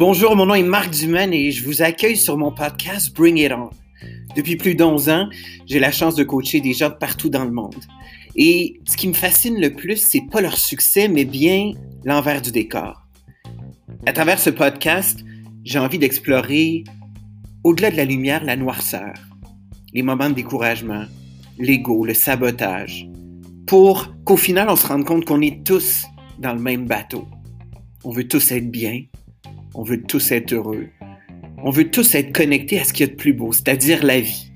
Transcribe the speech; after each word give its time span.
Bonjour, 0.00 0.34
mon 0.34 0.46
nom 0.46 0.54
est 0.54 0.62
Marc 0.62 0.90
Dumaine 0.90 1.34
et 1.34 1.50
je 1.50 1.62
vous 1.62 1.82
accueille 1.82 2.16
sur 2.16 2.38
mon 2.38 2.52
podcast 2.52 3.14
Bring 3.14 3.36
It 3.36 3.52
On. 3.52 3.68
Depuis 4.34 4.56
plus 4.56 4.74
d'11 4.74 5.10
ans, 5.10 5.28
j'ai 5.66 5.78
la 5.78 5.92
chance 5.92 6.14
de 6.14 6.24
coacher 6.24 6.62
des 6.62 6.72
gens 6.72 6.88
de 6.88 6.94
partout 6.94 7.28
dans 7.28 7.44
le 7.44 7.50
monde. 7.50 7.76
Et 8.34 8.80
ce 8.88 8.96
qui 8.96 9.08
me 9.08 9.12
fascine 9.12 9.60
le 9.60 9.74
plus, 9.74 9.98
c'est 9.98 10.22
pas 10.30 10.40
leur 10.40 10.56
succès, 10.56 11.08
mais 11.08 11.26
bien 11.26 11.72
l'envers 12.04 12.40
du 12.40 12.50
décor. 12.50 13.06
À 14.06 14.14
travers 14.14 14.38
ce 14.38 14.48
podcast, 14.48 15.20
j'ai 15.64 15.78
envie 15.78 15.98
d'explorer, 15.98 16.84
au-delà 17.62 17.90
de 17.90 17.96
la 17.96 18.06
lumière, 18.06 18.42
la 18.42 18.56
noirceur, 18.56 19.12
les 19.92 20.02
moments 20.02 20.30
de 20.30 20.34
découragement, 20.34 21.04
l'ego, 21.58 22.06
le 22.06 22.14
sabotage, 22.14 23.06
pour 23.66 24.14
qu'au 24.24 24.36
final, 24.36 24.68
on 24.68 24.76
se 24.76 24.86
rende 24.86 25.04
compte 25.04 25.24
qu'on 25.24 25.40
est 25.40 25.64
tous 25.66 26.04
dans 26.38 26.54
le 26.54 26.60
même 26.60 26.86
bateau. 26.86 27.26
On 28.04 28.10
veut 28.10 28.26
tous 28.26 28.50
être 28.52 28.70
bien, 28.70 29.04
on 29.74 29.82
veut 29.82 30.02
tous 30.02 30.32
être 30.32 30.52
heureux. 30.52 30.88
On 31.62 31.70
veut 31.70 31.90
tous 31.90 32.14
être 32.14 32.32
connectés 32.34 32.80
à 32.80 32.84
ce 32.84 32.92
qu'il 32.92 33.06
y 33.06 33.10
a 33.10 33.12
de 33.12 33.16
plus 33.16 33.34
beau, 33.34 33.52
c'est-à-dire 33.52 34.02
la 34.04 34.20
vie. 34.20 34.50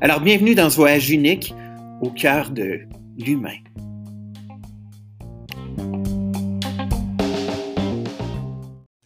Alors 0.00 0.20
bienvenue 0.20 0.54
dans 0.54 0.70
ce 0.70 0.76
voyage 0.76 1.10
unique 1.10 1.54
au 2.00 2.10
cœur 2.10 2.50
de 2.50 2.80
l'humain. 3.18 3.58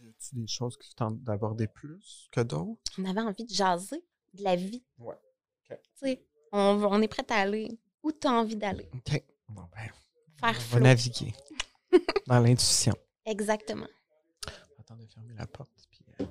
Y 0.03 0.41
des 0.41 0.47
choses 0.47 0.77
que 0.77 0.85
tu 0.85 0.93
tentes 0.95 1.23
d'aborder 1.23 1.67
plus 1.67 2.29
que 2.31 2.41
d'autres? 2.41 2.79
On 2.99 3.05
avait 3.05 3.21
envie 3.21 3.45
de 3.45 3.53
jaser 3.53 4.03
de 4.35 4.43
la 4.43 4.55
vie. 4.55 4.83
Ouais. 4.99 5.15
Tu 5.69 5.75
sais, 5.95 6.23
on, 6.51 6.79
on 6.89 7.01
est 7.01 7.07
prêt 7.07 7.25
à 7.29 7.37
aller 7.37 7.77
où 8.07 8.11
tu 8.13 8.27
as 8.27 8.31
envie 8.31 8.55
d'aller. 8.55 8.89
OK. 8.93 9.23
Bon, 9.49 9.67
ben, 9.73 9.91
Faire 10.39 10.57
on 10.57 10.75
va 10.75 10.79
naviguer 10.79 11.33
dans 12.27 12.39
l'intuition. 12.39 12.95
Exactement. 13.25 13.87
Attends 14.79 14.95
de 14.95 15.05
fermer 15.05 15.33
la 15.35 15.45
porte. 15.45 15.69
Puis, 15.89 16.05
euh, 16.21 16.25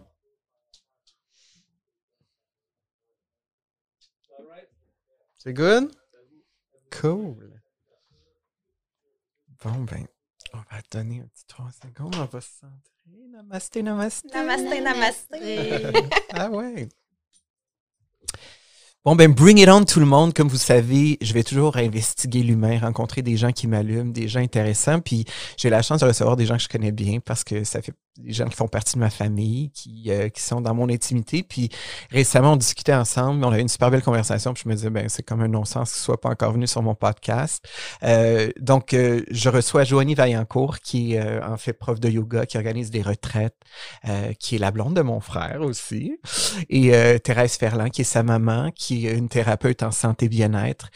C'est 5.39 5.53
good? 5.53 5.95
Cool. 6.91 7.61
Bon, 9.63 9.85
ben, 9.85 10.07
on 10.55 10.59
va 10.59 10.81
donner 10.91 11.21
un 11.21 11.27
petit 11.27 11.45
3 11.47 11.71
secondes. 11.73 12.15
On 12.17 12.25
va 12.25 12.41
se 12.41 12.51
centrer. 12.61 12.93
Namasté, 13.29 13.83
namasté. 13.83 14.29
Namasté, 14.29 14.81
namasté. 14.81 15.93
ah 16.31 16.51
ouais. 16.51 16.89
Bon, 19.07 19.15
ben, 19.15 19.33
bring 19.33 19.61
it 19.61 19.69
on 19.69 19.85
tout 19.85 20.01
le 20.01 20.05
monde. 20.07 20.35
Comme 20.35 20.49
vous 20.49 20.57
savez, 20.57 21.17
je 21.21 21.33
vais 21.33 21.45
toujours 21.45 21.77
investiguer 21.77 22.43
l'humain, 22.43 22.81
rencontrer 22.81 23.23
des 23.23 23.37
gens 23.37 23.53
qui 23.53 23.69
m'allument, 23.69 24.11
des 24.11 24.27
gens 24.27 24.41
intéressants. 24.41 24.99
Puis 24.99 25.25
j'ai 25.57 25.71
la 25.71 25.81
chance 25.81 26.01
de 26.01 26.07
recevoir 26.07 26.35
des 26.35 26.45
gens 26.45 26.57
que 26.57 26.65
je 26.65 26.69
connais 26.69 26.91
bien 26.91 27.21
parce 27.25 27.45
que 27.45 27.63
ça 27.63 27.81
fait 27.83 27.95
des 28.19 28.33
gens 28.33 28.47
qui 28.47 28.57
font 28.57 28.69
partie 28.69 28.95
de 28.95 29.01
ma 29.01 29.11
famille, 29.11 29.71
qui, 29.71 30.05
euh, 30.09 30.29
qui 30.29 30.43
sont 30.43 30.61
dans 30.61 30.75
mon 30.75 30.89
intimité. 30.89 31.43
Puis 31.43 31.69
récemment, 32.11 32.53
on 32.53 32.57
discutait 32.57 32.95
ensemble, 32.95 33.45
on 33.45 33.51
a 33.51 33.59
eu 33.59 33.61
une 33.61 33.69
super 33.69 33.91
belle 33.91 34.03
conversation. 34.03 34.55
Puis 34.55 34.63
je 34.65 34.69
me 34.69 34.75
disais, 34.75 34.91
ben, 34.91 35.09
c'est 35.09 35.23
comme 35.23 35.41
un 35.41 35.49
non-sens 35.49 35.93
qu'il 35.93 36.01
ne 36.01 36.05
soit 36.05 36.21
pas 36.21 36.31
encore 36.31 36.53
venu 36.53 36.67
sur 36.67 36.83
mon 36.83 36.95
podcast. 36.95 37.67
Euh, 38.03 38.51
donc, 38.61 38.95
euh, 38.95 39.23
je 39.31 39.49
reçois 39.49 39.85
Joanie 39.85 40.15
Vaillancourt, 40.15 40.81
qui 40.81 41.15
est 41.15 41.21
euh, 41.21 41.47
en 41.47 41.57
fait 41.57 41.73
prof 41.73 42.01
de 42.01 42.09
yoga, 42.09 42.47
qui 42.47 42.57
organise 42.57 42.91
des 42.91 43.03
retraites, 43.03 43.57
euh, 44.09 44.33
qui 44.39 44.57
est 44.57 44.59
la 44.59 44.71
blonde 44.71 44.95
de 44.95 45.03
mon 45.03 45.21
frère 45.21 45.61
aussi. 45.63 46.19
Et 46.69 46.95
euh, 46.95 47.19
Thérèse 47.19 47.57
Ferland, 47.57 47.91
qui 47.91 48.03
est 48.03 48.05
sa 48.05 48.23
maman, 48.23 48.71
qui 48.75 49.07
est 49.07 49.13
une 49.13 49.29
thérapeute 49.29 49.83
en 49.83 49.91
santé 49.91 50.29
bien-être, 50.29 50.91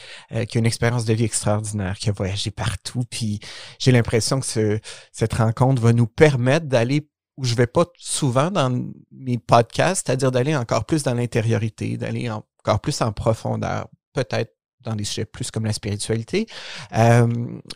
qui 0.49 0.59
a 0.59 0.61
une 0.61 0.67
expérience 0.67 1.05
de 1.05 1.15
vie 1.15 1.25
extraordinaire, 1.25 1.99
qui 1.99 2.09
a 2.09 2.13
voyagé 2.13 2.51
partout. 2.51 3.03
Puis 3.11 3.41
j'ai 3.79 3.93
l'impression 3.93 4.41
que 4.41 4.47
ce, 4.47 4.79
cette 5.13 5.35
rencontre 5.35 5.83
va 5.83 5.93
nous 5.93 6.07
permettre 6.07 6.67
d'aller 6.67 7.10
où 7.41 7.45
je 7.45 7.55
vais 7.55 7.67
pas 7.67 7.87
souvent 7.97 8.51
dans 8.51 8.71
mes 9.11 9.39
podcasts, 9.39 10.07
c'est-à-dire 10.07 10.31
d'aller 10.31 10.55
encore 10.55 10.85
plus 10.85 11.03
dans 11.03 11.15
l'intériorité, 11.15 11.97
d'aller 11.97 12.29
en- 12.31 12.45
encore 12.59 12.81
plus 12.81 13.01
en 13.01 13.13
profondeur, 13.13 13.89
peut-être 14.13 14.55
dans 14.81 14.95
des 14.95 15.05
sujets 15.05 15.25
plus 15.25 15.51
comme 15.51 15.65
la 15.65 15.73
spiritualité. 15.73 16.47
Euh, 16.97 17.27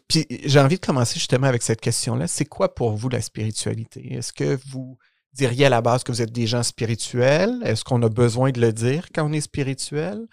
puis 0.06 0.26
j'ai 0.44 0.60
envie 0.60 0.76
de 0.76 0.84
commencer 0.84 1.18
justement 1.18 1.46
avec 1.46 1.62
cette 1.62 1.80
question-là. 1.80 2.26
C'est 2.26 2.44
quoi 2.44 2.74
pour 2.74 2.94
vous 2.94 3.08
la 3.08 3.22
spiritualité? 3.22 4.12
Est-ce 4.14 4.34
que 4.34 4.58
vous 4.68 4.98
diriez 5.32 5.64
à 5.66 5.70
la 5.70 5.80
base 5.80 6.04
que 6.04 6.12
vous 6.12 6.20
êtes 6.20 6.32
des 6.32 6.46
gens 6.46 6.62
spirituels? 6.62 7.62
Est-ce 7.64 7.84
qu'on 7.84 8.02
a 8.02 8.10
besoin 8.10 8.50
de 8.52 8.60
le 8.60 8.72
dire 8.72 9.06
quand 9.14 9.26
on 9.26 9.32
est 9.32 9.40
spirituel? 9.40 10.26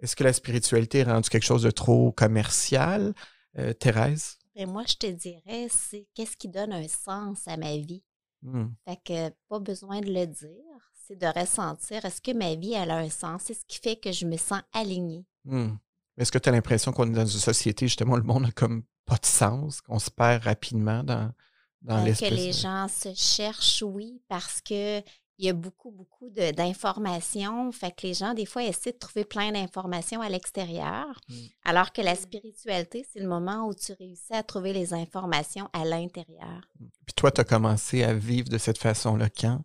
Est-ce 0.00 0.16
que 0.16 0.24
la 0.24 0.32
spiritualité 0.32 0.98
est 0.98 1.04
rendue 1.04 1.28
quelque 1.30 1.44
chose 1.44 1.62
de 1.62 1.70
trop 1.70 2.10
commercial? 2.10 3.14
Euh, 3.58 3.72
Thérèse? 3.72 4.38
Et 4.56 4.66
moi, 4.66 4.82
je 4.88 4.94
te 4.94 5.06
dirais, 5.06 5.68
c'est 5.70 6.06
qu'est-ce 6.14 6.36
qui 6.36 6.48
donne 6.48 6.72
un 6.72 6.88
sens 6.88 7.46
à 7.46 7.56
ma 7.56 7.76
vie? 7.76 8.02
Hmm. 8.42 8.68
Fait 8.86 8.98
que 9.04 9.34
pas 9.48 9.60
besoin 9.60 10.00
de 10.00 10.12
le 10.12 10.26
dire, 10.26 10.92
c'est 11.06 11.16
de 11.16 11.26
ressentir 11.26 12.04
est-ce 12.04 12.20
que 12.20 12.32
ma 12.32 12.54
vie 12.54 12.72
elle 12.72 12.90
a 12.90 12.98
un 12.98 13.10
sens? 13.10 13.42
C'est 13.44 13.54
ce 13.54 13.64
qui 13.66 13.78
fait 13.78 13.96
que 13.96 14.12
je 14.12 14.26
me 14.26 14.36
sens 14.36 14.60
alignée. 14.72 15.24
Hmm. 15.44 15.74
Est-ce 16.18 16.30
que 16.32 16.38
tu 16.38 16.48
as 16.48 16.52
l'impression 16.52 16.92
qu'on 16.92 17.08
est 17.08 17.14
dans 17.16 17.26
une 17.26 17.38
société, 17.40 17.86
justement, 17.86 18.14
où 18.14 18.16
le 18.16 18.22
monde 18.22 18.42
n'a 18.42 18.50
comme 18.52 18.82
pas 19.06 19.16
de 19.16 19.26
sens, 19.26 19.80
qu'on 19.80 19.98
se 19.98 20.10
perd 20.10 20.42
rapidement 20.44 21.02
dans, 21.02 21.32
dans 21.80 22.06
Euh, 22.06 22.12
que 22.14 22.34
les 22.34 22.52
gens 22.52 22.86
se 22.88 23.14
cherchent, 23.14 23.82
oui, 23.82 24.20
parce 24.28 24.60
que 24.60 25.00
il 25.42 25.46
y 25.46 25.50
a 25.50 25.54
beaucoup, 25.54 25.90
beaucoup 25.90 26.30
de- 26.30 26.52
d'informations. 26.52 27.72
Fait 27.72 27.90
que 27.90 28.06
les 28.06 28.14
gens, 28.14 28.32
des 28.32 28.46
fois, 28.46 28.62
essaient 28.62 28.92
de 28.92 28.98
trouver 28.98 29.24
plein 29.24 29.50
d'informations 29.50 30.20
à 30.20 30.28
l'extérieur. 30.28 31.20
Mm. 31.28 31.34
Alors 31.64 31.92
que 31.92 32.00
la 32.00 32.14
spiritualité, 32.14 33.04
c'est 33.12 33.18
le 33.18 33.28
moment 33.28 33.66
où 33.66 33.74
tu 33.74 33.92
réussis 33.92 34.32
à 34.32 34.44
trouver 34.44 34.72
les 34.72 34.94
informations 34.94 35.68
à 35.72 35.84
l'intérieur. 35.84 36.60
Puis 36.78 37.14
toi, 37.16 37.32
tu 37.32 37.40
as 37.40 37.44
commencé 37.44 38.04
à 38.04 38.14
vivre 38.14 38.48
de 38.48 38.58
cette 38.58 38.78
façon-là 38.78 39.28
quand? 39.30 39.60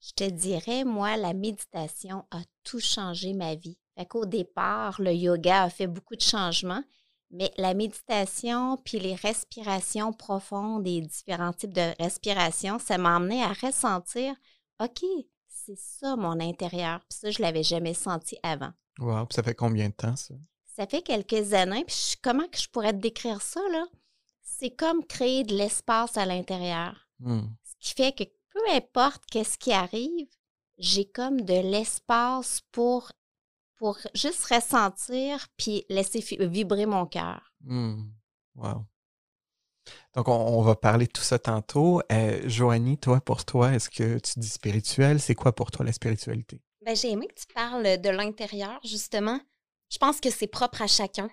Je 0.00 0.12
te 0.12 0.24
dirais, 0.30 0.84
moi, 0.84 1.16
la 1.16 1.32
méditation 1.32 2.26
a 2.30 2.40
tout 2.62 2.80
changé 2.80 3.32
ma 3.32 3.54
vie. 3.54 3.78
Fait 3.96 4.04
qu'au 4.04 4.26
départ, 4.26 5.00
le 5.00 5.14
yoga 5.14 5.62
a 5.62 5.70
fait 5.70 5.86
beaucoup 5.86 6.14
de 6.14 6.20
changements, 6.20 6.84
mais 7.30 7.50
la 7.56 7.72
méditation 7.72 8.76
puis 8.84 8.98
les 8.98 9.14
respirations 9.14 10.12
profondes 10.12 10.86
et 10.86 11.00
différents 11.00 11.54
types 11.54 11.72
de 11.72 11.94
respiration, 11.98 12.78
ça 12.78 12.98
m'a 12.98 13.16
amené 13.16 13.42
à 13.42 13.54
ressentir, 13.54 14.34
OK, 14.80 15.04
c'est 15.48 15.78
ça 15.78 16.16
mon 16.16 16.38
intérieur. 16.40 17.00
Puis 17.08 17.18
ça, 17.18 17.30
je 17.30 17.40
l'avais 17.42 17.62
jamais 17.62 17.94
senti 17.94 18.36
avant. 18.42 18.72
Wow, 18.98 19.26
puis 19.26 19.34
ça 19.36 19.42
fait 19.42 19.54
combien 19.54 19.88
de 19.88 19.94
temps, 19.94 20.16
ça? 20.16 20.34
Ça 20.74 20.86
fait 20.86 21.02
quelques 21.02 21.52
années, 21.54 21.84
puis 21.84 21.96
je- 22.12 22.16
comment 22.22 22.46
que 22.48 22.58
je 22.58 22.68
pourrais 22.68 22.92
te 22.92 22.98
décrire 22.98 23.40
ça, 23.42 23.60
là? 23.72 23.84
C'est 24.42 24.70
comme 24.74 25.04
créer 25.04 25.42
de 25.44 25.54
l'espace 25.54 26.16
à 26.16 26.24
l'intérieur. 26.26 27.08
Hmm. 27.18 27.48
Ce 27.64 27.74
qui 27.80 27.94
fait 27.94 28.12
que 28.12 28.24
peu 28.50 28.60
importe 28.70 29.24
qu'est-ce 29.26 29.58
qui 29.58 29.72
arrive, 29.72 30.28
j'ai 30.78 31.06
comme 31.10 31.40
de 31.42 31.54
l'espace 31.54 32.60
pour, 32.72 33.12
pour 33.76 33.98
juste 34.14 34.44
ressentir 34.44 35.46
puis 35.56 35.84
laisser 35.88 36.20
vibrer 36.46 36.86
mon 36.86 37.06
cœur. 37.06 37.52
Hmm. 37.62 38.02
Wow. 38.54 38.86
Donc, 40.14 40.28
on, 40.28 40.32
on 40.32 40.62
va 40.62 40.74
parler 40.76 41.06
de 41.06 41.12
tout 41.12 41.22
ça 41.22 41.38
tantôt. 41.38 42.00
Euh, 42.12 42.40
Joanie, 42.46 42.98
toi, 42.98 43.20
pour 43.20 43.44
toi, 43.44 43.72
est-ce 43.72 43.90
que 43.90 44.18
tu 44.18 44.38
dis 44.38 44.48
spirituel? 44.48 45.20
C'est 45.20 45.34
quoi 45.34 45.54
pour 45.54 45.70
toi 45.70 45.84
la 45.84 45.92
spiritualité? 45.92 46.60
Ben, 46.84 46.94
j'ai 46.94 47.10
aimé 47.10 47.26
que 47.26 47.40
tu 47.40 47.46
parles 47.52 48.00
de 48.00 48.08
l'intérieur, 48.10 48.78
justement. 48.84 49.40
Je 49.90 49.98
pense 49.98 50.20
que 50.20 50.30
c'est 50.30 50.46
propre 50.46 50.82
à 50.82 50.86
chacun. 50.86 51.28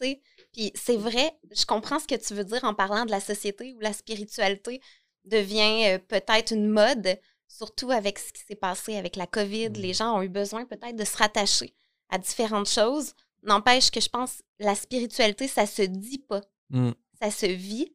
Ouais. 0.00 0.20
Puis 0.52 0.72
c'est 0.74 0.96
vrai, 0.96 1.32
je 1.54 1.64
comprends 1.64 1.98
ce 1.98 2.06
que 2.06 2.14
tu 2.14 2.34
veux 2.34 2.44
dire 2.44 2.64
en 2.64 2.74
parlant 2.74 3.04
de 3.04 3.10
la 3.10 3.20
société 3.20 3.74
où 3.74 3.80
la 3.80 3.92
spiritualité 3.92 4.80
devient 5.24 5.86
euh, 5.86 5.98
peut-être 5.98 6.52
une 6.52 6.68
mode, 6.68 7.18
surtout 7.48 7.90
avec 7.90 8.18
ce 8.18 8.32
qui 8.32 8.42
s'est 8.42 8.56
passé 8.56 8.96
avec 8.96 9.16
la 9.16 9.26
COVID. 9.26 9.70
Les 9.70 9.92
gens 9.92 10.16
ont 10.18 10.22
eu 10.22 10.28
besoin 10.28 10.64
peut-être 10.64 10.96
de 10.96 11.04
se 11.04 11.16
rattacher 11.16 11.74
à 12.08 12.18
différentes 12.18 12.68
choses. 12.68 13.14
N'empêche 13.42 13.90
que 13.90 14.00
je 14.00 14.08
pense 14.08 14.42
la 14.58 14.74
spiritualité, 14.74 15.46
ça 15.46 15.66
se 15.66 15.82
dit 15.82 16.18
pas. 16.18 16.40
Hmm. 16.70 16.92
Ça 17.20 17.30
se 17.30 17.46
vit, 17.46 17.92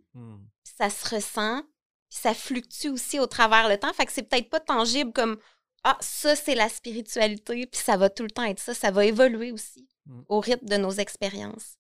puis 0.64 0.74
ça 0.78 0.90
se 0.90 1.16
ressent, 1.16 1.62
ça 2.10 2.34
fluctue 2.34 2.90
aussi 2.90 3.20
au 3.20 3.28
travers 3.28 3.70
le 3.70 3.78
temps. 3.78 3.94
Fait 3.94 4.06
que 4.06 4.12
c'est 4.12 4.24
peut-être 4.24 4.50
pas 4.50 4.60
tangible 4.60 5.12
comme 5.14 5.38
Ah, 5.84 5.98
ça, 6.00 6.36
c'est 6.36 6.54
la 6.56 6.70
spiritualité, 6.70 7.66
puis 7.66 7.82
ça 7.82 7.98
va 7.98 8.10
tout 8.10 8.22
le 8.24 8.30
temps 8.30 8.44
être 8.44 8.60
ça. 8.60 8.74
Ça 8.76 8.92
va 8.92 9.06
évoluer 9.06 9.52
aussi 9.52 9.88
Mm. 10.08 10.22
au 10.30 10.40
rythme 10.40 10.66
de 10.68 10.78
nos 10.78 10.92
expériences. 10.92 11.76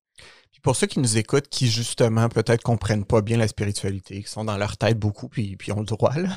Puis 0.51 0.59
pour 0.59 0.75
ceux 0.75 0.87
qui 0.87 0.99
nous 0.99 1.17
écoutent, 1.17 1.47
qui 1.47 1.67
justement 1.69 2.27
peut-être 2.27 2.61
comprennent 2.61 3.05
pas 3.05 3.21
bien 3.21 3.37
la 3.37 3.47
spiritualité, 3.47 4.21
qui 4.21 4.29
sont 4.29 4.43
dans 4.43 4.57
leur 4.57 4.75
tête 4.75 4.99
beaucoup, 4.99 5.29
puis, 5.29 5.55
puis 5.55 5.71
ont 5.71 5.79
le 5.79 5.85
droit, 5.85 6.13
là. 6.13 6.27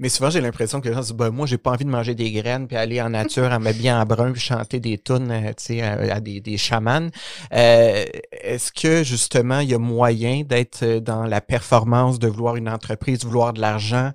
Mais 0.00 0.08
souvent, 0.08 0.28
j'ai 0.28 0.40
l'impression 0.40 0.80
que 0.80 0.88
les 0.88 0.94
gens 0.94 1.02
se 1.02 1.08
disent, 1.08 1.16
ben, 1.16 1.30
moi, 1.30 1.46
j'ai 1.46 1.58
pas 1.58 1.70
envie 1.70 1.84
de 1.84 1.90
manger 1.90 2.16
des 2.16 2.32
graines, 2.32 2.66
puis 2.66 2.76
aller 2.76 3.00
en 3.00 3.10
nature, 3.10 3.52
à 3.52 3.60
m'habiller 3.60 3.92
en 3.92 4.04
brun, 4.04 4.32
puis 4.32 4.40
chanter 4.40 4.80
des 4.80 4.98
tunes, 4.98 5.30
euh, 5.30 5.50
tu 5.50 5.64
sais, 5.64 5.82
à, 5.82 6.16
à 6.16 6.20
des, 6.20 6.40
des 6.40 6.56
chamans. 6.56 7.10
Euh, 7.52 8.04
Est-ce 8.32 8.72
que, 8.72 9.04
justement, 9.04 9.60
il 9.60 9.70
y 9.70 9.74
a 9.74 9.78
moyen 9.78 10.42
d'être 10.42 10.82
euh, 10.82 11.00
dans 11.00 11.24
la 11.24 11.40
performance, 11.40 12.18
de 12.18 12.26
vouloir 12.26 12.56
une 12.56 12.68
entreprise, 12.68 13.20
de 13.20 13.26
vouloir 13.26 13.52
de 13.52 13.60
l'argent 13.60 14.10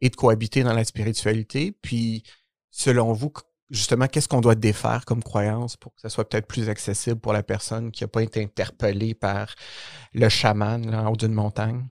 et 0.00 0.10
de 0.10 0.16
cohabiter 0.16 0.64
dans 0.64 0.74
la 0.74 0.84
spiritualité? 0.84 1.72
Puis, 1.80 2.24
selon 2.70 3.12
vous, 3.12 3.32
justement, 3.70 4.06
qu'est-ce 4.06 4.28
qu'on 4.28 4.40
doit 4.40 4.54
défaire 4.54 5.04
comme 5.04 5.22
croyance 5.22 5.76
pour 5.76 5.94
que 5.94 6.00
ça 6.00 6.08
soit 6.08 6.28
peut-être 6.28 6.46
plus 6.46 6.68
accessible 6.68 7.20
pour 7.20 7.32
la 7.32 7.42
personne 7.42 7.90
qui 7.90 8.04
n'a 8.04 8.08
pas 8.08 8.22
été 8.22 8.42
interpellée 8.42 9.14
par 9.14 9.54
le 10.12 10.28
chaman 10.28 10.90
là, 10.90 11.02
en 11.02 11.12
haut 11.12 11.16
d'une 11.16 11.32
montagne? 11.32 11.86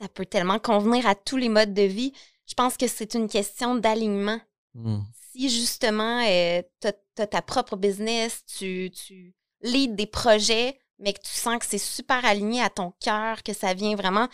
Ça 0.00 0.08
peut 0.08 0.26
tellement 0.26 0.58
convenir 0.58 1.06
à 1.06 1.14
tous 1.14 1.36
les 1.36 1.48
modes 1.48 1.74
de 1.74 1.82
vie. 1.82 2.12
Je 2.46 2.54
pense 2.54 2.76
que 2.76 2.86
c'est 2.86 3.14
une 3.14 3.28
question 3.28 3.74
d'alignement. 3.74 4.40
Hmm. 4.74 5.00
Si 5.32 5.48
justement, 5.48 6.22
euh, 6.26 6.62
tu 6.80 6.88
as, 6.88 7.26
ta 7.26 7.42
propre 7.42 7.76
business, 7.76 8.44
tu, 8.46 8.90
tu 8.90 9.34
leads 9.62 9.94
des 9.94 10.06
projets, 10.06 10.78
mais 10.98 11.12
que 11.12 11.20
tu 11.20 11.32
sens 11.32 11.58
que 11.58 11.66
c'est 11.66 11.78
super 11.78 12.24
aligné 12.24 12.62
à 12.62 12.70
ton 12.70 12.92
cœur, 13.00 13.42
que 13.42 13.52
ça 13.52 13.74
vient 13.74 13.96
vraiment 13.96 14.28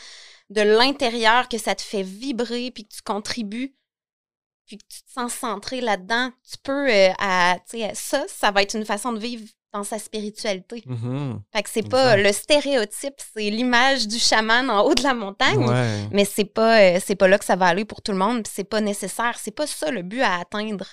de 0.51 0.61
l'intérieur, 0.61 1.49
que 1.49 1.59
ça 1.59 1.75
te 1.75 1.83
fait 1.83 2.03
vibrer, 2.03 2.71
puis 2.71 2.85
que 2.85 2.95
tu 2.95 3.03
contribues, 3.03 3.75
puis 4.67 4.79
que 4.79 4.85
tu 4.89 5.03
te 5.03 5.11
sens 5.13 5.33
centré 5.35 5.81
là-dedans, 5.81 6.31
tu 6.51 6.57
peux, 6.63 6.91
euh, 6.91 7.11
à, 7.19 7.57
ça, 7.95 8.25
ça 8.29 8.51
va 8.51 8.63
être 8.63 8.75
une 8.75 8.85
façon 8.85 9.13
de 9.13 9.19
vivre 9.19 9.45
dans 9.73 9.83
sa 9.85 9.99
spiritualité. 9.99 10.83
Mhm. 10.87 11.41
Fait 11.53 11.63
que 11.65 11.69
c'est 11.71 11.89
pas 11.89 12.17
le 12.17 12.33
stéréotype, 12.33 13.15
c'est 13.35 13.51
l'image 13.51 14.07
du 14.07 14.19
chaman 14.21 14.71
en 14.71 14.83
haut 14.85 14.95
de 14.95 15.03
la 15.03 15.15
montagne, 15.15 15.65
Ouais. 15.69 16.09
mais 16.13 16.25
c'est 16.25 16.45
pas, 16.45 16.81
euh, 16.81 17.01
c'est 17.05 17.17
pas 17.17 17.27
là 17.27 17.39
que 17.39 17.45
ça 17.45 17.57
va 17.57 17.67
aller 17.67 17.85
pour 17.85 18.01
tout 18.01 18.13
le 18.13 18.19
monde, 18.19 18.45
puis 18.45 18.53
c'est 18.55 18.63
pas 18.65 18.81
nécessaire, 18.81 19.37
c'est 19.41 19.51
pas 19.51 19.67
ça 19.67 19.91
le 19.91 20.03
but 20.03 20.21
à 20.23 20.37
atteindre. 20.39 20.87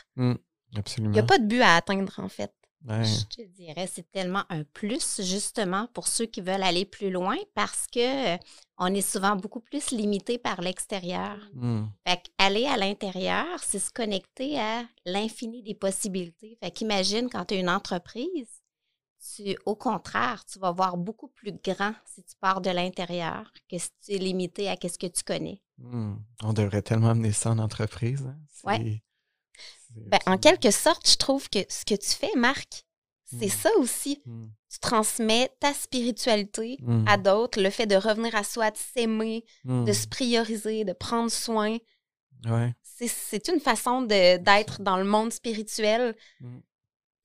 Absolument. 0.75 1.13
Il 1.13 1.18
y 1.18 1.19
a 1.19 1.23
pas 1.23 1.38
de 1.38 1.45
but 1.45 1.62
à 1.62 1.75
atteindre, 1.75 2.13
en 2.18 2.29
fait. 2.29 2.51
Ouais. 2.88 3.04
Je 3.06 3.25
te 3.25 3.42
dirais, 3.44 3.88
c'est 3.88 4.10
tellement 4.12 4.44
un 4.50 4.63
plus, 4.63 5.22
justement, 5.22 5.88
pour 5.94 6.07
ceux 6.07 6.25
qui 6.25 6.42
veulent 6.42 6.63
aller 6.63 6.86
plus 6.86 7.12
loin 7.12 7.38
parce 7.54 7.86
que 7.88 8.33
euh, 8.33 8.38
on 8.78 8.94
est 8.94 9.07
souvent 9.07 9.36
beaucoup 9.36 9.60
plus 9.60 9.92
limité 9.92 10.39
par 10.39 10.62
l'extérieur. 10.62 11.38
Hmm. 11.54 11.86
Fait 12.07 12.19
qu'aller 12.38 12.66
à 12.66 12.78
l'intérieur, 12.78 13.45
c'est 13.62 13.80
se 13.80 13.92
connecter 13.92 14.60
à 14.60 14.83
l'infini 15.06 15.62
des 15.62 15.75
possibilités. 15.75 16.57
Fait 16.62 16.72
qu'imagine 16.72 17.30
quand 17.30 17.45
tu 17.45 17.54
as 17.54 17.60
une 17.60 17.69
entreprise, 17.69 18.50
tu, 19.36 19.56
au 19.68 19.75
contraire, 19.75 20.44
tu 20.45 20.57
vas 20.57 20.72
voir 20.72 20.98
beaucoup 20.98 21.28
plus 21.28 21.54
grand 21.63 21.94
si 22.06 22.24
tu 22.24 22.36
pars 22.39 22.62
de 22.62 22.72
l'intérieur 22.72 23.51
que 23.69 23.78
si 23.78 23.89
tu 24.04 24.13
es 24.13 24.18
limité 24.18 24.68
à 24.69 24.75
ce 24.81 24.98
que 24.98 25.06
tu 25.07 25.24
connais. 25.24 25.62
Hmm. 25.78 26.16
On 26.44 26.54
devrait 26.54 26.81
tellement 26.81 27.10
amener 27.10 27.31
ça 27.31 27.51
en 27.51 27.60
entreprise. 27.60 28.25
hein. 28.28 28.38
Ouais. 28.63 29.04
Ben, 29.95 30.19
en 30.25 30.38
quelque 30.38 30.71
sorte, 30.71 31.09
je 31.09 31.15
trouve 31.17 31.49
que 31.49 31.59
ce 31.69 31.83
que 31.85 31.95
tu 31.95 32.09
fais, 32.09 32.31
Marc, 32.35 32.83
c'est 33.25 33.45
Mm. 33.47 33.49
ça 33.49 33.69
aussi. 33.77 34.21
Hmm. 34.25 34.47
Tu 34.69 34.79
transmets 34.79 35.49
ta 35.59 35.73
spiritualité 35.73 36.77
Hmm. 36.81 37.05
à 37.07 37.17
d'autres, 37.17 37.61
le 37.61 37.69
fait 37.69 37.85
de 37.88 37.95
revenir 37.95 38.35
à 38.35 38.43
soi, 38.43 38.71
de 38.71 38.77
s'aimer, 38.77 39.43
de 39.65 39.91
se 39.93 40.07
prioriser, 40.07 40.83
de 40.85 40.93
prendre 40.93 41.29
soin. 41.31 41.77
Ouais. 42.45 42.73
C'est- 42.83 43.47
une 43.49 43.59
façon 43.59 44.01
d'être 44.03 44.81
dans 44.81 44.97
le 44.97 45.03
monde 45.03 45.31
spirituel, 45.33 46.15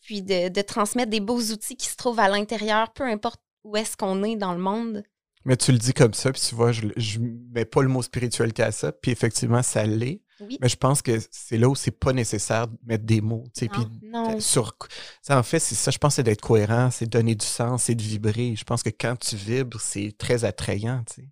puis 0.00 0.22
de, 0.22 0.48
de 0.48 0.60
transmettre 0.62 1.10
des 1.10 1.20
beaux 1.20 1.40
outils 1.40 1.76
qui 1.76 1.86
se 1.88 1.96
trouvent 1.96 2.20
à 2.20 2.28
l'intérieur, 2.28 2.92
peu 2.92 3.04
importe 3.04 3.40
où 3.64 3.76
est-ce 3.76 3.96
qu'on 3.96 4.22
est 4.24 4.36
dans 4.36 4.52
le 4.52 4.60
monde. 4.60 5.02
Mais 5.44 5.56
tu 5.56 5.70
le 5.72 5.78
dis 5.78 5.92
comme 5.92 6.14
ça, 6.14 6.32
puis 6.32 6.40
tu 6.40 6.54
vois, 6.54 6.72
je, 6.72 6.82
je 6.96 7.18
mets 7.20 7.64
pas 7.64 7.82
le 7.82 7.88
mot 7.88 8.02
spiritualité 8.02 8.62
à 8.62 8.72
ça, 8.72 8.90
puis 8.92 9.10
effectivement, 9.12 9.62
ça 9.62 9.84
l'est. 9.86 10.22
Oui. 10.40 10.58
Mais 10.60 10.68
je 10.68 10.76
pense 10.76 11.02
que 11.02 11.18
c'est 11.30 11.56
là 11.56 11.68
où 11.68 11.74
c'est 11.74 11.90
pas 11.90 12.12
nécessaire 12.12 12.68
de 12.68 12.76
mettre 12.84 13.04
des 13.04 13.20
mots. 13.20 13.44
tu 13.54 13.66
sais, 13.66 13.70
Non. 13.72 13.84
Puis 13.84 14.08
Non. 14.10 14.40
sur, 14.40 14.76
ça, 15.22 15.38
en 15.38 15.42
fait, 15.42 15.58
c'est 15.58 15.74
ça, 15.74 15.90
je 15.90 15.98
pense, 15.98 16.16
c'est 16.16 16.22
d'être 16.22 16.40
cohérent, 16.42 16.90
c'est 16.90 17.06
de 17.06 17.10
donner 17.10 17.34
du 17.34 17.46
sens, 17.46 17.84
c'est 17.84 17.94
de 17.94 18.02
vibrer. 18.02 18.54
Je 18.56 18.64
pense 18.64 18.82
que 18.82 18.90
quand 18.90 19.16
tu 19.18 19.36
vibres, 19.36 19.80
c'est 19.80 20.14
très 20.18 20.44
attrayant. 20.44 21.02
tu 21.06 21.22
sais. 21.22 21.28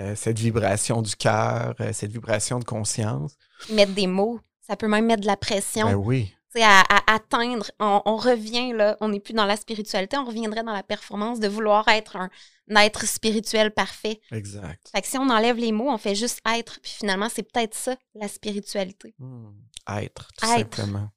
Euh, 0.00 0.14
cette 0.14 0.38
vibration 0.38 1.02
du 1.02 1.16
cœur, 1.16 1.74
euh, 1.80 1.92
cette 1.92 2.12
vibration 2.12 2.60
de 2.60 2.64
conscience. 2.64 3.34
Mettre 3.72 3.92
des 3.94 4.06
mots, 4.06 4.38
ça 4.64 4.76
peut 4.76 4.86
même 4.86 5.06
mettre 5.06 5.22
de 5.22 5.26
la 5.26 5.36
pression. 5.36 5.86
Ben 5.86 5.96
oui. 5.96 6.32
À, 6.62 6.80
à 6.80 7.14
atteindre, 7.14 7.70
on, 7.80 8.02
on 8.04 8.16
revient 8.16 8.72
là, 8.72 8.96
on 9.00 9.08
n'est 9.08 9.20
plus 9.20 9.34
dans 9.34 9.46
la 9.46 9.56
spiritualité, 9.56 10.16
on 10.16 10.24
reviendrait 10.24 10.64
dans 10.64 10.72
la 10.72 10.82
performance 10.82 11.40
de 11.40 11.48
vouloir 11.48 11.86
être 11.88 12.16
un, 12.16 12.30
être 12.76 13.06
spirituel 13.06 13.72
parfait. 13.72 14.20
Exact. 14.32 14.88
Fait 14.92 15.02
que 15.02 15.06
si 15.06 15.18
on 15.18 15.28
enlève 15.28 15.56
les 15.56 15.72
mots, 15.72 15.90
on 15.90 15.98
fait 15.98 16.14
juste 16.14 16.40
être, 16.46 16.80
puis 16.80 16.92
finalement, 16.92 17.28
c'est 17.28 17.42
peut-être 17.42 17.74
ça, 17.74 17.96
la 18.14 18.28
spiritualité. 18.28 19.14
Hmm. 19.18 19.50
Être, 19.88 20.28
tout 20.36 20.46
Être. 20.46 20.76
simplement. 20.76 21.08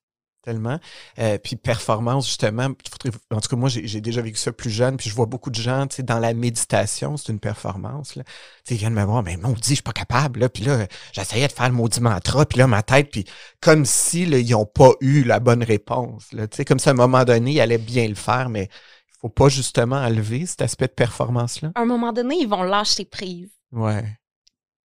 Tellement. 0.43 0.79
Euh, 1.19 1.37
puis 1.37 1.55
performance, 1.55 2.25
justement, 2.25 2.63
en 2.65 3.39
tout 3.39 3.49
cas, 3.49 3.55
moi, 3.55 3.69
j'ai 3.69 4.01
déjà 4.01 4.21
vécu 4.23 4.37
ça 4.37 4.51
plus 4.51 4.71
jeune, 4.71 4.97
puis 4.97 5.07
je 5.07 5.13
vois 5.13 5.27
beaucoup 5.27 5.51
de 5.51 5.61
gens, 5.61 5.85
tu 5.85 5.97
sais, 5.97 6.03
dans 6.03 6.17
la 6.17 6.33
méditation, 6.33 7.15
c'est 7.15 7.31
une 7.31 7.39
performance, 7.39 8.15
là. 8.15 8.23
Tu 8.23 8.31
sais, 8.63 8.75
ils 8.75 8.77
viennent 8.79 8.95
me 8.95 9.03
voir, 9.03 9.21
mais 9.21 9.37
mon 9.37 9.51
dit, 9.51 9.61
je 9.69 9.73
suis 9.75 9.83
pas 9.83 9.91
capable, 9.91 10.39
là. 10.39 10.49
Puis 10.49 10.63
là, 10.63 10.87
j'essayais 11.13 11.47
de 11.47 11.51
faire 11.51 11.69
le 11.69 11.75
maudit 11.75 12.01
mantra, 12.01 12.43
puis 12.47 12.57
là, 12.57 12.65
ma 12.65 12.81
tête, 12.81 13.11
puis 13.11 13.25
comme 13.59 13.85
si, 13.85 14.25
là, 14.25 14.39
ils 14.39 14.49
n'ont 14.49 14.65
pas 14.65 14.93
eu 14.99 15.23
la 15.23 15.39
bonne 15.39 15.63
réponse, 15.63 16.33
là. 16.33 16.47
Tu 16.47 16.57
sais, 16.57 16.65
comme 16.65 16.79
si 16.79 16.89
à 16.89 16.93
un 16.93 16.95
moment 16.95 17.23
donné, 17.23 17.51
ils 17.51 17.61
allaient 17.61 17.77
bien 17.77 18.07
le 18.07 18.15
faire, 18.15 18.49
mais 18.49 18.63
il 18.63 19.19
faut 19.19 19.29
pas 19.29 19.49
justement 19.49 19.97
enlever 19.97 20.47
cet 20.47 20.63
aspect 20.63 20.87
de 20.87 20.93
performance-là. 20.93 21.71
À 21.75 21.81
un 21.81 21.85
moment 21.85 22.13
donné, 22.13 22.37
ils 22.39 22.49
vont 22.49 22.63
lâcher 22.63 23.05
prise. 23.05 23.51
Ouais. 23.71 24.17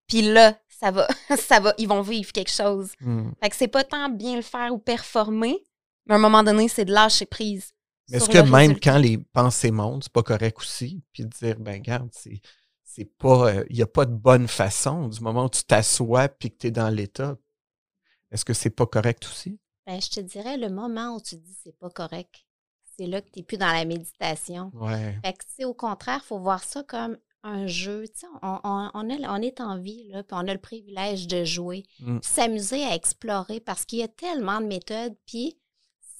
Puis 0.06 0.20
là, 0.20 0.54
ça 0.78 0.90
va, 0.90 1.08
ça 1.36 1.60
va, 1.60 1.74
ils 1.78 1.88
vont 1.88 2.02
vivre 2.02 2.32
quelque 2.32 2.50
chose. 2.50 2.92
Hmm. 3.00 3.30
Fait 3.42 3.50
que 3.50 3.56
c'est 3.56 3.68
pas 3.68 3.84
tant 3.84 4.08
bien 4.08 4.36
le 4.36 4.42
faire 4.42 4.72
ou 4.72 4.78
performer, 4.78 5.62
mais 6.06 6.14
à 6.14 6.16
un 6.16 6.20
moment 6.20 6.42
donné, 6.42 6.68
c'est 6.68 6.84
de 6.84 6.92
lâcher 6.92 7.26
prise. 7.26 7.72
Mais 8.08 8.18
est-ce 8.18 8.28
que 8.28 8.38
le 8.38 8.44
même 8.44 8.52
résultat. 8.52 8.92
quand 8.92 8.98
les 8.98 9.18
pensées 9.18 9.72
montent, 9.72 10.04
c'est 10.04 10.12
pas 10.12 10.22
correct 10.22 10.58
aussi? 10.60 11.02
Puis 11.12 11.24
de 11.24 11.28
dire, 11.28 11.58
ben 11.58 11.80
garde, 11.80 12.08
c'est, 12.12 12.40
c'est 12.84 13.04
pas, 13.04 13.64
il 13.68 13.76
n'y 13.76 13.82
a 13.82 13.86
pas 13.86 14.06
de 14.06 14.14
bonne 14.14 14.46
façon 14.46 15.08
du 15.08 15.20
moment 15.20 15.46
où 15.46 15.50
tu 15.50 15.64
t'assois 15.64 16.28
puis 16.28 16.50
que 16.50 16.58
tu 16.58 16.66
es 16.68 16.70
dans 16.70 16.88
l'état. 16.88 17.36
Est-ce 18.30 18.44
que 18.44 18.54
c'est 18.54 18.70
pas 18.70 18.86
correct 18.86 19.24
aussi? 19.24 19.58
Ben, 19.86 20.00
je 20.00 20.10
te 20.10 20.20
dirais, 20.20 20.56
le 20.56 20.68
moment 20.68 21.16
où 21.16 21.20
tu 21.20 21.36
dis 21.36 21.56
c'est 21.64 21.76
pas 21.78 21.90
correct, 21.90 22.46
c'est 22.96 23.06
là 23.06 23.20
que 23.20 23.30
tu 23.30 23.40
n'es 23.40 23.44
plus 23.44 23.58
dans 23.58 23.72
la 23.72 23.84
méditation. 23.84 24.70
Ouais. 24.74 25.18
Fait 25.24 25.32
que, 25.32 25.44
tu 25.44 25.52
sais, 25.56 25.64
au 25.64 25.74
contraire, 25.74 26.20
il 26.22 26.26
faut 26.26 26.38
voir 26.38 26.62
ça 26.62 26.82
comme 26.84 27.16
un 27.46 27.66
jeu. 27.66 28.04
On, 28.42 28.58
on- 28.64 28.90
on 28.94 29.10
a- 29.10 29.30
on 29.38 29.42
est 29.42 29.60
en 29.60 29.78
vie, 29.78 30.08
là, 30.08 30.22
puis 30.22 30.34
on 30.36 30.46
a 30.48 30.52
le 30.52 30.60
privilège 30.60 31.26
de 31.28 31.44
jouer, 31.44 31.84
Mm. 32.00 32.18
puis 32.20 32.30
s'amuser 32.30 32.84
à 32.84 32.94
explorer 32.94 33.60
parce 33.60 33.84
qu'il 33.84 33.98
y 34.00 34.02
a 34.02 34.08
tellement 34.08 34.60
de 34.60 34.66
méthodes, 34.66 35.14
puis 35.26 35.56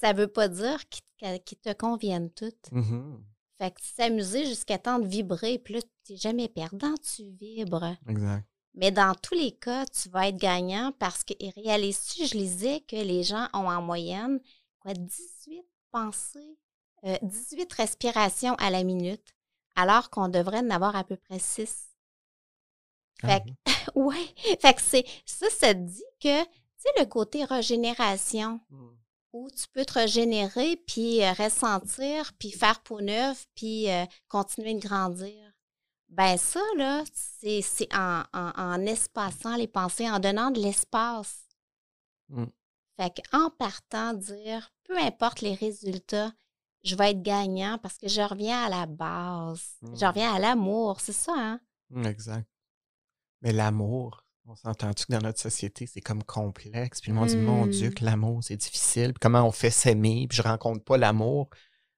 ça 0.01 0.13
veut 0.13 0.29
pas 0.29 0.49
dire 0.49 0.89
qu'ils 0.89 1.03
te- 1.19 1.39
qu'ils 1.39 1.59
te 1.59 1.73
conviennent 1.73 2.31
toutes. 2.31 2.71
Mhm. 2.73 3.23
Fait 3.59 3.71
que 3.71 3.81
s'amuser 3.83 4.45
jusqu'à 4.47 4.79
temps 4.79 4.99
de 4.99 5.07
vibrer, 5.07 5.59
puis 5.59 5.75
là, 5.75 5.81
tu 6.05 6.13
n'es 6.13 6.19
jamais 6.19 6.49
perdant, 6.49 6.95
tu 7.03 7.25
vibres. 7.41 7.97
Exact. 8.09 8.45
Mais 8.75 8.91
dans 8.91 9.15
tous 9.15 9.35
les 9.35 9.53
cas, 9.53 9.87
tu 9.87 10.11
vas 10.11 10.29
être 10.29 10.37
gagnant 10.37 10.93
parce 10.99 11.25
que, 11.25 11.33
et 11.41 11.49
réalises-tu, 11.51 12.27
je 12.27 12.35
lisais 12.35 12.81
que 12.81 12.97
les 12.97 13.23
gens 13.23 13.49
ont 13.55 13.71
en 13.71 13.81
moyenne 13.81 14.39
quoi, 14.81 14.93
18 14.93 15.65
pensées, 15.91 16.59
euh, 17.07 17.17
18 17.23 17.73
respirations 17.73 18.55
à 18.57 18.69
la 18.71 18.85
minute, 18.85 19.35
alors 19.77 20.11
qu'on 20.11 20.29
devrait 20.29 20.59
en 20.61 20.71
avoir 20.71 20.97
à 20.97 21.05
peu 21.05 21.17
près 21.17 21.39
6. 21.39 21.89
Ah, 23.23 23.29
Fait 23.29 23.43
que- 23.45 23.65
ouais, 23.95 24.35
fait 24.61 24.75
que 24.75 24.83
c'est 24.83 25.05
ça, 25.25 25.49
ça 25.51 25.75
te 25.75 25.81
dit 25.81 26.03
que, 26.21 26.43
tu 26.45 26.51
sais, 26.79 26.91
le 26.99 27.05
côté 27.07 27.45
régénération, 27.45 28.61
mm. 28.71 28.89
où 29.33 29.51
tu 29.51 29.69
peux 29.73 29.85
te 29.85 29.95
régénérer, 29.95 30.77
puis 30.87 31.23
euh, 31.23 31.33
ressentir, 31.33 32.33
puis 32.39 32.51
faire 32.51 32.81
peau 32.81 33.01
neuve, 33.01 33.45
puis 33.55 33.91
euh, 33.91 34.05
continuer 34.29 34.75
de 34.75 34.81
grandir. 34.87 35.53
Ben 36.09 36.37
ça, 36.37 36.61
là, 36.77 37.03
c'est 37.13 37.63
c'est 37.63 37.93
en, 37.95 38.23
en, 38.33 38.51
en 38.57 38.81
espaçant 38.87 39.57
les 39.57 39.67
pensées, 39.67 40.09
en 40.09 40.21
donnant 40.21 40.51
de 40.51 40.61
l'espace. 40.61 41.41
Mm. 42.29 42.45
Fait 42.97 43.13
qu'en 43.31 43.51
partant, 43.51 44.15
dire, 44.15 44.71
peu 44.85 44.97
importe 44.99 45.41
les 45.41 45.55
résultats, 45.55 46.33
je 46.87 46.97
vais 46.97 47.11
être 47.11 47.23
gagnant 47.23 47.79
parce 47.83 47.99
que 47.99 48.09
je 48.09 48.21
reviens 48.21 48.65
à 48.65 48.69
la 48.69 48.87
base. 48.87 49.77
Je 49.83 50.05
Mm. 50.05 50.09
reviens 50.09 50.35
à 50.35 50.39
l'amour, 50.39 51.01
c'est 51.01 51.13
ça, 51.13 51.33
hein? 51.37 51.61
Mm, 51.91 52.07
Exact. 52.07 52.47
Mais 53.43 53.53
l'amour, 53.53 54.25
on 54.47 54.55
s'entend-tu 54.55 55.07
que 55.07 55.13
dans 55.13 55.21
notre 55.21 55.41
société, 55.41 55.87
c'est 55.87 56.01
comme 56.01 56.23
complexe? 56.25 57.01
Puis 57.01 57.11
le 57.11 57.17
monde 57.19 57.29
dit, 57.29 57.37
mon. 57.37 57.67
Dieu, 57.67 57.91
que 57.91 58.05
l'amour, 58.05 58.43
c'est 58.43 58.57
difficile. 58.57 59.13
Puis 59.13 59.21
comment 59.21 59.43
on 59.47 59.53
fait 59.53 59.71
s'aimer? 59.71 60.27
Puis 60.29 60.37
je 60.39 60.43
rencontre 60.43 60.83
pas 60.85 60.97
l'amour. 60.97 61.51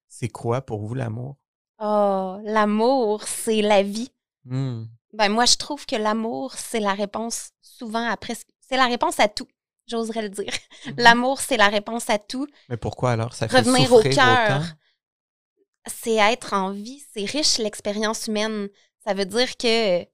C'est 0.08 0.28
quoi 0.28 0.62
pour 0.62 0.80
vous 0.86 0.94
l'amour? 0.94 1.36
Oh, 1.80 2.38
l'amour, 2.44 3.22
c'est 3.24 3.62
la 3.62 3.82
vie. 3.82 4.10
Ben 4.44 5.28
moi, 5.28 5.44
je 5.44 5.56
trouve 5.56 5.84
que 5.86 5.96
l'amour, 5.96 6.54
c'est 6.54 6.80
la 6.80 6.94
réponse 6.94 7.50
souvent 7.62 8.06
à 8.08 8.16
presque. 8.16 8.48
C'est 8.60 8.76
la 8.76 8.86
réponse 8.86 9.20
à 9.20 9.28
tout, 9.28 9.46
j'oserais 9.88 10.22
le 10.22 10.28
dire. 10.28 10.52
Mhm. 10.86 10.94
L'amour, 10.98 11.40
c'est 11.40 11.56
la 11.56 11.68
réponse 11.68 12.08
à 12.10 12.18
tout. 12.18 12.46
Mais 12.68 12.76
pourquoi 12.76 13.12
alors? 13.12 13.34
Ça 13.34 13.48
fait 13.48 13.58
Revenir 13.58 13.92
au 13.92 14.02
cœur. 14.02 14.62
C'est 15.86 16.16
être 16.16 16.52
en 16.52 16.70
vie, 16.70 17.02
c'est 17.14 17.24
riche 17.24 17.58
l'expérience 17.58 18.26
humaine. 18.26 18.68
Ça 19.06 19.14
veut 19.14 19.24
dire 19.24 19.56
que 19.56 20.04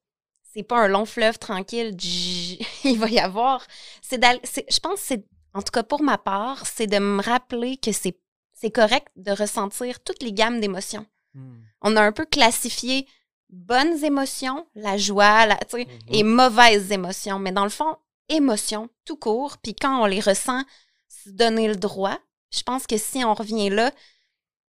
c'est 0.53 0.63
pas 0.63 0.79
un 0.79 0.89
long 0.89 1.05
fleuve 1.05 1.39
tranquille. 1.39 1.97
Il 2.85 2.99
va 2.99 3.09
y 3.09 3.19
avoir. 3.19 3.67
C'est 4.01 4.23
je 4.23 4.79
pense 4.81 5.01
que 5.01 5.07
c'est, 5.07 5.25
en 5.53 5.63
tout 5.63 5.73
cas 5.73 5.83
pour 5.83 6.03
ma 6.03 6.17
part, 6.19 6.65
c'est 6.67 6.87
de 6.87 6.99
me 6.99 7.21
rappeler 7.23 7.77
que 7.77 7.93
c'est 7.93 8.17
c'est 8.53 8.71
correct 8.71 9.09
de 9.17 9.33
ressentir 9.33 10.01
toutes 10.05 10.23
les 10.23 10.33
gammes 10.33 10.61
d'émotions. 10.61 11.07
Hmm. 11.35 11.57
On 11.83 11.97
a 11.97 12.03
un 12.03 12.13
peu 12.13 12.25
classifié 12.25 13.07
bonnes 13.51 14.03
émotions, 14.05 14.67
la 14.75 14.97
joie, 14.97 15.47
la, 15.47 15.59
Mhm. 15.73 15.87
et 16.09 16.23
mauvaises 16.23 16.93
émotions. 16.93 17.39
Mais 17.41 17.53
dans 17.53 17.65
le 17.65 17.71
fond, 17.71 17.97
émotions, 18.29 18.89
tout 19.05 19.17
court. 19.17 19.59
Puis 19.59 19.75
quand 19.75 20.03
on 20.03 20.07
les 20.07 20.21
ressent, 20.21 20.63
se 21.09 21.31
donner 21.31 21.69
le 21.69 21.77
droit. 21.77 22.19
Je 22.51 22.63
pense 22.63 22.87
que 22.87 22.97
si 22.97 23.25
on 23.25 23.35
revient 23.35 23.71
là, 23.71 23.93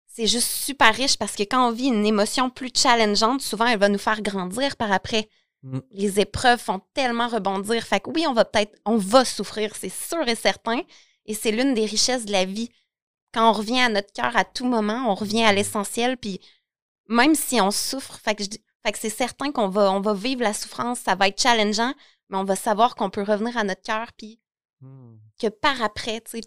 c'est 0.06 0.26
juste 0.26 0.48
super 0.48 0.94
riche 0.94 1.16
parce 1.18 1.34
que 1.34 1.42
quand 1.42 1.68
on 1.68 1.72
vit 1.72 1.88
une 1.88 2.06
émotion 2.06 2.48
plus 2.48 2.70
challengeante, 2.74 3.42
souvent 3.42 3.66
elle 3.66 3.78
va 3.78 3.88
nous 3.88 3.98
faire 3.98 4.22
grandir 4.22 4.76
par 4.76 4.92
après. 4.92 5.28
Mm. 5.62 5.80
Les 5.90 6.20
épreuves 6.20 6.60
font 6.60 6.80
tellement 6.94 7.28
rebondir. 7.28 7.82
Fait 7.82 8.00
que 8.00 8.10
oui, 8.10 8.26
on 8.26 8.32
va 8.32 8.44
peut-être, 8.44 8.78
on 8.84 8.96
va 8.96 9.24
souffrir, 9.24 9.74
c'est 9.74 9.92
sûr 9.92 10.26
et 10.28 10.36
certain. 10.36 10.82
Et 11.26 11.34
c'est 11.34 11.50
l'une 11.50 11.74
des 11.74 11.86
richesses 11.86 12.26
de 12.26 12.32
la 12.32 12.44
vie. 12.44 12.70
Quand 13.32 13.50
on 13.50 13.52
revient 13.52 13.80
à 13.80 13.88
notre 13.88 14.12
cœur 14.12 14.36
à 14.36 14.44
tout 14.44 14.66
moment, 14.66 15.10
on 15.10 15.14
revient 15.14 15.42
à 15.42 15.52
l'essentiel. 15.52 16.16
Puis 16.16 16.40
même 17.08 17.34
si 17.34 17.60
on 17.60 17.70
souffre, 17.70 18.18
fait 18.22 18.34
que, 18.34 18.44
je 18.44 18.50
dis- 18.50 18.64
fait 18.84 18.92
que 18.92 18.98
c'est 18.98 19.10
certain 19.10 19.50
qu'on 19.50 19.68
va, 19.68 19.90
on 19.90 20.00
va 20.00 20.14
vivre 20.14 20.42
la 20.42 20.54
souffrance, 20.54 21.00
ça 21.00 21.14
va 21.14 21.28
être 21.28 21.40
challengeant, 21.40 21.92
mais 22.34 22.40
on 22.40 22.44
va 22.44 22.56
savoir 22.56 22.96
qu'on 22.96 23.10
peut 23.10 23.22
revenir 23.22 23.56
à 23.56 23.62
notre 23.64 23.82
cœur. 23.82 24.08
Puis 24.18 24.40
Mm. 24.80 25.16
que 25.38 25.46
par 25.48 25.80
après, 25.82 26.20
tu 26.20 26.32
sais, 26.32 26.40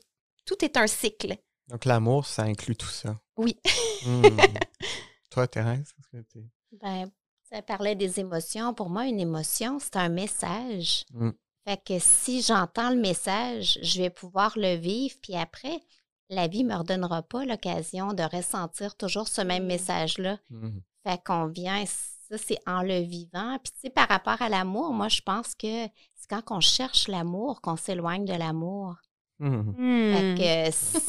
tout 0.45 0.63
est 0.63 0.75
un 0.77 0.85
cycle. 0.87 1.35
Donc, 1.69 1.85
l'amour, 1.85 2.25
ça 2.25 2.43
inclut 2.43 2.75
tout 2.75 2.85
ça. 2.89 3.17
Oui. 3.37 3.57
Mm. 4.05 4.21
Toi, 5.31 5.47
Thérèse, 5.47 5.93
est-ce 5.97 6.07
que 6.17 6.21
t'es- 6.23 6.45
Ben, 6.81 7.09
ça 7.49 7.61
parlait 7.61 7.95
des 7.95 8.19
émotions. 8.19 8.73
Pour 8.73 8.89
moi, 8.89 9.05
une 9.05 9.19
émotion, 9.19 9.79
c'est 9.79 9.95
un 9.95 10.09
message. 10.09 11.05
Mm. 11.13 11.29
Fait 11.67 11.77
que 11.83 11.99
si 11.99 12.41
j'entends 12.41 12.89
le 12.91 12.99
message, 12.99 13.79
je 13.81 14.01
vais 14.01 14.09
pouvoir 14.09 14.53
le 14.57 14.75
vivre. 14.75 15.15
Puis 15.21 15.35
après, 15.35 15.79
la 16.29 16.47
vie 16.47 16.63
ne 16.63 16.73
me 16.73 16.77
redonnera 16.77 17.23
pas 17.23 17.45
l'occasion 17.45 18.13
de 18.13 18.23
ressentir 18.23 18.95
toujours 18.97 19.27
ce 19.29 19.41
même 19.41 19.65
message-là. 19.65 20.37
Mm. 20.49 20.79
Fait 21.05 21.23
qu'on 21.23 21.47
vient, 21.47 21.85
ça, 22.29 22.37
c'est 22.37 22.59
en 22.67 22.81
le 22.81 22.99
vivant. 23.01 23.57
Puis, 23.63 23.71
tu 23.73 23.79
sais, 23.81 23.89
par 23.89 24.07
rapport 24.07 24.41
à 24.41 24.49
l'amour, 24.49 24.91
moi, 24.93 25.07
je 25.07 25.21
pense 25.21 25.55
que 25.55 25.85
c'est 26.15 26.29
quand 26.29 26.43
on 26.51 26.59
cherche 26.59 27.07
l'amour 27.07 27.61
qu'on 27.61 27.77
s'éloigne 27.77 28.25
de 28.25 28.33
l'amour. 28.33 28.95
Mm. 29.39 29.73
Fait 30.13 30.33
Hmm. 30.33 30.37
que 30.37 30.99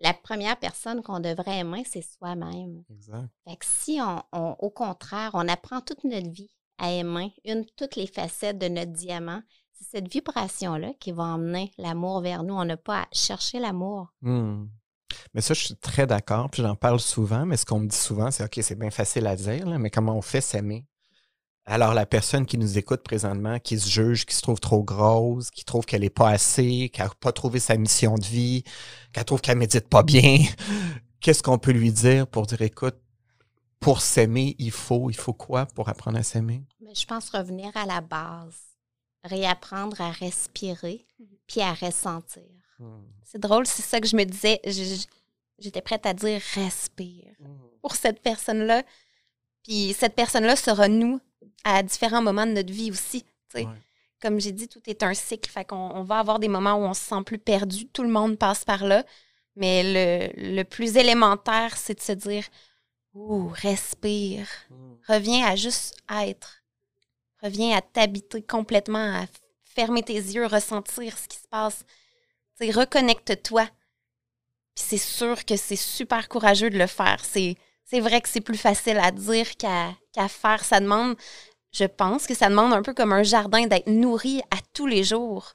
la 0.00 0.14
première 0.14 0.58
personne 0.58 1.02
qu'on 1.02 1.20
devrait 1.20 1.58
aimer, 1.58 1.84
c'est 1.88 2.02
soi-même. 2.02 2.82
Exact. 2.90 3.28
Fait 3.46 3.56
que 3.56 3.64
si 3.66 3.98
on, 4.02 4.22
on- 4.32 4.56
au 4.58 4.70
contraire, 4.70 5.30
on 5.34 5.46
apprend 5.48 5.80
toute 5.80 6.04
notre 6.04 6.30
vie 6.30 6.50
à 6.78 6.92
aimer 6.92 7.32
une, 7.44 7.64
toutes 7.76 7.96
les 7.96 8.06
facettes 8.06 8.58
de 8.58 8.68
notre 8.68 8.92
diamant, 8.92 9.42
c'est 9.72 9.84
cette 9.98 10.12
vibration-là 10.12 10.92
qui 11.00 11.12
va 11.12 11.22
emmener 11.24 11.72
l'amour 11.78 12.20
vers 12.20 12.42
nous. 12.42 12.54
On 12.54 12.64
n'a 12.64 12.76
pas 12.76 13.02
à 13.02 13.06
chercher 13.12 13.58
l'amour. 13.60 14.12
Hmm. 14.22 14.66
Mais 15.38 15.42
ça, 15.42 15.54
je 15.54 15.66
suis 15.66 15.76
très 15.76 16.04
d'accord, 16.04 16.50
puis 16.50 16.62
j'en 16.62 16.74
parle 16.74 16.98
souvent, 16.98 17.46
mais 17.46 17.56
ce 17.56 17.64
qu'on 17.64 17.78
me 17.78 17.86
dit 17.86 17.96
souvent, 17.96 18.32
c'est 18.32 18.42
OK, 18.42 18.58
c'est 18.60 18.76
bien 18.76 18.90
facile 18.90 19.24
à 19.28 19.36
dire, 19.36 19.68
là, 19.68 19.78
mais 19.78 19.88
comment 19.88 20.16
on 20.16 20.20
fait 20.20 20.40
s'aimer? 20.40 20.84
Alors, 21.64 21.94
la 21.94 22.06
personne 22.06 22.44
qui 22.44 22.58
nous 22.58 22.76
écoute 22.76 23.04
présentement, 23.04 23.60
qui 23.60 23.78
se 23.78 23.88
juge, 23.88 24.26
qui 24.26 24.34
se 24.34 24.42
trouve 24.42 24.58
trop 24.58 24.82
grosse, 24.82 25.52
qui 25.52 25.64
trouve 25.64 25.86
qu'elle 25.86 26.00
n'est 26.00 26.10
pas 26.10 26.30
assez, 26.30 26.90
qui 26.92 27.00
n'a 27.00 27.08
pas 27.20 27.30
trouvé 27.30 27.60
sa 27.60 27.76
mission 27.76 28.16
de 28.16 28.24
vie, 28.24 28.64
qu'elle 29.12 29.24
trouve 29.24 29.40
qu'elle 29.40 29.58
médite 29.58 29.88
pas 29.88 30.02
bien, 30.02 30.42
qu'est-ce 31.20 31.44
qu'on 31.44 31.58
peut 31.58 31.70
lui 31.70 31.92
dire 31.92 32.26
pour 32.26 32.46
dire 32.46 32.60
écoute, 32.62 32.96
pour 33.78 34.00
s'aimer, 34.00 34.56
il 34.58 34.72
faut, 34.72 35.08
il 35.08 35.16
faut 35.16 35.34
quoi 35.34 35.66
pour 35.66 35.88
apprendre 35.88 36.18
à 36.18 36.24
s'aimer? 36.24 36.64
Mais 36.80 36.96
je 36.96 37.06
pense 37.06 37.30
revenir 37.30 37.70
à 37.76 37.86
la 37.86 38.00
base, 38.00 38.58
réapprendre 39.22 40.00
à 40.00 40.10
respirer, 40.10 41.06
puis 41.46 41.60
à 41.60 41.74
ressentir. 41.74 42.42
Hmm. 42.80 43.02
C'est 43.22 43.40
drôle, 43.40 43.68
c'est 43.68 43.82
ça 43.82 44.00
que 44.00 44.08
je 44.08 44.16
me 44.16 44.24
disais. 44.24 44.58
Je- 44.64 44.70
je- 44.72 45.17
J'étais 45.58 45.82
prête 45.82 46.06
à 46.06 46.14
dire 46.14 46.40
respire 46.54 47.34
pour 47.82 47.96
cette 47.96 48.20
personne-là. 48.20 48.82
Puis 49.64 49.94
cette 49.98 50.14
personne-là 50.14 50.56
sera 50.56 50.88
nous 50.88 51.20
à 51.64 51.82
différents 51.82 52.22
moments 52.22 52.46
de 52.46 52.52
notre 52.52 52.72
vie 52.72 52.90
aussi. 52.90 53.24
Ouais. 53.54 53.66
Comme 54.20 54.40
j'ai 54.40 54.52
dit, 54.52 54.68
tout 54.68 54.82
est 54.86 55.02
un 55.02 55.14
cycle. 55.14 55.50
Fait 55.50 55.64
qu'on 55.64 55.76
on 55.76 56.02
va 56.02 56.18
avoir 56.18 56.38
des 56.38 56.48
moments 56.48 56.74
où 56.74 56.82
on 56.82 56.94
se 56.94 57.02
sent 57.02 57.22
plus 57.24 57.38
perdu. 57.38 57.86
Tout 57.88 58.02
le 58.02 58.08
monde 58.08 58.38
passe 58.38 58.64
par 58.64 58.84
là. 58.84 59.04
Mais 59.56 59.82
le, 59.82 60.56
le 60.56 60.62
plus 60.62 60.96
élémentaire, 60.96 61.76
c'est 61.76 61.94
de 61.94 62.00
se 62.00 62.12
dire 62.12 62.44
Ouh, 63.14 63.48
respire. 63.48 64.46
Hmm. 64.70 64.94
Reviens 65.08 65.46
à 65.46 65.56
juste 65.56 65.96
être. 66.10 66.62
Reviens 67.42 67.76
à 67.76 67.80
t'habiter 67.80 68.42
complètement, 68.42 69.22
à 69.22 69.26
fermer 69.64 70.02
tes 70.02 70.14
yeux, 70.14 70.46
ressentir 70.46 71.16
ce 71.16 71.28
qui 71.28 71.36
se 71.36 71.48
passe. 71.48 71.84
Tu 72.58 72.66
sais, 72.66 72.72
reconnecte-toi. 72.72 73.68
Puis 74.78 74.86
c'est 74.90 75.04
sûr 75.04 75.44
que 75.44 75.56
c'est 75.56 75.74
super 75.74 76.28
courageux 76.28 76.70
de 76.70 76.78
le 76.78 76.86
faire. 76.86 77.18
C'est, 77.24 77.56
c'est 77.84 77.98
vrai 77.98 78.20
que 78.20 78.28
c'est 78.28 78.40
plus 78.40 78.56
facile 78.56 78.98
à 78.98 79.10
dire 79.10 79.56
qu'à, 79.56 79.92
qu'à 80.12 80.28
faire. 80.28 80.62
Ça 80.62 80.78
demande, 80.78 81.16
je 81.72 81.84
pense 81.84 82.28
que 82.28 82.34
ça 82.34 82.48
demande 82.48 82.72
un 82.72 82.82
peu 82.82 82.94
comme 82.94 83.12
un 83.12 83.24
jardin 83.24 83.66
d'être 83.66 83.88
nourri 83.88 84.40
à 84.52 84.58
tous 84.74 84.86
les 84.86 85.02
jours. 85.02 85.50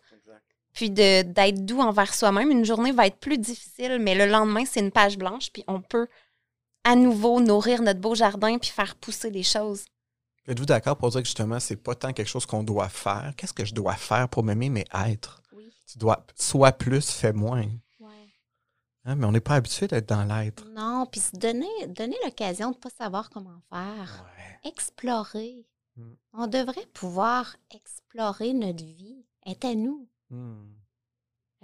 Puis 0.74 0.90
de, 0.90 1.22
d'être 1.22 1.64
doux 1.64 1.80
envers 1.80 2.14
soi-même. 2.14 2.52
Une 2.52 2.66
journée 2.66 2.92
va 2.92 3.08
être 3.08 3.16
plus 3.16 3.38
difficile, 3.38 3.98
mais 4.02 4.14
le 4.14 4.26
lendemain, 4.26 4.66
c'est 4.66 4.82
une 4.82 4.92
page 4.92 5.18
blanche. 5.18 5.52
Puis 5.54 5.64
on 5.68 5.80
peut 5.80 6.08
à 6.84 6.98
nouveau 6.98 7.40
nourrir 7.40 7.82
notre 7.82 8.02
beau 8.02 8.16
jardin 8.16 8.58
puis 8.58 8.72
faire 8.72 8.96
pousser 8.96 9.30
les 9.30 9.44
choses. 9.44 9.86
Êtes-vous 10.50 10.66
d'accord 10.66 10.98
pour 10.98 11.12
dire 11.12 11.22
que 11.22 11.28
justement, 11.28 11.62
c'est 11.62 11.78
pas 11.78 11.96
tant 11.96 12.12
quelque 12.12 12.28
chose 12.28 12.46
qu'on 12.46 12.64
doit 12.64 12.90
faire? 12.90 13.32
Qu'est-ce 13.38 13.54
que 13.54 13.64
je 13.64 13.74
dois 13.74 13.96
faire 13.96 14.28
pour 14.28 14.44
m'aimer, 14.44 14.68
mais 14.68 14.86
être? 15.08 15.42
Oui. 15.56 15.72
Tu 15.90 15.98
dois 15.98 16.26
soit 16.36 16.74
plus, 16.74 17.10
fais 17.10 17.32
moins. 17.32 17.64
Hein, 19.06 19.16
mais 19.16 19.26
on 19.26 19.32
n'est 19.32 19.42
pas 19.42 19.56
habitué 19.56 19.88
d'être 19.88 20.08
dans 20.08 20.24
l'être. 20.24 20.66
Non, 20.70 21.06
puis 21.06 21.20
se 21.20 21.36
donner, 21.36 21.88
donner 21.88 22.16
l'occasion 22.24 22.72
de 22.72 22.76
ne 22.76 22.80
pas 22.80 22.90
savoir 22.90 23.30
comment 23.30 23.62
faire. 23.70 24.26
Ouais. 24.38 24.70
Explorer. 24.70 25.66
Mm. 25.98 26.14
On 26.34 26.48
devrait 26.48 26.88
pouvoir 26.94 27.56
explorer 27.70 28.54
notre 28.54 28.84
vie. 28.84 29.26
Est 29.46 29.66
à 29.66 29.76
nous. 29.76 30.08
Hmm. 30.30 30.74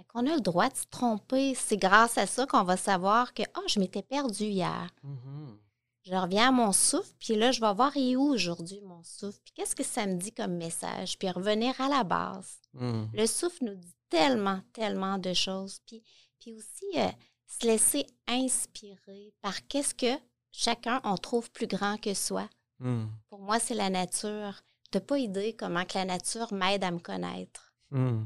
Qu'on 0.08 0.26
a 0.26 0.34
le 0.34 0.40
droit 0.40 0.68
de 0.68 0.76
se 0.76 0.86
tromper. 0.90 1.54
C'est 1.54 1.76
grâce 1.76 2.18
à 2.18 2.26
ça 2.26 2.44
qu'on 2.46 2.64
va 2.64 2.76
savoir 2.76 3.32
que 3.32 3.42
oh, 3.56 3.62
je 3.68 3.78
m'étais 3.78 4.02
perdue 4.02 4.46
hier. 4.46 4.90
Mhm. 5.04 5.58
Je 6.02 6.14
reviens 6.14 6.48
à 6.48 6.50
mon 6.50 6.72
souffle, 6.72 7.12
puis 7.18 7.36
là, 7.36 7.52
je 7.52 7.60
vais 7.60 7.72
voir 7.74 7.94
et 7.96 8.16
où 8.16 8.22
aujourd'hui 8.22 8.80
mon 8.80 9.02
souffle? 9.04 9.38
Puis 9.44 9.52
qu'est-ce 9.54 9.76
que 9.76 9.84
ça 9.84 10.06
me 10.06 10.16
dit 10.16 10.32
comme 10.32 10.56
message? 10.56 11.18
Puis 11.18 11.30
revenir 11.30 11.78
à 11.80 11.88
la 11.88 12.02
base. 12.02 12.60
Hmm. 12.72 13.04
Le 13.12 13.26
souffle 13.26 13.64
nous 13.64 13.74
dit 13.74 13.94
tellement, 14.08 14.60
tellement 14.72 15.18
de 15.18 15.32
choses. 15.34 15.80
Puis, 15.86 16.02
puis 16.40 16.54
aussi, 16.54 16.98
euh, 16.98 17.10
se 17.50 17.66
laisser 17.66 18.06
inspirer 18.26 19.34
par 19.42 19.66
qu'est-ce 19.66 19.94
que 19.94 20.20
chacun 20.52 21.00
on 21.04 21.16
trouve 21.16 21.50
plus 21.50 21.66
grand 21.66 21.98
que 21.98 22.14
soi. 22.14 22.48
Hmm. 22.78 23.06
Pour 23.28 23.40
moi, 23.40 23.58
c'est 23.58 23.74
la 23.74 23.90
nature. 23.90 24.62
De 24.92 24.98
pas 24.98 25.18
idée 25.18 25.54
comment 25.56 25.84
que 25.84 25.98
la 25.98 26.04
nature 26.04 26.52
m'aide 26.52 26.82
à 26.82 26.90
me 26.90 26.98
connaître. 26.98 27.74
Hmm. 27.90 28.24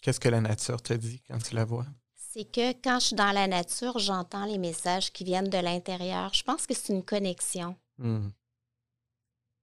Qu'est-ce 0.00 0.20
que 0.20 0.28
la 0.28 0.40
nature 0.40 0.80
te 0.80 0.94
dit 0.94 1.20
quand 1.26 1.38
tu 1.38 1.54
la 1.54 1.64
vois? 1.64 1.86
C'est 2.14 2.44
que 2.44 2.72
quand 2.72 3.00
je 3.00 3.06
suis 3.06 3.16
dans 3.16 3.32
la 3.32 3.46
nature, 3.48 3.98
j'entends 3.98 4.44
les 4.44 4.58
messages 4.58 5.12
qui 5.12 5.24
viennent 5.24 5.48
de 5.48 5.58
l'intérieur. 5.58 6.32
Je 6.34 6.42
pense 6.44 6.66
que 6.66 6.74
c'est 6.74 6.92
une 6.92 7.04
connexion. 7.04 7.76
Hmm. 7.98 8.28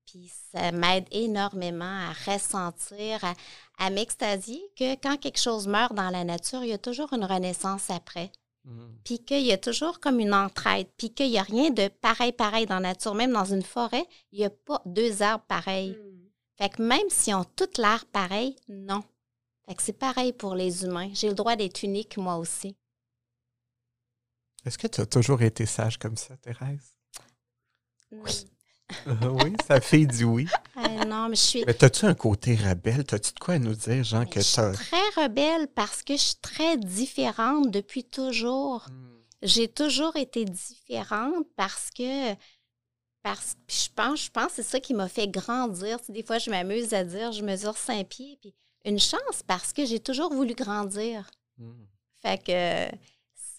Puis 0.06 0.32
ça 0.52 0.72
m'aide 0.72 1.08
énormément 1.12 1.84
à 2.10 2.14
ressentir, 2.32 3.24
à, 3.24 3.34
à 3.78 3.90
m'extasier 3.90 4.62
que 4.78 4.96
quand 4.96 5.18
quelque 5.18 5.40
chose 5.40 5.68
meurt 5.68 5.94
dans 5.94 6.10
la 6.10 6.24
nature, 6.24 6.64
il 6.64 6.70
y 6.70 6.74
a 6.74 6.78
toujours 6.78 7.12
une 7.14 7.26
renaissance 7.26 7.90
après. 7.90 8.32
Hmm. 8.66 8.96
Puis 9.04 9.20
qu'il 9.20 9.46
y 9.46 9.52
a 9.52 9.58
toujours 9.58 10.00
comme 10.00 10.20
une 10.20 10.34
entraide. 10.34 10.88
Puis 10.98 11.14
qu'il 11.14 11.30
n'y 11.30 11.40
a 11.40 11.44
rien 11.44 11.70
de 11.70 11.88
pareil, 11.88 12.32
pareil 12.32 12.66
dans 12.66 12.76
la 12.76 12.90
nature. 12.90 13.16
Même 13.16 13.34
dans 13.34 13.46
une 13.46 13.64
forêt, 13.64 14.06
il 14.32 14.40
n'y 14.40 14.46
a 14.46 14.50
pas 14.50 14.82
deux 14.86 15.22
arbres 15.22 15.46
pareils. 15.46 15.98
Fait 16.58 16.70
que 16.70 16.82
même 16.82 17.10
si 17.10 17.34
on 17.34 17.44
toute 17.44 17.78
l'air 17.78 18.06
pareil, 18.06 18.56
non. 18.70 19.04
Fait 19.68 19.76
que 19.76 19.84
c'est 19.84 19.94
pareil 19.94 20.32
pour 20.32 20.56
les 20.56 20.84
humains. 20.84 21.10
J'ai 21.14 21.28
le 21.28 21.36
droit 21.36 21.56
d'être 21.56 21.84
unique, 21.84 22.18
moi 22.18 22.38
aussi. 22.38 22.76
Est-ce 24.64 24.78
que 24.78 24.88
tu 24.88 25.02
as 25.02 25.06
toujours 25.06 25.42
été 25.42 25.66
sage 25.66 25.98
comme 25.98 26.18
ça, 26.18 26.38
Thérèse? 26.38 26.98
Oui. 28.12 28.48
Oui, 29.08 29.54
sa 29.68 29.82
fille 29.82 30.08
dit 30.08 30.24
oui. 30.24 30.48
Ah, 30.76 30.88
non, 31.08 31.30
mais 31.30 31.36
je 31.36 31.42
suis, 31.42 31.64
Mais 31.66 31.84
as-tu 31.84 32.06
un 32.06 32.14
côté 32.14 32.56
rebelle? 32.56 33.04
T'as-tu 33.04 33.34
de 33.34 33.40
quoi 33.40 33.56
à 33.56 33.60
nous 33.60 33.74
dire, 33.74 34.04
Jean, 34.04 34.20
mais 34.20 34.26
que 34.28 34.40
je 34.40 34.46
suis 34.46 34.62
très 34.74 35.24
rebelle 35.24 35.68
parce 35.68 36.04
que 36.04 36.14
je 36.14 36.22
suis 36.22 36.36
très 36.42 36.78
différente 36.78 37.72
depuis 37.72 38.04
toujours. 38.04 38.86
Hmm. 38.90 39.16
J'ai 39.42 39.68
toujours 39.68 40.16
été 40.16 40.46
différente 40.46 41.46
parce 41.56 41.90
que 41.92 42.34
parce 43.22 43.56
puis 43.68 43.86
je 43.86 43.94
pense 43.94 44.26
je 44.26 44.30
pense 44.30 44.48
que 44.48 44.54
c'est 44.56 44.64
ça 44.64 44.80
qui 44.80 44.94
m'a 44.94 45.08
fait 45.08 45.28
grandir. 45.28 46.00
Tu 46.00 46.08
sais, 46.08 46.14
des 46.14 46.24
fois 46.24 46.38
je 46.38 46.50
m'amuse 46.50 46.94
à 46.94 47.04
dire 47.04 47.32
je 47.32 47.44
mesure 47.44 47.78
cinq 47.78 48.08
pieds 48.08 48.38
puis 48.40 48.54
une 48.86 49.00
chance 49.00 49.44
parce 49.46 49.74
que 49.74 49.86
j'ai 49.86 50.00
toujours 50.00 50.32
voulu 50.32 50.54
grandir. 50.54 51.30
Hmm. 51.58 51.86
Fait 52.22 52.38
que 52.44 52.96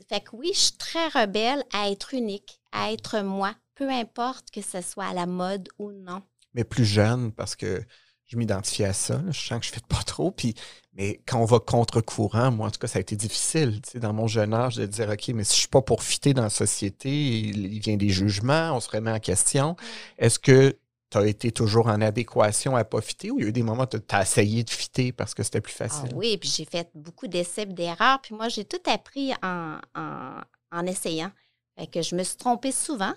fait 0.08 0.20
que 0.20 0.36
oui, 0.36 0.50
je 0.52 0.58
suis 0.58 0.76
très 0.76 1.08
rebelle 1.08 1.64
à 1.72 1.90
être 1.90 2.14
unique, 2.14 2.60
à 2.72 2.92
être 2.92 3.20
moi, 3.20 3.54
peu 3.76 3.88
importe 3.90 4.50
que 4.50 4.62
ce 4.62 4.80
soit 4.80 5.06
à 5.06 5.14
la 5.14 5.26
mode 5.26 5.68
ou 5.78 5.92
non. 5.92 6.22
mais 6.54 6.64
plus 6.64 6.84
jeune 6.84 7.30
parce 7.32 7.54
que 7.54 7.84
je 8.26 8.36
m'identifie 8.36 8.82
à 8.84 8.92
ça. 8.92 9.18
là. 9.22 9.30
Je 9.30 9.38
sens 9.40 9.60
que 9.60 9.66
je 9.66 9.70
ne 9.70 9.74
fais 9.76 9.86
pas 9.88 10.02
trop. 10.02 10.32
Puis, 10.32 10.54
mais 10.94 11.20
quand 11.28 11.38
on 11.40 11.44
va 11.44 11.60
contre-courant, 11.60 12.50
moi, 12.50 12.66
en 12.66 12.70
tout 12.72 12.80
cas, 12.80 12.88
ça 12.88 12.98
a 12.98 13.00
été 13.00 13.14
difficile, 13.14 13.80
tu 13.82 13.90
sais, 13.92 14.00
dans 14.00 14.12
mon 14.12 14.26
jeune 14.26 14.52
âge, 14.52 14.74
de 14.74 14.84
dire, 14.86 15.08
OK, 15.10 15.28
mais 15.28 15.44
si 15.44 15.52
je 15.52 15.56
ne 15.58 15.60
suis 15.60 15.68
pas 15.68 15.80
pour 15.82 16.02
fitter 16.02 16.34
dans 16.34 16.42
la 16.42 16.50
société, 16.50 17.10
il, 17.10 17.72
il 17.74 17.78
vient 17.78 17.96
des 17.96 18.08
jugements, 18.08 18.72
on 18.74 18.80
se 18.80 18.90
remet 18.90 19.12
en 19.12 19.20
question. 19.20 19.76
Est-ce 20.18 20.40
que 20.40 20.76
tu 21.10 21.18
as 21.18 21.26
été 21.28 21.52
toujours 21.52 21.86
en 21.86 22.00
adéquation 22.00 22.74
à 22.74 22.82
pas 22.84 23.00
fitter 23.00 23.30
ou 23.30 23.38
il 23.38 23.42
y 23.42 23.44
a 23.46 23.48
eu 23.50 23.52
des 23.52 23.62
moments 23.62 23.84
où 23.84 23.98
tu 23.98 24.00
as 24.12 24.22
essayé 24.22 24.64
de 24.64 24.70
fitter 24.70 25.12
parce 25.12 25.32
que 25.34 25.44
c'était 25.44 25.60
plus 25.60 25.74
Ah 25.78 25.86
facile? 25.88 26.10
oui, 26.14 26.36
puis 26.36 26.48
j'ai 26.48 26.64
fait 26.64 26.90
beaucoup 26.96 27.28
d'essais 27.28 27.62
et 27.62 27.66
d'erreurs. 27.66 28.20
Puis 28.22 28.34
moi, 28.34 28.48
j'ai 28.48 28.64
tout 28.64 28.82
appris 28.90 29.32
en, 29.40 29.78
en, 29.94 30.40
en 30.72 30.86
essayant. 30.86 31.30
Fait 31.78 31.86
que 31.86 32.02
je 32.02 32.16
me 32.16 32.24
suis 32.24 32.36
trompée 32.38 32.72
souvent. 32.72 33.14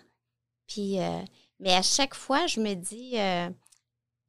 Puis, 0.69 0.99
euh, 1.01 1.19
mais 1.59 1.73
à 1.73 1.81
chaque 1.81 2.15
fois, 2.15 2.47
je 2.47 2.61
me 2.61 2.73
dis, 2.75 3.19
euh, 3.19 3.49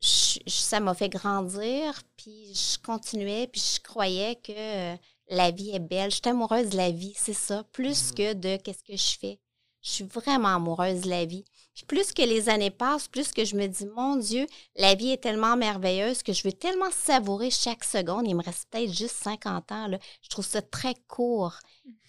je- 0.02 0.40
je- 0.47 0.50
ça 0.50 0.80
m'a 0.80 0.94
fait 0.94 1.09
grandir. 1.09 2.02
Puis 2.16 2.52
je 2.54 2.78
continuais, 2.78 3.47
puis 3.47 3.62
je 3.76 3.80
croyais 3.80 4.35
que 4.37 4.52
euh, 4.56 4.97
la 5.28 5.50
vie 5.52 5.70
est 5.70 5.78
belle. 5.78 6.11
Je 6.11 6.16
suis 6.16 6.28
amoureuse 6.28 6.70
de 6.70 6.76
la 6.76 6.90
vie, 6.90 7.14
c'est 7.16 7.32
ça. 7.35 7.62
Plus 7.73 8.09
Mhm. 8.09 8.14
que 8.14 8.32
de 8.32 8.56
qu'est-ce 8.56 8.82
que 8.82 8.97
je 8.97 9.18
fais. 9.18 9.38
Je 9.82 9.90
suis 9.90 10.04
vraiment 10.04 10.56
amoureuse 10.56 11.02
de 11.02 11.09
la 11.11 11.25
vie. 11.25 11.44
Puis 11.75 11.87
plus 11.87 12.12
que 12.12 12.20
les 12.23 12.49
années 12.50 12.70
passent, 12.70 13.09
plus 13.09 13.32
que 13.32 13.44
je 13.47 13.56
me 13.56 13.66
dis, 13.66 13.87
mon 13.87 14.16
Dieu, 14.16 14.47
la 14.76 14.94
vie 14.94 15.11
est 15.12 15.23
tellement 15.23 15.56
merveilleuse 15.56 16.23
que 16.23 16.32
je 16.35 16.42
veux 16.42 16.52
tellement 16.52 16.90
savourer 16.90 17.50
chaque 17.50 17.85
seconde. 17.85 18.26
Il 18.28 18.35
me 18.37 18.42
reste 18.42 18.68
peut-être 18.70 18.92
juste 18.92 19.16
50 19.23 19.73
ans. 19.73 19.87
Là. 19.87 19.99
Je 20.23 20.28
trouve 20.28 20.44
ça 20.44 20.61
très 20.61 20.94
court. 21.09 21.54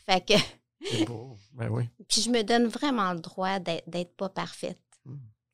Fait 0.05 0.25
que, 0.25 0.33
C'est 0.83 1.05
beau. 1.05 1.38
Ben 1.53 1.69
oui. 1.69 1.89
puis 2.07 2.21
je 2.21 2.29
me 2.29 2.43
donne 2.43 2.67
vraiment 2.67 3.13
le 3.13 3.19
droit 3.19 3.59
d'être 3.59 4.15
pas 4.15 4.29
parfaite. 4.29 4.79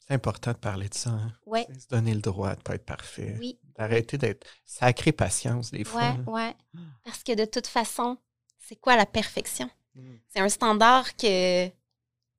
C'est 0.07 0.13
important 0.13 0.51
de 0.51 0.57
parler 0.57 0.87
de 0.87 0.93
ça. 0.93 1.09
Hein? 1.09 1.33
C'est 1.67 1.81
Se 1.81 1.87
donner 1.89 2.13
le 2.13 2.21
droit 2.21 2.55
de 2.55 2.61
pas 2.61 2.75
être 2.75 2.85
parfait. 2.85 3.35
oui, 3.39 3.59
D'arrêter 3.75 4.17
d'être 4.17 4.47
sacré 4.65 5.11
patience 5.11 5.71
des 5.71 5.83
fois. 5.83 6.01
ouais, 6.01 6.07
hein. 6.07 6.23
ouais. 6.27 6.55
Parce 7.03 7.23
que 7.23 7.33
de 7.35 7.43
toute 7.43 7.67
façon, 7.67 8.17
c'est 8.57 8.77
quoi 8.77 8.95
la 8.95 9.05
perfection? 9.05 9.69
Mm. 9.95 10.15
C'est 10.29 10.39
un 10.39 10.49
standard 10.49 11.15
que 11.17 11.67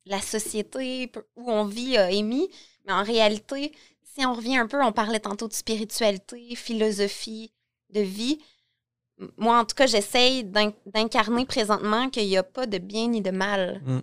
la 0.07 0.21
société 0.23 1.13
où 1.37 1.51
on 1.51 1.67
vit 1.67 1.99
a 1.99 2.11
émis, 2.11 2.49
mais 2.87 2.93
en 2.95 3.03
réalité, 3.03 3.73
si 4.03 4.25
on 4.25 4.33
revient 4.33 4.57
un 4.57 4.67
peu, 4.67 4.83
on 4.83 4.93
parlait 4.93 5.21
tantôt 5.21 5.47
de 5.47 5.53
spiritualité, 5.53 6.55
philosophie, 6.57 7.53
de 7.91 8.01
vie. 8.01 8.39
Moi, 9.37 9.59
en 9.59 9.65
tout 9.65 9.75
cas, 9.75 9.87
j'essaye 9.87 10.45
d'in- 10.45 10.73
d'incarner 10.87 11.45
présentement 11.45 12.09
qu'il 12.09 12.27
n'y 12.27 12.37
a 12.37 12.43
pas 12.45 12.67
de 12.67 12.79
bien 12.79 13.09
ni 13.09 13.21
de 13.21 13.31
mal. 13.31 13.81
Mm. 13.85 13.99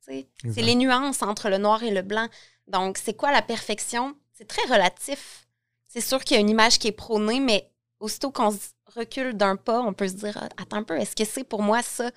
C'est 0.00 0.62
les 0.62 0.74
nuances 0.76 1.22
entre 1.22 1.48
le 1.48 1.58
noir 1.58 1.82
et 1.82 1.90
le 1.90 2.02
blanc. 2.02 2.28
Donc, 2.68 2.98
c'est 2.98 3.14
quoi 3.14 3.32
la 3.32 3.42
perfection? 3.42 4.16
C'est 4.32 4.46
très 4.46 4.62
relatif. 4.72 5.46
C'est 5.88 6.00
sûr 6.00 6.22
qu'il 6.22 6.34
y 6.36 6.38
a 6.38 6.40
une 6.40 6.50
image 6.50 6.78
qui 6.78 6.88
est 6.88 6.92
prônée, 6.92 7.40
mais 7.40 7.70
aussitôt 8.00 8.30
qu'on 8.30 8.50
se 8.52 8.68
recule 8.94 9.34
d'un 9.34 9.56
pas, 9.56 9.80
on 9.80 9.92
peut 9.94 10.08
se 10.08 10.14
dire 10.14 10.36
Ah, 10.40 10.48
Attends 10.62 10.76
un 10.78 10.82
peu, 10.84 10.96
est-ce 10.98 11.16
que 11.16 11.24
c'est 11.24 11.44
pour 11.44 11.62
moi 11.62 11.82
ça? 11.82 12.10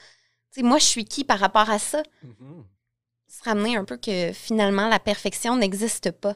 Moi, 0.57 0.77
je 0.79 0.85
suis 0.85 1.05
qui 1.05 1.23
par 1.23 1.39
rapport 1.39 1.69
à 1.69 1.79
ça? 1.79 2.03
Mhm. 2.23 2.65
Se 3.27 3.43
ramener 3.43 3.75
un 3.77 3.85
peu 3.85 3.97
que 3.97 4.31
finalement, 4.33 4.87
la 4.87 4.99
perfection 4.99 5.55
n'existe 5.55 6.11
pas. 6.11 6.33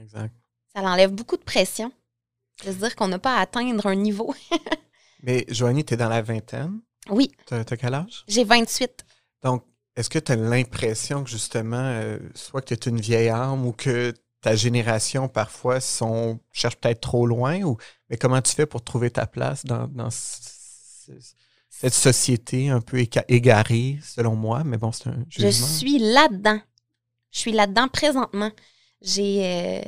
Exact. 0.00 0.32
Ça 0.74 0.82
enlève 0.82 1.10
beaucoup 1.12 1.36
de 1.36 1.42
pression 1.42 1.90
de 2.64 2.72
se 2.72 2.76
dire 2.78 2.94
qu'on 2.96 3.08
n'a 3.08 3.18
pas 3.18 3.36
à 3.36 3.40
atteindre 3.40 3.86
un 3.86 3.94
niveau. 3.96 4.34
Mais 5.22 5.44
Joanie, 5.48 5.84
tu 5.84 5.94
es 5.94 5.96
dans 5.96 6.08
la 6.08 6.22
vingtaine. 6.22 6.80
Oui, 7.10 7.30
T'as 7.46 7.60
as 7.60 7.64
quel 7.76 7.94
âge? 7.94 8.24
j'ai 8.28 8.44
28. 8.44 9.04
Donc, 9.42 9.64
est-ce 9.96 10.10
que 10.10 10.18
tu 10.18 10.32
as 10.32 10.36
l'impression 10.36 11.24
que 11.24 11.30
justement, 11.30 11.76
euh, 11.80 12.18
soit 12.34 12.62
que 12.62 12.74
tu 12.74 12.88
es 12.88 12.92
une 12.92 13.00
vieille 13.00 13.28
âme 13.30 13.66
ou 13.66 13.72
que 13.72 14.14
ta 14.40 14.54
génération 14.54 15.28
parfois 15.28 15.80
sont, 15.80 16.38
cherche 16.52 16.76
peut-être 16.76 17.00
trop 17.00 17.26
loin 17.26 17.62
ou 17.62 17.76
mais 18.08 18.16
comment 18.16 18.40
tu 18.40 18.52
fais 18.54 18.66
pour 18.66 18.82
trouver 18.84 19.10
ta 19.10 19.26
place 19.26 19.64
dans, 19.64 19.88
dans 19.88 20.10
ce- 20.10 20.38
ce- 21.06 21.34
cette 21.70 21.94
société 21.94 22.68
un 22.68 22.80
peu 22.80 23.04
égarée, 23.28 23.98
selon 24.02 24.36
moi, 24.36 24.62
mais 24.64 24.76
bon, 24.78 24.92
c'est 24.92 25.08
un 25.08 25.24
Je 25.28 25.48
jugement. 25.50 25.66
suis 25.66 25.98
là-dedans. 25.98 26.60
Je 27.32 27.38
suis 27.40 27.52
là-dedans 27.52 27.88
présentement. 27.88 28.50
J'ai. 29.02 29.44
euh, 29.44 29.82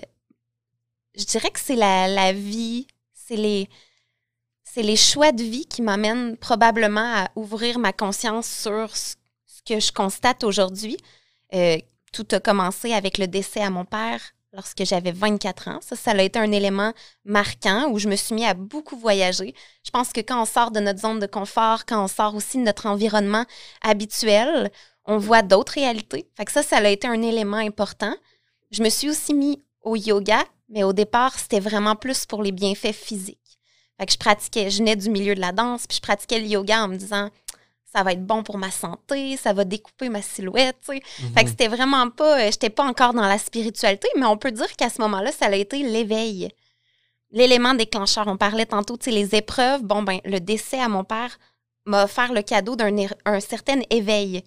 je 1.17 1.25
dirais 1.25 1.51
que 1.51 1.61
c'est 1.61 1.77
la, 1.77 2.07
la 2.09 2.33
vie, 2.33 2.87
c'est 3.13 3.37
les. 3.37 3.69
C'est 4.73 4.83
les 4.83 4.95
choix 4.95 5.33
de 5.33 5.43
vie 5.43 5.67
qui 5.67 5.83
m'amènent 5.83 6.37
probablement 6.37 7.13
à 7.25 7.31
ouvrir 7.35 7.81
ma 7.81 7.93
conscience 7.93 8.47
sur 8.47 8.97
ce, 8.97 9.17
que 9.67 9.81
je 9.81 9.91
constate 9.91 10.45
aujourd'hui. 10.45 10.97
Euh, 11.55 11.77
tout 12.13 12.27
a 12.31 12.39
commencé 12.39 12.93
avec 12.93 13.19
le 13.19 13.27
décès 13.27 13.63
à 13.63 13.71
mon 13.71 13.85
père 13.85 14.21
lorsque 14.53 14.85
j'avais 14.85 15.11
24 15.11 15.69
ans. 15.69 15.79
Ça, 15.81 15.97
ça 15.97 16.13
a 16.13 16.23
été 16.23 16.39
un 16.39 16.53
élément 16.53 16.93
marquant 17.25 17.89
où 17.91 17.99
je 17.99 18.09
me 18.09 18.15
suis 18.15 18.33
mis 18.33 18.47
à 18.47 18.55
beaucoup 18.55 18.97
voyager. 18.97 19.57
Je 19.83 19.91
pense 19.91 20.13
que 20.13 20.21
quand 20.21 20.41
on 20.41 20.47
sort 20.47 20.71
de 20.71 20.79
notre 20.79 21.01
zone 21.01 21.19
de 21.19 21.27
confort, 21.27 21.85
quand 21.85 22.05
on 22.05 22.09
sort 22.09 22.37
aussi 22.37 22.57
de 22.59 22.63
notre 22.63 22.87
environnement 22.87 23.47
habituel, 23.83 24.71
on 25.05 25.19
voit 25.19 25.43
d'autres 25.43 25.73
réalités. 25.73 26.31
Fait 26.37 26.45
que 26.45 26.53
ça, 26.53 26.63
ça 26.63 26.77
a 26.77 26.89
été 26.89 27.09
un 27.09 27.23
élément 27.23 27.57
important. 27.57 28.15
Je 28.71 28.85
me 28.85 28.89
suis 28.89 29.11
aussi 29.11 29.35
mis 29.35 29.65
au 29.83 29.97
yoga, 29.97 30.45
mais 30.69 30.85
au 30.85 30.93
départ, 30.93 31.37
c'était 31.37 31.59
vraiment 31.59 31.97
plus 31.97 32.25
pour 32.25 32.45
les 32.45 32.53
bienfaits 32.53 32.93
physiques. 32.93 33.40
Fait 34.01 34.07
que 34.07 34.13
je 34.13 34.19
pratiquais, 34.19 34.71
je 34.71 34.79
venais 34.79 34.97
du 34.97 35.11
milieu 35.11 35.35
de 35.35 35.41
la 35.41 35.53
danse, 35.53 35.87
puis 35.87 35.97
je 35.97 36.01
pratiquais 36.01 36.39
le 36.39 36.47
yoga 36.47 36.85
en 36.85 36.89
me 36.89 36.97
disant 36.97 37.29
ça 37.85 38.03
va 38.03 38.13
être 38.13 38.25
bon 38.25 38.43
pour 38.43 38.57
ma 38.57 38.71
santé, 38.71 39.37
ça 39.37 39.53
va 39.53 39.65
découper 39.65 40.09
ma 40.09 40.23
silhouette, 40.23 40.79
tu 40.81 40.97
sais. 40.97 41.03
Mhm. 41.23 41.35
Fait 41.35 41.45
que 41.45 41.51
c'était 41.51 41.69
vraiment 41.69 42.09
pas, 42.09 42.41
euh, 42.41 42.51
j'étais 42.51 42.71
pas 42.71 42.85
encore 42.85 43.13
dans 43.13 43.27
la 43.27 43.37
spiritualité, 43.37 44.09
mais 44.17 44.25
on 44.25 44.39
peut 44.39 44.53
dire 44.53 44.75
qu'à 44.75 44.89
ce 44.89 45.03
moment-là, 45.03 45.33
ça 45.33 45.47
a 45.47 45.55
été 45.55 45.83
l'éveil. 45.83 46.49
L'élément 47.31 47.75
déclencheur. 47.75 48.27
On 48.27 48.39
parlait 48.39 48.65
tantôt, 48.65 48.97
tu 48.97 49.05
sais, 49.05 49.11
les 49.11 49.35
épreuves. 49.35 49.83
Bon, 49.83 50.03
ben, 50.03 50.19
le 50.25 50.41
décès 50.41 50.81
à 50.81 50.89
mon 50.89 51.05
père 51.05 51.39
m'a 51.85 52.05
offert 52.05 52.33
le 52.33 52.41
cadeau 52.41 52.77
d'un 52.77 52.97
un 53.27 53.41
certain 53.41 53.81
éveil. 53.91 54.43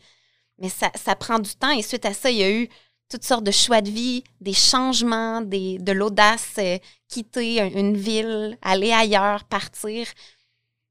Mais 0.57 0.69
ça, 0.69 0.89
ça 0.95 1.15
prend 1.15 1.37
du 1.37 1.53
temps 1.53 1.71
et 1.71 1.83
suite 1.83 2.05
à 2.05 2.13
ça, 2.13 2.31
il 2.31 2.37
y 2.37 2.43
a 2.43 2.51
eu 2.51 2.69
toutes 3.13 3.23
sortes 3.25 3.43
de 3.43 3.51
choix 3.51 3.81
de 3.81 3.91
vie, 3.91 4.23
des 4.41 4.53
changements, 4.53 5.41
de 5.41 5.91
l'audace, 5.91 6.53
euh, 6.57 6.79
quitter 7.07 7.61
un- 7.61 7.69
une 7.69 7.95
ville, 7.95 8.57
aller 8.63 8.91
ailleurs, 8.91 9.43
partir. 9.43 10.07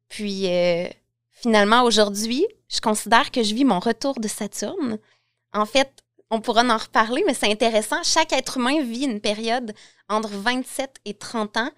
Puis 0.08 0.46
euh, 0.46 0.86
finalement, 1.32 1.82
aujourd'hui, 1.82 2.46
je 2.68 2.80
considère 2.80 3.32
que 3.32 3.42
je 3.42 3.54
vis 3.56 3.64
mon 3.64 3.80
retour 3.80 4.20
de 4.20 4.28
Saturne. 4.28 4.98
En 5.52 5.66
fait, 5.66 5.90
on 6.30 6.40
pourra 6.40 6.62
en 6.62 6.76
reparler, 6.76 7.24
mais 7.26 7.34
c'est 7.34 7.50
intéressant. 7.50 8.00
Chaque 8.04 8.32
être 8.32 8.56
humain 8.58 8.80
vit 8.84 9.04
une 9.04 9.20
période 9.20 9.74
entre 10.08 10.30
27 10.30 10.94
et 11.04 11.14
30 11.14 11.56
ans 11.56 11.70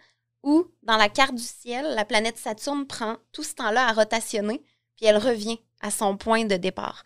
où, 0.43 0.67
dans 0.83 0.99
la 0.99 1.09
carte 1.09 1.35
du 1.37 1.43
ciel, 1.43 1.87
la 1.95 2.05
planète 2.05 2.37
Saturne 2.37 2.87
prend 2.87 3.17
tout 3.33 3.43
ce 3.43 3.55
temps-là 3.55 3.89
à 3.89 3.93
rotationner, 3.95 4.63
puis 4.97 5.07
elle 5.07 5.19
revient 5.19 5.59
à 5.81 5.91
son 5.91 6.17
point 6.17 6.45
de 6.45 6.57
départ. 6.57 7.05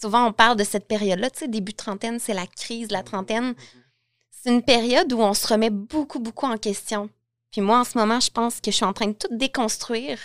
Souvent, 0.00 0.26
on 0.26 0.32
parle 0.32 0.56
de 0.56 0.64
cette 0.64 0.86
période-là, 0.86 1.30
tu 1.30 1.40
sais, 1.40 1.48
début 1.48 1.74
trentaine, 1.74 2.18
c'est 2.20 2.34
la 2.34 2.46
crise, 2.46 2.88
de 2.88 2.92
la 2.92 3.02
trentaine. 3.02 3.54
C'est 4.30 4.50
une 4.50 4.62
période 4.62 5.12
où 5.12 5.20
on 5.20 5.34
se 5.34 5.46
remet 5.48 5.70
beaucoup, 5.70 6.18
beaucoup 6.20 6.46
en 6.46 6.56
question. 6.56 7.10
Puis 7.50 7.60
moi, 7.60 7.80
en 7.80 7.84
ce 7.84 7.98
moment, 7.98 8.20
je 8.20 8.30
pense 8.30 8.60
que 8.60 8.70
je 8.70 8.76
suis 8.76 8.84
en 8.84 8.92
train 8.92 9.08
de 9.08 9.12
tout 9.14 9.28
déconstruire. 9.36 10.18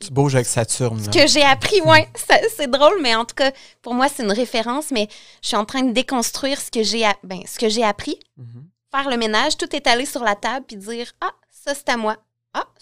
Tu 0.00 0.12
bouges 0.12 0.34
avec 0.36 0.46
Saturne. 0.46 1.02
Ce 1.02 1.10
que 1.10 1.26
j'ai 1.26 1.42
appris, 1.42 1.80
ouais, 1.82 2.08
ça- 2.16 2.38
c'est 2.56 2.70
drôle, 2.70 3.00
mais 3.02 3.14
en 3.14 3.24
tout 3.24 3.34
cas, 3.34 3.52
pour 3.82 3.94
moi, 3.94 4.08
c'est 4.08 4.22
une 4.24 4.32
référence, 4.32 4.90
mais 4.90 5.08
je 5.42 5.48
suis 5.48 5.56
en 5.56 5.64
train 5.64 5.82
de 5.82 5.92
déconstruire 5.92 6.60
ce 6.60 6.70
que 6.70 6.82
j'ai 6.82 7.04
ben, 7.24 7.40
ce 7.46 7.58
que 7.58 7.68
j'ai 7.68 7.82
appris, 7.84 8.18
Mhm. 8.36 8.68
faire 8.92 9.08
le 9.10 9.16
ménage, 9.16 9.56
tout 9.56 9.74
étaler 9.74 10.06
sur 10.06 10.22
la 10.22 10.34
table, 10.36 10.66
puis 10.66 10.76
dire 10.76 11.12
Ah, 11.20 11.32
ça, 11.50 11.74
c'est 11.74 11.88
à 11.88 11.96
moi. 11.96 12.16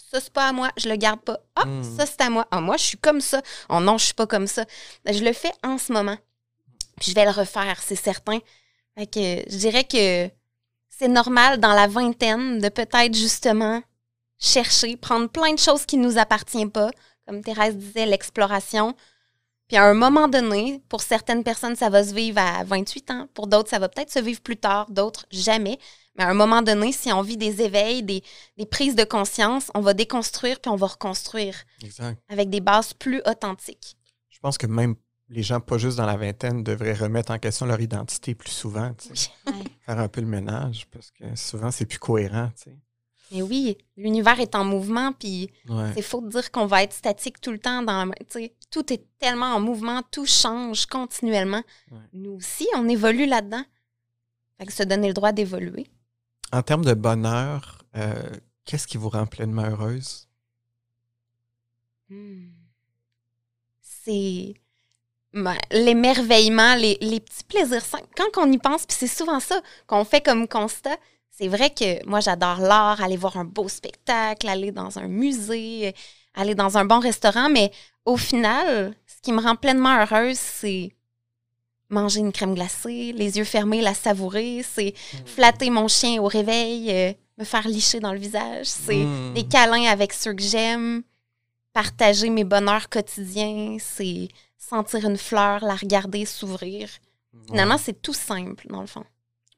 Ça, 0.09 0.21
c'est 0.21 0.31
pas 0.31 0.47
à 0.47 0.53
moi, 0.53 0.69
je 0.77 0.87
le 0.87 0.95
garde 0.95 1.19
pas. 1.21 1.39
Ah, 1.55 1.65
Mm. 1.65 1.97
ça, 1.97 2.05
c'est 2.05 2.21
à 2.21 2.29
moi. 2.29 2.47
Ah, 2.51 2.61
moi, 2.61 2.77
je 2.77 2.83
suis 2.83 2.97
comme 2.97 3.19
ça. 3.21 3.41
Oh 3.69 3.79
non, 3.79 3.97
je 3.97 4.05
suis 4.05 4.13
pas 4.13 4.27
comme 4.27 4.47
ça. 4.47 4.63
Je 5.05 5.23
le 5.23 5.33
fais 5.33 5.51
en 5.63 5.77
ce 5.77 5.91
moment. 5.91 6.17
Puis 7.01 7.11
je 7.11 7.15
vais 7.15 7.25
le 7.25 7.31
refaire, 7.31 7.79
c'est 7.81 7.95
certain. 7.95 8.39
Fait 8.97 9.05
que 9.05 9.19
je 9.51 9.57
dirais 9.57 9.83
que 9.83 10.29
c'est 10.89 11.07
normal 11.09 11.59
dans 11.59 11.73
la 11.73 11.87
vingtaine 11.87 12.59
de 12.59 12.69
peut-être 12.69 13.13
justement 13.15 13.81
chercher, 14.39 14.95
prendre 14.97 15.27
plein 15.29 15.53
de 15.53 15.59
choses 15.59 15.85
qui 15.85 15.97
nous 15.97 16.17
appartiennent 16.17 16.71
pas. 16.71 16.89
Comme 17.27 17.43
Thérèse 17.43 17.75
disait, 17.75 18.05
l'exploration. 18.05 18.95
Puis 19.67 19.75
à 19.77 19.83
un 19.83 19.93
moment 19.93 20.27
donné, 20.29 20.81
pour 20.87 21.01
certaines 21.01 21.43
personnes, 21.43 21.75
ça 21.75 21.89
va 21.89 22.03
se 22.03 22.13
vivre 22.13 22.39
à 22.39 22.63
28 22.63 23.11
ans. 23.11 23.27
Pour 23.33 23.47
d'autres, 23.47 23.69
ça 23.69 23.79
va 23.79 23.89
peut-être 23.89 24.11
se 24.11 24.19
vivre 24.19 24.39
plus 24.41 24.55
tard. 24.57 24.89
D'autres, 24.89 25.25
jamais. 25.29 25.77
Mais 26.17 26.23
à 26.23 26.29
un 26.29 26.33
moment 26.33 26.61
donné, 26.61 26.91
si 26.91 27.11
on 27.11 27.21
vit 27.21 27.37
des 27.37 27.61
éveils, 27.61 28.01
des, 28.03 28.23
des 28.57 28.65
prises 28.65 28.95
de 28.95 29.03
conscience, 29.03 29.69
on 29.75 29.81
va 29.81 29.93
déconstruire 29.93 30.59
puis 30.59 30.71
on 30.71 30.75
va 30.75 30.87
reconstruire 30.87 31.55
Exact. 31.83 32.19
avec 32.29 32.49
des 32.49 32.59
bases 32.61 32.93
plus 32.93 33.21
authentiques. 33.25 33.95
Je 34.29 34.39
pense 34.39 34.57
que 34.57 34.67
même 34.67 34.95
les 35.29 35.43
gens 35.43 35.59
pas 35.59 35.77
juste 35.77 35.97
dans 35.97 36.05
la 36.05 36.15
vingtaine 36.17 36.63
devraient 36.63 36.93
remettre 36.93 37.31
en 37.33 37.37
question 37.37 37.65
leur 37.65 37.81
identité 37.81 38.33
plus 38.33 38.49
souvent. 38.51 38.91
Faire 39.85 39.99
un 39.99 40.07
peu 40.07 40.21
le 40.21 40.27
ménage 40.27 40.87
parce 40.91 41.11
que 41.11 41.23
souvent 41.35 41.69
c'est 41.71 41.85
plus 41.85 41.99
cohérent. 41.99 42.49
Mais 43.31 43.41
oui, 43.41 43.77
l'univers 43.97 44.39
est 44.39 44.55
en 44.55 44.63
mouvement, 44.63 45.11
puis 45.11 45.51
Ouais. 45.67 45.91
c'est 45.95 46.01
faux 46.01 46.21
de 46.21 46.29
dire 46.29 46.49
qu'on 46.49 46.65
va 46.65 46.83
être 46.83 46.93
statique 46.93 47.41
tout 47.41 47.51
le 47.51 47.59
temps. 47.59 47.83
Dans, 47.83 48.09
tout 48.71 48.93
est 48.93 49.03
tellement 49.19 49.47
en 49.47 49.59
mouvement, 49.59 50.01
tout 50.11 50.25
change 50.25 50.85
continuellement. 50.85 51.61
Ouais. 51.91 51.97
Nous 52.13 52.31
aussi, 52.31 52.65
on 52.77 52.87
évolue 52.87 53.25
là-dedans. 53.25 53.63
Fait 54.57 54.65
que 54.65 54.71
se 54.71 54.83
donner 54.83 55.09
le 55.09 55.13
droit 55.13 55.33
d'évoluer. 55.33 55.87
En 56.51 56.61
termes 56.61 56.85
de 56.85 56.93
bonheur, 56.93 57.83
euh, 57.95 58.13
qu'est-ce 58.65 58.87
qui 58.87 58.97
vous 58.97 59.09
rend 59.09 59.25
pleinement 59.25 59.63
heureuse? 59.63 60.27
Hmm. 62.09 62.47
C'est 63.81 64.53
ben, 65.33 65.57
l'émerveillement, 65.71 66.75
les, 66.75 66.95
petits 67.19 67.43
plaisirs. 67.43 67.83
Quand 68.15 68.41
on 68.41 68.51
y 68.51 68.57
pense, 68.57 68.85
puis 68.85 68.95
c'est 68.97 69.07
souvent 69.07 69.39
ça 69.39 69.61
qu'on 69.85 70.05
fait 70.05 70.21
comme 70.21 70.47
constat, 70.47 70.97
C'est 71.29 71.47
vrai 71.49 71.69
que 71.69 72.03
moi, 72.07 72.19
j'adore 72.19 72.59
l'art, 72.59 73.01
aller 73.01 73.17
voir 73.17 73.37
un 73.37 73.45
beau 73.45 73.67
spectacle, 73.67 74.47
aller 74.47 74.71
dans 74.71 74.97
un 74.97 75.07
musée, 75.07 75.93
aller 76.33 76.55
dans 76.55 76.77
un 76.77 76.85
bon 76.85 76.99
restaurant, 76.99 77.49
mais 77.49 77.71
au 78.05 78.17
final, 78.17 78.95
ce 79.05 79.21
qui 79.21 79.31
me 79.33 79.41
rend 79.41 79.55
pleinement 79.55 79.99
heureuse, 79.99 80.37
c'est 80.39 80.95
manger 81.89 82.19
une 82.19 82.31
crème 82.31 82.53
glacée, 82.55 83.13
les 83.13 83.37
yeux 83.37 83.43
fermés, 83.43 83.81
la 83.81 83.93
savourer, 83.93 84.63
c'est 84.63 84.93
Mm. 85.13 85.25
flatter 85.25 85.69
mon 85.69 85.87
chien 85.87 86.21
au 86.21 86.27
réveil, 86.27 86.91
euh, 86.91 87.13
me 87.37 87.43
faire 87.45 87.67
licher 87.67 87.99
dans 87.99 88.11
le 88.13 88.19
visage, 88.19 88.65
c'est 88.65 89.05
Mm. 89.05 89.33
des 89.33 89.43
câlins 89.47 89.85
avec 89.89 90.11
ceux 90.13 90.33
que 90.33 90.41
j'aime, 90.43 91.03
partager 91.73 92.29
mes 92.29 92.43
bonheurs 92.43 92.89
quotidiens, 92.89 93.77
c'est 93.79 94.27
sentir 94.57 95.05
une 95.07 95.17
fleur, 95.17 95.63
la 95.63 95.75
regarder 95.75 96.25
s'ouvrir. 96.25 96.89
Finalement, 97.47 97.77
c'est 97.77 98.01
tout 98.01 98.13
simple, 98.15 98.65
dans 98.69 98.81
le 98.81 98.87
fond. 98.87 99.05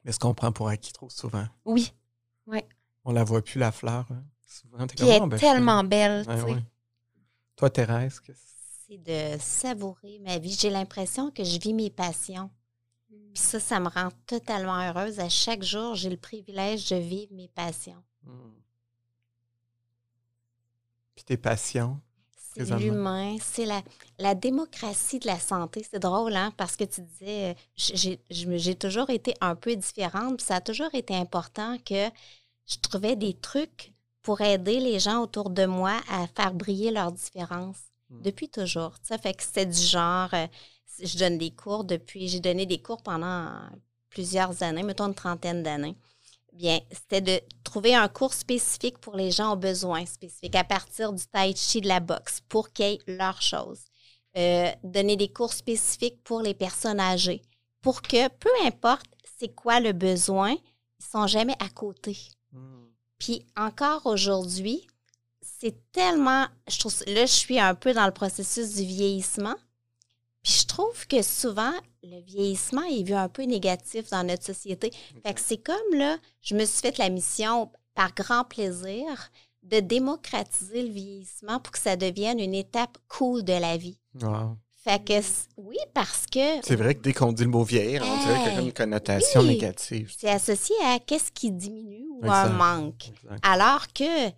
Mais 0.04 0.12
ce 0.12 0.18
qu'on 0.18 0.34
prend 0.34 0.52
pour 0.52 0.68
acquis 0.68 0.92
trop 0.92 1.08
souvent. 1.10 1.46
Oui. 1.64 1.92
On 3.06 3.12
la 3.12 3.24
voit 3.24 3.42
plus, 3.42 3.58
la 3.58 3.72
fleur. 3.72 4.04
hein. 4.10 4.22
Souvent, 4.46 4.86
t'es 4.86 4.94
Puis 4.94 4.98
comme, 4.98 5.08
elle 5.08 5.20
Ah, 5.22 5.24
est 5.24 5.28
ben, 5.28 5.38
tellement 5.38 5.84
belle, 5.84 6.24
Ouais, 6.28 6.34
tu 6.34 6.40
sais. 6.42 6.46
ouais. 6.52 6.62
Toi, 7.56 7.70
Thérèse, 7.70 8.20
qu'est-ce- 8.20 8.38
C'est 8.90 8.98
de 8.98 9.40
savourer 9.40 10.18
ma 10.18 10.38
vie. 10.38 10.56
J'ai 10.58 10.70
l'impression 10.70 11.30
que 11.30 11.44
je 11.44 11.60
vis 11.60 11.74
mes 11.74 11.90
passions. 11.90 12.50
Puis 13.08 13.42
ça, 13.42 13.60
ça 13.60 13.78
me 13.78 13.88
rend 13.88 14.08
totalement 14.26 14.80
heureuse. 14.80 15.20
À 15.20 15.28
chaque 15.28 15.62
jour, 15.62 15.94
j'ai 15.94 16.10
le 16.10 16.16
privilège 16.16 16.88
de 16.90 16.96
vivre 16.96 17.32
mes 17.32 17.46
passions. 17.48 18.02
Hmm. 18.24 18.50
Puis 21.14 21.24
tes 21.24 21.36
passions. 21.36 22.00
C'est 22.52 22.64
l'humain, 22.80 23.36
c'est 23.40 23.64
la, 23.64 23.80
la 24.18 24.34
démocratie 24.34 25.20
de 25.20 25.28
la 25.28 25.38
santé. 25.38 25.86
C'est 25.88 26.00
drôle, 26.00 26.34
hein? 26.34 26.52
Parce 26.56 26.74
que 26.74 26.82
tu 26.82 27.00
disais, 27.02 27.50
euh, 27.50 27.54
j'ai 27.76 28.18
je 28.28 28.46
me- 28.46 28.58
j'ai 28.58 28.74
toujours 28.74 29.08
été 29.08 29.34
un 29.40 29.54
peu 29.54 29.76
différente, 29.76 30.38
puis 30.38 30.46
ça 30.46 30.56
a 30.56 30.60
toujours 30.60 30.92
été 30.94 31.14
important 31.14 31.78
que 31.78 32.08
je 32.66 32.76
trouvais 32.82 33.14
des 33.14 33.34
trucs 33.34 33.92
pour 34.22 34.40
aider 34.40 34.80
les 34.80 34.98
gens 34.98 35.22
autour 35.22 35.50
de 35.50 35.64
moi 35.64 36.00
à 36.08 36.26
faire 36.26 36.52
briller 36.52 36.90
leurs 36.90 37.12
différences. 37.12 37.89
Mm. 38.10 38.22
Depuis 38.22 38.48
toujours. 38.48 38.92
Ça 39.02 39.18
fait 39.18 39.34
que 39.34 39.42
c'était 39.42 39.66
du 39.66 39.80
genre, 39.80 40.32
euh, 40.34 40.46
je 41.02 41.18
donne 41.18 41.38
des 41.38 41.50
cours 41.50 41.84
depuis, 41.84 42.28
j'ai 42.28 42.40
donné 42.40 42.66
des 42.66 42.80
cours 42.80 43.02
pendant 43.02 43.50
plusieurs 44.10 44.62
années, 44.62 44.82
mettons 44.82 45.06
une 45.06 45.14
trentaine 45.14 45.62
d'années. 45.62 45.96
Bien, 46.52 46.80
c'était 46.90 47.20
de 47.20 47.40
trouver 47.62 47.94
un 47.94 48.08
cours 48.08 48.34
spécifique 48.34 48.98
pour 48.98 49.14
les 49.14 49.30
gens 49.30 49.52
aux 49.52 49.56
besoins 49.56 50.04
spécifiques 50.04 50.56
à 50.56 50.64
partir 50.64 51.12
du 51.12 51.24
tai 51.26 51.54
chi 51.54 51.80
de 51.80 51.86
la 51.86 52.00
boxe 52.00 52.40
pour 52.48 52.72
qu'ils 52.72 52.86
aient 52.86 52.98
leurs 53.06 53.40
choses. 53.40 53.84
Euh, 54.36 54.70
donner 54.84 55.16
des 55.16 55.32
cours 55.32 55.52
spécifiques 55.52 56.22
pour 56.22 56.40
les 56.40 56.54
personnes 56.54 57.00
âgées 57.00 57.42
pour 57.82 58.02
que, 58.02 58.28
peu 58.28 58.50
importe 58.64 59.06
c'est 59.38 59.54
quoi 59.54 59.80
le 59.80 59.92
besoin, 59.92 60.54
ils 60.98 61.04
sont 61.04 61.26
jamais 61.26 61.56
à 61.60 61.68
côté. 61.70 62.18
Hmm. 62.52 62.84
Puis 63.18 63.46
encore 63.56 64.04
aujourd'hui, 64.04 64.86
c'est 65.60 65.74
tellement. 65.92 66.46
Je 66.68 66.78
trouve, 66.78 66.94
là, 67.06 67.26
je 67.26 67.32
suis 67.32 67.58
un 67.58 67.74
peu 67.74 67.92
dans 67.92 68.06
le 68.06 68.12
processus 68.12 68.74
du 68.74 68.84
vieillissement. 68.84 69.54
Puis 70.42 70.60
je 70.62 70.66
trouve 70.66 71.06
que 71.06 71.20
souvent, 71.20 71.72
le 72.02 72.20
vieillissement 72.22 72.82
est 72.84 73.02
vu 73.02 73.12
un 73.12 73.28
peu 73.28 73.42
négatif 73.42 74.08
dans 74.10 74.24
notre 74.26 74.44
société. 74.44 74.90
Fait 75.24 75.34
que 75.34 75.40
c'est 75.40 75.58
comme 75.58 75.76
là, 75.94 76.16
je 76.40 76.54
me 76.54 76.64
suis 76.64 76.80
fait 76.80 76.96
la 76.96 77.10
mission 77.10 77.70
par 77.94 78.14
grand 78.14 78.44
plaisir 78.44 79.04
de 79.62 79.80
démocratiser 79.80 80.82
le 80.82 80.88
vieillissement 80.88 81.60
pour 81.60 81.72
que 81.72 81.78
ça 81.78 81.96
devienne 81.96 82.40
une 82.40 82.54
étape 82.54 82.96
cool 83.08 83.44
de 83.44 83.52
la 83.52 83.76
vie. 83.76 83.98
Wow. 84.22 84.56
Fait 84.82 85.04
que 85.04 85.20
oui, 85.58 85.76
parce 85.92 86.24
que 86.24 86.62
C'est 86.64 86.76
vrai 86.76 86.94
que 86.94 87.02
dès 87.02 87.12
qu'on 87.12 87.32
dit 87.32 87.44
le 87.44 87.50
mot 87.50 87.64
vieillir, 87.64 88.02
on 88.02 88.18
dirait 88.24 88.42
qu'il 88.44 88.54
y 88.54 88.56
a 88.56 88.60
une 88.62 88.72
connotation 88.72 89.42
oui. 89.42 89.48
négative. 89.48 90.10
c'est 90.16 90.30
associé 90.30 90.74
à 90.86 90.98
qu'est-ce 90.98 91.30
qui 91.30 91.52
diminue 91.52 92.06
ou 92.12 92.20
Exact. 92.22 92.34
un 92.34 92.48
manque. 92.48 93.08
Exact. 93.08 93.40
Alors 93.42 93.88
que 93.92 94.30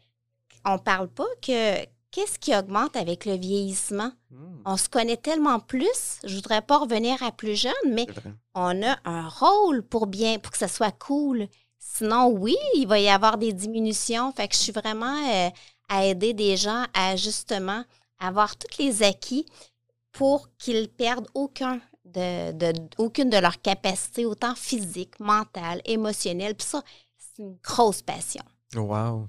on 0.64 0.79
parle 0.79 1.09
pas 1.09 1.27
que 1.40 1.85
qu'est-ce 2.11 2.38
qui 2.38 2.55
augmente 2.57 2.96
avec 2.96 3.25
le 3.25 3.37
vieillissement? 3.37 4.12
Hmm, 4.31 4.61
On 4.64 4.77
se 4.77 4.88
connaît 4.88 5.16
tellement 5.16 5.61
plus. 5.61 6.18
Je 6.25 6.35
voudrais 6.35 6.62
pas 6.62 6.79
revenir 6.79 7.22
à 7.22 7.33
plus 7.33 7.57
jeune, 7.57 7.72
mais 7.88 8.07
on 8.55 8.83
a 8.83 8.96
un 9.05 9.29
rôle 9.29 9.83
pour 9.83 10.07
bien, 10.07 10.38
pour 10.38 10.53
que 10.53 10.59
ça 10.59 10.68
soit 10.68 10.92
cool. 10.98 11.48
Sinon, 11.79 12.29
oui, 12.29 12.57
il 12.75 12.87
va 12.87 12.98
y 12.98 13.09
avoir 13.09 13.38
des 13.38 13.53
diminutions. 13.53 14.33
Fait 14.33 14.46
que 14.48 14.55
je 14.55 14.61
suis 14.61 14.72
vraiment 14.72 15.16
euh, 15.29 15.48
à 15.88 16.05
aider 16.07 16.33
des 16.35 16.57
gens 16.57 16.85
à 16.94 17.16
justement 17.16 17.85
avoir 18.18 18.57
tous 18.57 18.79
les 18.79 19.03
acquis 19.03 19.46
pour 20.12 20.48
qu'ils 20.59 20.88
perdent 20.88 21.29
aucun 21.35 21.81
de, 22.05 22.53
de- 22.53 22.88
aucune 22.98 23.31
de 23.31 23.38
leurs 23.38 23.61
capacités, 23.62 24.27
autant 24.27 24.55
physiques, 24.55 25.18
mentales, 25.18 25.81
émotionnelles. 25.87 26.55
Puis 26.55 26.66
ça, 26.68 26.83
c'est 27.16 27.42
une 27.42 27.57
grosse 27.62 28.03
passion. 28.03 28.42
Wow. 28.75 29.29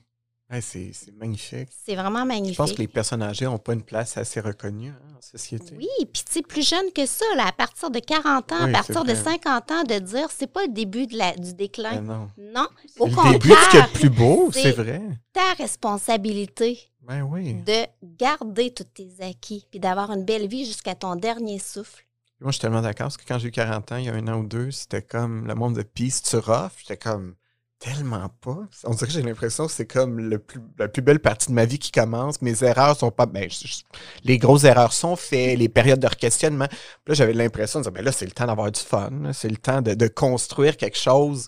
C'est 0.62 0.92
magnifique. 1.18 1.70
C'est 1.86 1.96
vraiment 1.96 2.22
Je 2.22 2.28
magnifique. 2.28 2.58
pense 2.58 2.74
que 2.74 2.78
les 2.78 2.88
personnes 2.88 3.24
âgées 3.24 3.46
n'ont 3.46 3.58
pas 3.58 3.74
une 3.74 3.82
place 3.82 4.18
assez 4.18 4.40
reconnue 4.40 4.90
hein, 4.92 5.16
en 5.18 5.22
société. 5.22 5.76
Oui, 5.76 5.88
puis 6.14 6.24
tu 6.26 6.32
sais, 6.32 6.42
plus 6.44 6.68
jeune 6.68 6.92
que 6.94 7.06
ça, 7.08 7.26
là, 7.36 7.48
à 7.48 7.52
partir 7.52 7.90
de 7.90 7.98
40 8.00 8.52
ans, 8.52 8.56
Oui, 8.66 8.70
à 8.70 8.72
partir 8.72 9.04
de 9.04 9.14
vrai. 9.14 9.24
50 9.42 9.72
ans, 9.72 9.84
de 9.84 9.98
dire 10.00 10.28
c'est 10.30 10.46
pas 10.52 10.64
le 10.68 10.72
début 10.72 11.08
de 11.08 11.18
la, 11.18 11.32
du 11.36 11.54
déclin. 11.56 12.02
Mais 12.02 12.02
non. 12.02 12.30
Non, 12.38 12.68
C'est 12.88 13.02
au 13.02 13.08
le 13.08 13.32
début 13.32 13.50
de 13.50 13.54
ce 13.56 13.70
qu'il 13.70 13.80
y 13.80 13.82
a 13.82 13.86
contraire, 13.86 13.88
de 13.88 13.94
plus 14.00 14.10
beau, 14.10 14.50
c'est- 14.52 14.62
c'est 14.62 14.72
vrai. 14.74 15.02
ta 15.34 15.54
responsabilité 15.58 16.80
Ben 17.02 17.24
oui. 17.24 17.56
de 17.56 17.86
garder 18.04 18.72
tous 18.74 18.84
tes 18.84 19.10
acquis 19.22 19.66
puis 19.72 19.80
d'avoir 19.80 20.12
une 20.12 20.24
belle 20.24 20.48
vie 20.48 20.66
jusqu'à 20.66 20.94
ton 20.94 21.16
dernier 21.16 21.58
souffle. 21.60 22.06
Moi, 22.40 22.52
je 22.52 22.58
suis 22.58 22.62
tellement 22.62 22.82
d'accord 22.82 23.06
parce 23.06 23.18
que 23.18 23.24
quand 23.26 23.40
j'ai 23.40 23.48
eu 23.48 23.52
40 23.52 23.92
ans, 23.94 23.98
il 23.98 24.06
y 24.06 24.10
a 24.10 24.14
un 24.14 24.28
an 24.28 24.40
ou 24.40 24.46
deux, 24.46 24.70
c'était 24.72 25.02
comme 25.02 25.48
le 25.48 25.56
monde 25.56 25.76
de 25.78 25.82
peace 25.84 26.22
rough. 26.36 26.72
J'étais 26.80 26.98
comme 26.98 27.36
tellement 27.84 28.30
pas. 28.42 28.60
On 28.86 28.92
dirait 28.92 29.08
que 29.08 29.12
j'ai 29.14 29.22
l'impression 29.22 29.66
que 29.68 29.72
c'est 29.74 29.86
comme 29.86 30.20
le 30.20 30.40
plus, 30.40 30.62
la 30.80 30.88
plus 30.88 31.02
belle 31.02 31.20
partie 31.20 31.48
de 31.50 31.54
ma 31.54 31.66
vie 31.66 31.80
qui 31.80 31.92
commence. 31.92 32.42
Mes 32.42 32.64
erreurs 32.64 32.98
sont 32.98 33.12
pas. 33.12 33.26
Ben, 33.26 33.50
je- 33.50 33.68
je- 33.68 33.82
les 34.24 34.38
grosses 34.38 34.64
erreurs 34.64 34.94
sont 34.94 35.16
faites, 35.16 35.58
les 35.60 35.70
périodes 35.70 36.00
de 36.00 36.08
questionnement. 36.08 36.68
Puis 36.70 36.78
là, 37.10 37.14
j'avais 37.16 37.34
l'impression 37.34 37.80
de 37.80 37.84
dire, 37.84 37.92
ben 37.92 38.04
là, 38.06 38.12
c'est 38.12 38.26
le 38.26 38.32
temps 38.32 38.46
d'avoir 38.48 38.72
du 38.72 38.80
fun. 38.80 39.32
C'est 39.34 39.50
le 39.50 39.58
temps 39.58 39.82
de, 39.82 39.94
de 39.96 40.08
construire 40.08 40.78
quelque 40.78 40.98
chose. 40.98 41.48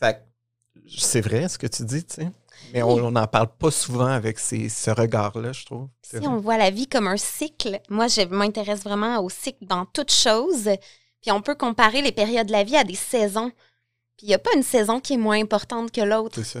Fait 0.00 0.22
c'est 0.98 1.20
vrai 1.20 1.48
ce 1.48 1.56
que 1.56 1.66
tu 1.66 1.84
dis, 1.84 2.04
tu 2.04 2.14
sais. 2.16 2.28
Mais 2.72 2.82
on 2.82 3.10
n'en 3.10 3.26
parle 3.26 3.48
pas 3.58 3.70
souvent 3.70 4.06
avec 4.06 4.38
ces, 4.38 4.68
ce 4.68 4.90
regard-là, 4.90 5.52
je 5.52 5.64
trouve. 5.64 5.88
Si 6.02 6.16
vrai. 6.16 6.26
on 6.26 6.38
voit 6.38 6.56
la 6.58 6.70
vie 6.70 6.86
comme 6.86 7.06
un 7.06 7.16
cycle, 7.16 7.80
moi, 7.90 8.08
je 8.08 8.22
m'intéresse 8.22 8.82
vraiment 8.82 9.20
au 9.20 9.30
cycle 9.30 9.64
dans 9.66 9.84
toute 9.86 10.12
chose. 10.12 10.68
Puis 11.22 11.30
on 11.32 11.40
peut 11.42 11.54
comparer 11.54 12.02
les 12.02 12.12
périodes 12.12 12.46
de 12.48 12.52
la 12.52 12.64
vie 12.64 12.76
à 12.76 12.84
des 12.84 12.94
saisons. 12.94 13.50
Puis 14.16 14.26
il 14.26 14.28
n'y 14.28 14.34
a 14.34 14.38
pas 14.38 14.54
une 14.54 14.62
saison 14.62 15.00
qui 15.00 15.14
est 15.14 15.18
moins 15.18 15.40
importante 15.40 15.90
que 15.90 16.00
l'autre. 16.00 16.36
C'est 16.42 16.60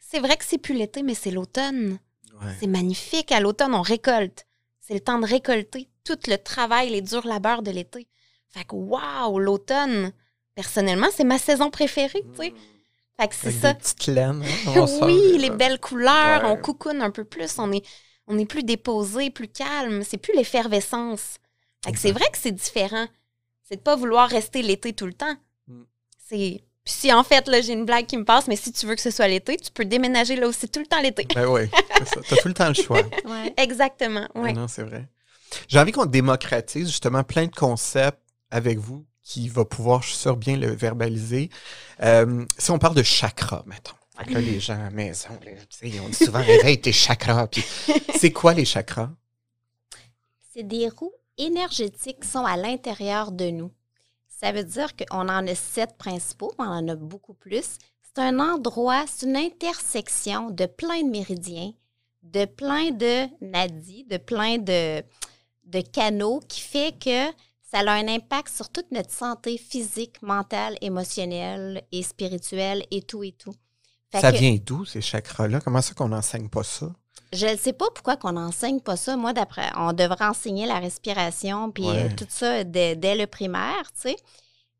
C'est 0.00 0.20
vrai 0.20 0.36
que 0.36 0.44
c'est 0.44 0.58
plus 0.58 0.74
l'été, 0.74 1.02
mais 1.02 1.14
c'est 1.14 1.30
l'automne. 1.30 1.98
Ouais. 2.40 2.52
C'est 2.60 2.66
magnifique. 2.66 3.32
À 3.32 3.40
l'automne, 3.40 3.74
on 3.74 3.82
récolte. 3.82 4.46
C'est 4.80 4.94
le 4.94 5.00
temps 5.00 5.18
de 5.18 5.26
récolter 5.26 5.88
tout 6.04 6.18
le 6.28 6.36
travail, 6.36 6.90
les 6.90 7.00
durs 7.00 7.26
labeurs 7.26 7.62
de 7.62 7.70
l'été. 7.70 8.06
Fait 8.48 8.64
que, 8.64 8.76
waouh, 8.76 9.38
l'automne, 9.38 10.12
personnellement, 10.54 11.08
c'est 11.12 11.24
ma 11.24 11.38
saison 11.38 11.70
préférée, 11.70 12.22
tu 12.34 12.36
sais. 12.42 12.54
Fait 13.18 13.28
que 13.28 13.34
c'est 13.34 13.50
ça. 13.52 13.72
des 13.72 13.78
petites 13.78 14.06
laines. 14.08 14.44
hein, 14.66 14.86
oui, 15.02 15.38
les 15.38 15.50
belles 15.50 15.80
couleurs, 15.80 16.44
Ouais. 16.44 16.50
on 16.50 16.56
coucoune 16.56 17.00
un 17.00 17.10
peu 17.10 17.24
plus, 17.24 17.58
on 17.58 17.72
est, 17.72 17.84
on 18.26 18.36
est 18.38 18.44
plus 18.46 18.62
déposé, 18.64 19.30
plus 19.30 19.48
calme. 19.48 20.02
C'est 20.04 20.18
plus 20.18 20.34
l'effervescence. 20.34 21.38
Fait 21.84 21.92
que 21.92 21.98
c'est 21.98 22.12
vrai 22.12 22.28
que 22.30 22.38
c'est 22.38 22.52
différent. 22.52 23.06
C'est 23.62 23.76
de 23.76 23.80
pas 23.82 23.96
vouloir 23.96 24.28
rester 24.28 24.62
l'été 24.62 24.92
tout 24.92 25.06
le 25.06 25.14
temps. 25.14 25.34
Mm. 25.68 25.82
C'est. 26.18 26.64
Puis 26.84 26.94
si 26.94 27.12
en 27.12 27.24
fait, 27.24 27.48
là, 27.48 27.60
j'ai 27.62 27.72
une 27.72 27.86
blague 27.86 28.06
qui 28.06 28.16
me 28.18 28.24
passe, 28.24 28.46
mais 28.46 28.56
si 28.56 28.70
tu 28.72 28.86
veux 28.86 28.94
que 28.94 29.00
ce 29.00 29.10
soit 29.10 29.28
l'été, 29.28 29.56
tu 29.56 29.70
peux 29.70 29.84
déménager 29.84 30.36
là 30.36 30.46
aussi 30.46 30.68
tout 30.68 30.80
le 30.80 30.86
temps 30.86 31.00
l'été. 31.00 31.26
Ben 31.34 31.46
oui, 31.46 31.62
c'est 31.98 32.08
ça. 32.08 32.20
T'as 32.28 32.36
tout 32.36 32.48
le 32.48 32.54
temps 32.54 32.68
le 32.68 32.74
choix. 32.74 33.00
Ouais. 33.24 33.54
Exactement, 33.56 34.28
Ah 34.34 34.40
oui. 34.40 34.52
Non, 34.52 34.68
c'est 34.68 34.82
vrai. 34.82 35.08
J'ai 35.68 35.78
envie 35.78 35.92
qu'on 35.92 36.04
démocratise 36.06 36.88
justement 36.88 37.22
plein 37.22 37.46
de 37.46 37.54
concepts 37.54 38.20
avec 38.50 38.78
vous 38.78 39.06
qui 39.22 39.48
va 39.48 39.64
pouvoir, 39.64 40.02
je 40.02 40.08
suis 40.08 40.18
sûr, 40.18 40.36
bien 40.36 40.56
le 40.56 40.70
verbaliser. 40.74 41.48
Euh, 42.02 42.44
si 42.58 42.70
on 42.70 42.78
parle 42.78 42.94
de 42.94 43.02
chakra, 43.02 43.62
mettons. 43.66 43.94
Là, 44.30 44.40
les 44.40 44.60
gens 44.60 44.74
à 44.74 44.84
la 44.84 44.90
maison, 44.90 45.30
là, 45.44 45.50
tu 45.68 45.92
on 46.00 46.08
dit 46.08 46.14
souvent 46.14 46.42
réveille 46.42 46.80
tes 46.80 46.92
chakras. 46.92 47.48
Puis 47.48 47.64
c'est 48.16 48.30
quoi 48.30 48.54
les 48.54 48.64
chakras? 48.64 49.10
C'est 50.52 50.62
des 50.62 50.88
roues 50.88 51.12
énergétiques 51.36 52.20
qui 52.20 52.28
sont 52.28 52.44
à 52.44 52.56
l'intérieur 52.56 53.32
de 53.32 53.50
nous. 53.50 53.72
Ça 54.44 54.52
veut 54.52 54.64
dire 54.64 54.94
qu'on 54.96 55.28
en 55.28 55.46
a 55.46 55.54
sept 55.54 55.96
principaux, 55.96 56.52
mais 56.58 56.66
on 56.66 56.70
en 56.70 56.88
a 56.88 56.96
beaucoup 56.96 57.32
plus. 57.34 57.78
C'est 58.02 58.20
un 58.22 58.38
endroit, 58.40 59.04
c'est 59.06 59.24
une 59.26 59.36
intersection 59.36 60.50
de 60.50 60.66
plein 60.66 61.02
de 61.02 61.08
méridiens, 61.10 61.72
de 62.22 62.44
plein 62.44 62.90
de 62.90 63.26
nadis, 63.40 64.04
de 64.04 64.18
plein 64.18 64.58
de, 64.58 65.02
de 65.64 65.80
canaux 65.80 66.40
qui 66.46 66.60
fait 66.60 66.94
que 66.98 67.32
ça 67.62 67.78
a 67.80 67.90
un 67.92 68.06
impact 68.06 68.54
sur 68.54 68.68
toute 68.68 68.90
notre 68.92 69.10
santé 69.10 69.56
physique, 69.56 70.20
mentale, 70.22 70.76
émotionnelle 70.80 71.82
et 71.90 72.02
spirituelle 72.02 72.84
et 72.90 73.02
tout 73.02 73.24
et 73.24 73.32
tout. 73.32 73.54
Fait 74.12 74.20
Ça 74.20 74.30
que- 74.30 74.36
vient 74.36 74.56
d'où, 74.64 74.84
ces 74.84 75.00
chakras-là? 75.00 75.60
Comment 75.60 75.80
ça 75.82 75.94
qu'on 75.94 76.08
n'enseigne 76.08 76.48
pas 76.48 76.62
ça? 76.62 76.92
Je 77.34 77.46
ne 77.46 77.56
sais 77.56 77.72
pas 77.72 77.86
pourquoi 77.94 78.16
qu'on 78.16 78.32
n'enseigne 78.32 78.80
pas 78.80 78.96
ça. 78.96 79.16
Moi, 79.16 79.32
d'après, 79.32 79.70
on 79.76 79.92
devrait 79.92 80.24
enseigner 80.26 80.66
la 80.66 80.78
respiration 80.78 81.70
puis 81.70 81.84
Ouais. 81.84 82.04
euh, 82.04 82.08
tout 82.16 82.26
ça 82.28 82.64
dès, 82.64 82.96
dès 82.96 83.14
le 83.16 83.26
primaire, 83.26 83.90
tu 83.92 84.08
sais. 84.10 84.16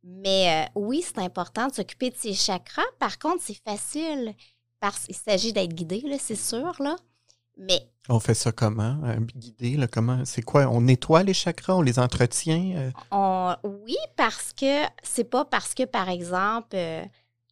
Mais 0.03 0.67
euh, 0.67 0.71
oui, 0.81 1.03
c'est 1.07 1.19
important 1.21 1.69
de 1.69 1.73
s'occuper 1.75 2.11
de 2.11 2.17
ses 2.17 2.35
chakras. 2.35 2.83
Par 2.99 3.19
contre, 3.19 3.43
c'est 3.43 3.61
facile 3.67 4.35
parce 4.81 5.07
qu'il 5.07 5.15
s'agit 5.17 5.53
d'être 5.53 5.73
guidé, 5.73 6.03
là, 6.07 6.17
c'est 6.19 6.35
sûr. 6.37 6.75
Là. 6.81 6.97
Mais 7.57 7.89
On 8.09 8.21
fait 8.21 8.35
ça 8.35 8.53
comment? 8.53 8.99
euh, 9.05 9.17
guider, 9.35 9.77
là, 9.77 9.87
comment? 9.87 10.25
C'est 10.27 10.43
quoi? 10.43 10.67
On 10.69 10.83
nettoie 10.83 11.23
les 11.23 11.33
chakras, 11.35 11.75
on 11.77 11.83
les 11.83 11.99
entretient? 11.99 12.73
euh? 12.77 12.91
on- 13.11 13.55
oui, 13.65 13.97
parce 14.17 14.53
que 14.53 14.83
c'est 15.03 15.25
pas 15.25 15.45
parce 15.47 15.73
que, 15.75 15.85
par 15.85 16.09
exemple, 16.11 16.75
euh, 16.75 17.03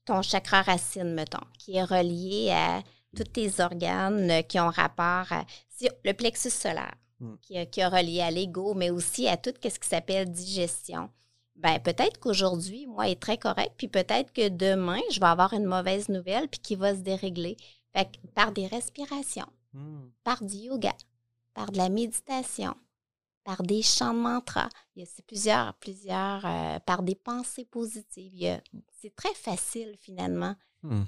ton 0.05 0.21
chakra 0.21 0.61
racine, 0.63 1.15
mettons, 1.15 1.47
qui 1.59 1.77
est 1.77 1.85
relié 1.85 2.51
à 2.51 2.83
tous 3.17 3.25
tes 3.25 3.61
organes 3.61 4.31
euh, 4.31 4.43
qui 4.43 4.59
ont 4.61 4.69
rapport 4.71 5.31
à 5.33 5.45
si- 5.69 5.89
le 6.05 6.13
plexus 6.13 6.51
solaire, 6.51 6.95
Mm. 7.21 7.35
qui, 7.43 7.55
est- 7.57 7.71
qui 7.71 7.81
est 7.81 7.87
relié 7.87 8.21
à 8.21 8.31
l'ego, 8.31 8.75
mais 8.75 8.91
aussi 8.91 9.29
à 9.29 9.37
tout 9.37 9.53
ce 9.63 9.69
qui 9.79 9.89
s'appelle 9.89 10.31
digestion. 10.31 11.11
Ben, 11.57 11.79
peut-être 11.81 12.19
qu'aujourd'hui, 12.19 12.87
moi, 12.87 13.09
est 13.09 13.21
très 13.21 13.39
correct, 13.39 13.75
puis 13.77 13.87
peut-être 13.89 14.33
que 14.33 14.49
demain, 14.49 15.01
je 15.13 15.21
vais 15.21 15.27
avoir 15.27 15.53
une 15.53 15.67
mauvaise 15.67 16.09
nouvelle, 16.09 16.49
puis 16.49 16.61
qui 16.61 16.75
va 16.77 16.95
se 16.95 17.01
dérégler. 17.01 17.57
Fait 17.95 18.07
que 18.07 18.27
par 18.35 18.53
des 18.53 18.67
respirations, 18.67 19.47
Hmm. 19.75 20.09
par 20.25 20.43
du 20.43 20.57
yoga, 20.57 20.93
par 21.55 21.71
de 21.71 21.77
la 21.79 21.89
méditation, 21.91 22.75
par 23.45 23.63
des 23.63 23.83
chants 23.83 24.15
de 24.15 24.19
mantra. 24.19 24.69
Il 24.97 25.03
y 25.03 25.07
a 25.07 25.09
plusieurs, 25.27 25.75
plusieurs, 25.75 26.45
euh, 26.47 26.79
par 26.81 27.03
des 27.03 27.15
pensées 27.15 27.65
positives. 27.67 28.45
A- 28.47 28.61
C'est 29.01 29.15
très 29.17 29.35
facile 29.35 29.97
finalement. 30.01 30.55
Hmm. 30.83 31.05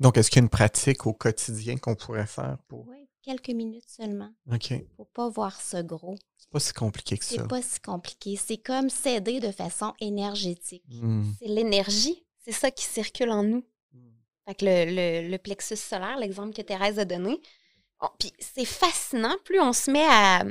Donc, 0.00 0.16
est-ce 0.16 0.30
qu'il 0.30 0.38
y 0.38 0.42
a 0.42 0.44
une 0.44 0.48
pratique 0.50 1.06
au 1.06 1.12
quotidien 1.12 1.76
qu'on 1.76 1.94
pourrait 1.94 2.26
faire 2.26 2.58
pour. 2.68 2.86
Oui, 2.88 3.08
quelques 3.22 3.50
minutes 3.50 3.88
seulement. 3.88 4.30
OK. 4.52 4.72
Faut 4.96 5.04
pas 5.06 5.28
voir 5.28 5.60
ce 5.60 5.78
gros. 5.82 6.16
C'est 6.36 6.50
pas 6.50 6.60
si 6.60 6.72
compliqué 6.72 7.18
que 7.18 7.24
ça. 7.24 7.36
C'est 7.36 7.48
pas 7.48 7.62
si 7.62 7.80
compliqué. 7.80 8.36
C'est 8.36 8.58
comme 8.58 8.90
s'aider 8.90 9.40
de 9.40 9.50
façon 9.52 9.94
énergétique. 10.00 10.84
Hmm. 10.88 11.32
C'est 11.40 11.48
l'énergie. 11.48 12.24
C'est 12.44 12.52
ça 12.52 12.70
qui 12.70 12.84
circule 12.84 13.30
en 13.30 13.42
nous. 13.42 13.64
Fait 14.46 14.54
que 14.54 14.64
le, 14.64 14.84
le- 15.24 15.28
le 15.28 15.38
plexus 15.38 15.74
solaire, 15.76 16.16
l'exemple 16.18 16.54
que 16.54 16.62
Thérèse 16.62 17.00
a 17.00 17.04
donné. 17.04 17.40
Bon, 18.00 18.08
Puis 18.20 18.32
c'est 18.38 18.64
fascinant, 18.64 19.34
plus 19.44 19.58
on 19.58 19.72
se 19.72 19.90
met 19.90 20.06
à, 20.06 20.44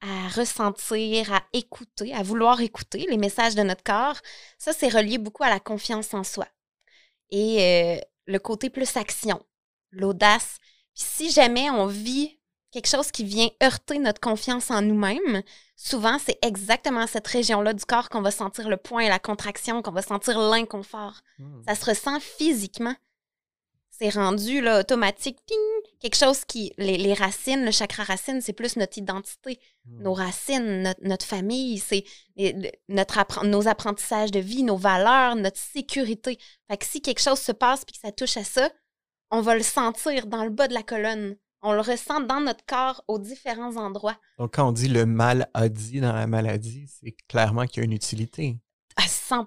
à 0.00 0.28
ressentir, 0.28 1.30
à 1.32 1.42
écouter, 1.52 2.14
à 2.14 2.22
vouloir 2.22 2.60
écouter 2.62 3.06
les 3.10 3.18
messages 3.18 3.54
de 3.54 3.62
notre 3.62 3.82
corps, 3.82 4.16
ça, 4.58 4.72
c'est 4.72 4.88
relié 4.88 5.18
beaucoup 5.18 5.42
à 5.42 5.50
la 5.50 5.60
confiance 5.60 6.14
en 6.14 6.24
soi. 6.24 6.46
Et 7.30 7.58
euh, 7.60 8.00
le 8.30 8.38
côté 8.38 8.70
plus 8.70 8.96
action, 8.96 9.44
l'audace. 9.90 10.58
Si 10.94 11.30
jamais 11.30 11.70
on 11.70 11.86
vit 11.86 12.38
quelque 12.70 12.88
chose 12.88 13.10
qui 13.10 13.24
vient 13.24 13.48
heurter 13.62 13.98
notre 13.98 14.20
confiance 14.20 14.70
en 14.70 14.82
nous-mêmes, 14.82 15.42
souvent, 15.76 16.18
c'est 16.18 16.38
exactement 16.42 17.06
cette 17.06 17.26
région-là 17.26 17.72
du 17.72 17.84
corps 17.84 18.08
qu'on 18.08 18.22
va 18.22 18.30
sentir 18.30 18.68
le 18.68 18.76
point, 18.76 19.08
la 19.08 19.18
contraction, 19.18 19.82
qu'on 19.82 19.90
va 19.90 20.02
sentir 20.02 20.38
l'inconfort. 20.38 21.20
Hmm. 21.38 21.62
Ça 21.66 21.74
se 21.74 21.84
ressent 21.86 22.20
physiquement. 22.20 22.94
C'est 24.00 24.08
rendu 24.08 24.62
là, 24.62 24.80
automatique. 24.80 25.38
Ting! 25.44 25.58
Quelque 26.00 26.16
chose 26.16 26.46
qui. 26.46 26.72
Les, 26.78 26.96
les 26.96 27.12
racines, 27.12 27.66
le 27.66 27.70
chakra 27.70 28.02
racine, 28.02 28.40
c'est 28.40 28.54
plus 28.54 28.76
notre 28.76 28.96
identité. 28.96 29.60
Hmm. 29.84 30.02
Nos 30.04 30.14
racines, 30.14 30.82
notre, 30.82 31.00
notre 31.02 31.26
famille, 31.26 31.78
c'est 31.78 32.04
notre 32.88 33.18
appren- 33.18 33.46
nos 33.46 33.68
apprentissages 33.68 34.30
de 34.30 34.38
vie, 34.40 34.62
nos 34.62 34.78
valeurs, 34.78 35.36
notre 35.36 35.58
sécurité. 35.58 36.38
Fait 36.70 36.78
que 36.78 36.86
si 36.86 37.02
quelque 37.02 37.20
chose 37.20 37.40
se 37.40 37.52
passe 37.52 37.84
puis 37.84 37.92
que 37.92 38.00
ça 38.00 38.10
touche 38.10 38.38
à 38.38 38.44
ça, 38.44 38.70
on 39.30 39.42
va 39.42 39.54
le 39.54 39.62
sentir 39.62 40.26
dans 40.26 40.44
le 40.44 40.50
bas 40.50 40.66
de 40.66 40.74
la 40.74 40.82
colonne. 40.82 41.36
On 41.60 41.74
le 41.74 41.82
ressent 41.82 42.20
dans 42.20 42.40
notre 42.40 42.64
corps 42.64 43.04
aux 43.06 43.18
différents 43.18 43.76
endroits. 43.76 44.16
Donc, 44.38 44.54
quand 44.54 44.66
on 44.66 44.72
dit 44.72 44.88
le 44.88 45.04
mal 45.04 45.50
a 45.52 45.68
dit 45.68 46.00
dans 46.00 46.14
la 46.14 46.26
maladie, 46.26 46.86
c'est 46.88 47.14
clairement 47.28 47.66
qu'il 47.66 47.80
y 47.80 47.82
a 47.82 47.84
une 47.84 47.92
utilité. 47.92 48.56
À 48.96 49.06
100 49.06 49.46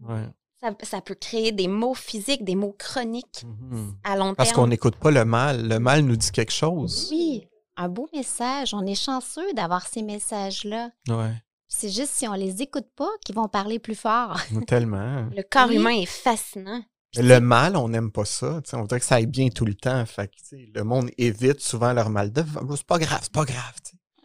Ouais. 0.00 0.26
Ça, 0.62 0.70
ça 0.82 1.00
peut 1.00 1.14
créer 1.14 1.52
des 1.52 1.68
maux 1.68 1.94
physiques, 1.94 2.44
des 2.44 2.54
maux 2.56 2.74
chroniques 2.78 3.44
Mhm. 3.44 3.94
à 4.04 4.16
long 4.16 4.34
Parce 4.34 4.50
terme. 4.50 4.62
qu'on 4.62 4.66
n'écoute 4.68 4.96
pas 4.96 5.10
le 5.10 5.24
mal. 5.24 5.68
Le 5.68 5.78
mal 5.78 6.02
nous 6.02 6.16
dit 6.16 6.30
quelque 6.32 6.52
chose. 6.52 7.08
Oui, 7.10 7.46
un 7.76 7.88
beau 7.88 8.08
message. 8.12 8.74
On 8.74 8.84
est 8.86 8.94
chanceux 8.94 9.52
d'avoir 9.54 9.86
ces 9.86 10.02
messages-là. 10.02 10.90
Ouais. 11.08 11.34
C'est 11.68 11.90
juste 11.90 12.12
si 12.14 12.26
on 12.26 12.32
les 12.32 12.62
écoute 12.62 12.88
pas 12.96 13.10
qu'ils 13.24 13.34
vont 13.34 13.46
parler 13.48 13.78
plus 13.78 13.94
fort. 13.94 14.38
Tellement. 14.66 15.28
Le 15.36 15.42
corps 15.42 15.68
Oui. 15.68 15.76
humain 15.76 15.90
est 15.90 16.06
fascinant. 16.06 16.82
Le 17.16 17.38
mal, 17.38 17.74
on 17.76 17.88
n'aime 17.88 18.10
pas 18.10 18.24
ça. 18.26 18.60
tu 18.62 18.70
sais, 18.70 18.76
On 18.76 18.82
voudrait 18.82 19.00
que 19.00 19.06
ça 19.06 19.14
aille 19.16 19.26
bien 19.26 19.48
tout 19.48 19.64
le 19.64 19.74
temps. 19.74 20.04
Fait 20.04 20.28
que, 20.28 20.34
le 20.74 20.82
monde 20.84 21.10
évite 21.16 21.60
souvent 21.60 21.92
leur 21.94 22.10
mal 22.10 22.30
de 22.32 22.42
C'est 22.76 22.86
pas 22.86 22.98
grave, 22.98 23.20
c'est 23.22 23.32
pas 23.32 23.44
grave. 23.46 23.74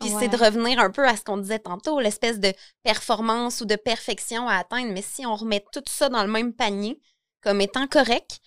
Puis 0.04 0.14
Ouais. 0.14 0.20
c'est 0.20 0.28
de 0.28 0.38
revenir 0.44 0.80
un 0.80 0.90
peu 0.92 1.08
à 1.08 1.16
ce 1.16 1.24
qu'on 1.24 1.38
disait 1.38 1.60
tantôt, 1.60 2.00
l'espèce 2.00 2.40
de 2.40 2.54
performance 2.84 3.62
ou 3.62 3.66
de 3.66 3.76
perfection 3.76 4.48
à 4.48 4.56
atteindre. 4.58 4.92
Mais 4.94 5.02
si 5.02 5.26
on 5.26 5.36
remet 5.36 5.64
tout 5.72 5.84
ça 5.88 6.10
dans 6.10 6.24
le 6.24 6.32
même 6.32 6.54
panier 6.54 7.00
comme 7.42 7.62
étant 7.62 7.88
correct, 7.88 8.40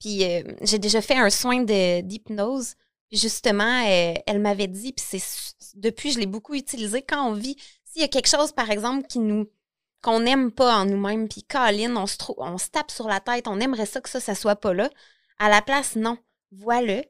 puis 0.00 0.24
euh, 0.24 0.42
j'ai 0.62 0.78
déjà 0.78 1.00
fait 1.00 1.16
un 1.16 1.30
soin 1.30 1.62
de- 1.62 2.00
d'hypnose, 2.02 2.74
puis 3.08 3.18
justement, 3.18 3.84
euh, 3.86 4.14
elle 4.26 4.40
m'avait 4.40 4.66
dit, 4.68 4.92
puis 4.92 5.04
c'est 5.08 5.22
depuis 5.74 6.10
je 6.12 6.18
l'ai 6.18 6.26
beaucoup 6.26 6.54
utilisé 6.54 7.02
quand 7.02 7.28
on 7.28 7.32
vit, 7.32 7.56
s'il 7.84 8.02
y 8.02 8.04
a 8.04 8.08
quelque 8.08 8.28
chose 8.28 8.52
par 8.52 8.70
exemple 8.70 9.06
qui 9.06 9.18
nous 9.18 9.48
qu'on 10.02 10.20
n'aime 10.20 10.52
pas 10.52 10.76
en 10.76 10.84
nous-mêmes, 10.84 11.26
puis 11.28 11.42
Colin, 11.42 11.96
on 11.96 12.06
se 12.06 12.16
on 12.36 12.58
se 12.58 12.68
tape 12.68 12.90
sur 12.90 13.08
la 13.08 13.18
tête, 13.20 13.48
on 13.48 13.58
aimerait 13.60 13.86
ça 13.86 14.00
que 14.00 14.08
ça, 14.08 14.20
ça 14.20 14.34
soit 14.34 14.54
pas 14.56 14.72
là. 14.74 14.90
À 15.38 15.48
la 15.48 15.62
place, 15.62 15.96
non, 15.96 16.18
vois-le, 16.52 17.02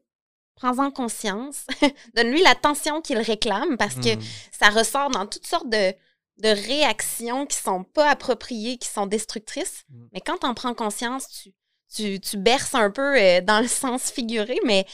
prends-en 0.56 0.90
conscience, 0.90 1.66
donne-lui 2.14 2.42
l'attention 2.42 3.00
qu'il 3.00 3.18
réclame 3.18 3.76
parce 3.76 3.94
que 3.94 4.16
Hmm. 4.16 4.22
ça 4.52 4.68
ressort 4.70 5.10
dans 5.10 5.26
toutes 5.26 5.46
sortes 5.46 5.68
de, 5.68 5.92
de 6.38 6.48
réactions 6.48 7.46
qui 7.46 7.56
sont 7.56 7.84
pas 7.84 8.10
appropriées, 8.10 8.76
qui 8.78 8.88
sont 8.88 9.06
destructrices. 9.06 9.84
Mm. 9.88 10.06
Mais 10.12 10.20
quand 10.20 10.38
tu 10.38 10.46
en 10.46 10.52
prends 10.54 10.74
conscience, 10.74 11.28
tu, 11.28 11.52
tu, 11.94 12.20
tu 12.20 12.36
berces 12.36 12.74
un 12.74 12.90
peu 12.90 13.16
euh, 13.18 13.40
dans 13.40 13.60
le 13.60 13.68
sens 13.82 14.10
figuré, 14.10 14.58
mais 14.64 14.84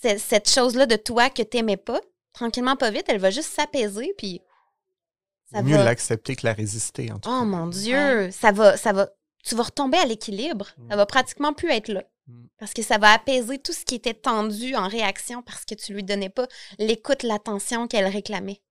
c'est- 0.00 0.18
cette 0.18 0.50
chose-là 0.50 0.86
de 0.86 0.96
toi 0.96 1.30
que 1.30 1.42
t'aimais 1.42 1.76
pas, 1.76 2.00
tranquillement, 2.32 2.74
pas 2.76 2.90
vite, 2.90 3.04
elle 3.08 3.20
va 3.20 3.30
juste 3.30 3.52
s'apaiser, 3.52 4.12
puis 4.18 4.40
ça 5.52 5.62
mieux 5.62 5.76
va... 5.76 5.84
l'accepter 5.84 6.34
que 6.36 6.46
la 6.46 6.52
résister, 6.54 7.10
en 7.12 7.18
tout 7.20 7.28
cas. 7.30 7.38
Oh 7.40 7.44
mon 7.44 7.66
Dieu! 7.68 8.30
Ça 8.32 8.50
va, 8.52 8.76
ça 8.76 8.92
va... 8.92 9.08
Tu 9.44 9.54
vas 9.54 9.64
retomber 9.64 9.98
à 9.98 10.06
l'équilibre. 10.06 10.70
Ça 10.88 10.96
va 10.96 11.04
pratiquement 11.06 11.52
plus 11.52 11.70
être 11.70 11.88
là. 11.88 12.02
Mm. 12.26 12.46
Parce 12.58 12.72
que 12.72 12.82
ça 12.82 12.98
va 12.98 13.12
apaiser 13.12 13.58
tout 13.58 13.72
ce 13.72 13.84
qui 13.84 13.94
était 13.94 14.14
tendu 14.14 14.74
en 14.76 14.88
réaction 14.88 15.42
parce 15.42 15.64
que 15.64 15.74
tu 15.74 15.92
lui 15.92 16.02
donnais 16.02 16.30
pas 16.30 16.46
l'écoute, 16.78 17.22
l'attention 17.22 17.86
qu'elle 17.86 18.06
réclamait. 18.06 18.62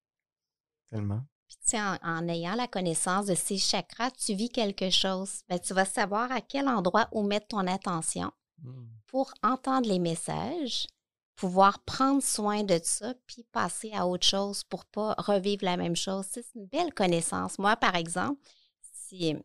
Tellement. 0.89 1.21
Puis, 1.47 1.57
tu 1.63 1.69
sais, 1.71 1.81
en, 1.81 1.97
en 2.03 2.27
ayant 2.27 2.55
la 2.55 2.67
connaissance 2.67 3.25
de 3.27 3.35
ces 3.35 3.57
chakras, 3.57 4.11
tu 4.11 4.33
vis 4.33 4.49
quelque 4.49 4.89
chose. 4.89 5.41
Ben, 5.49 5.59
tu 5.59 5.73
vas 5.73 5.85
savoir 5.85 6.31
à 6.31 6.41
quel 6.41 6.67
endroit 6.67 7.07
où 7.11 7.23
mettre 7.23 7.47
ton 7.47 7.67
attention 7.67 8.31
Hmm. 8.63 8.85
pour 9.07 9.33
entendre 9.43 9.89
les 9.89 9.99
messages, 9.99 10.87
pouvoir 11.35 11.79
prendre 11.79 12.23
soin 12.23 12.63
de 12.63 12.79
ça, 12.81 13.13
puis 13.27 13.43
passer 13.51 13.91
à 13.93 14.07
autre 14.07 14.25
chose 14.25 14.63
pour 14.63 14.85
pas 14.85 15.15
revivre 15.17 15.65
la 15.65 15.75
même 15.75 15.95
chose. 15.95 16.25
C'est 16.31 16.45
une 16.55 16.67
belle 16.67 16.93
connaissance. 16.93 17.59
Moi, 17.59 17.75
par 17.75 17.95
exemple, 17.95 18.39
si 18.81 19.35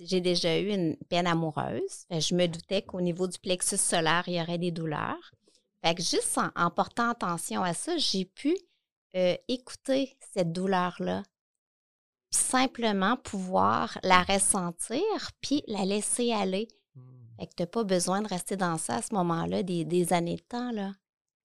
j'ai 0.00 0.20
déjà 0.20 0.58
eu 0.58 0.68
une 0.68 0.96
peine 1.08 1.26
amoureuse, 1.26 2.04
ben, 2.10 2.20
je 2.20 2.34
me 2.34 2.46
doutais 2.46 2.82
qu'au 2.82 3.00
niveau 3.00 3.26
du 3.26 3.38
plexus 3.38 3.76
solaire, 3.78 4.24
il 4.26 4.34
y 4.34 4.40
aurait 4.40 4.58
des 4.58 4.70
douleurs. 4.70 5.32
Fait 5.84 5.94
que 5.94 6.02
juste 6.02 6.36
en, 6.38 6.50
en 6.56 6.70
portant 6.70 7.10
attention 7.10 7.62
à 7.62 7.72
ça, 7.74 7.96
j'ai 7.98 8.24
pu 8.24 8.56
euh, 9.14 9.36
écouter 9.48 10.16
cette 10.34 10.52
douleur-là. 10.52 11.22
Puis 12.30 12.40
simplement 12.40 13.16
pouvoir 13.16 13.98
la 14.02 14.22
ressentir, 14.22 15.02
puis 15.40 15.62
la 15.66 15.84
laisser 15.84 16.32
aller. 16.32 16.68
Hmm. 16.94 17.00
Fait 17.38 17.46
que 17.46 17.54
t'as 17.56 17.66
pas 17.66 17.84
besoin 17.84 18.20
de 18.22 18.28
rester 18.28 18.56
dans 18.56 18.76
ça 18.76 18.96
à 18.96 19.02
ce 19.02 19.14
moment-là 19.14 19.62
des, 19.62 19.84
des 19.84 20.12
années 20.12 20.36
de 20.36 20.42
temps, 20.42 20.70
là. 20.72 20.92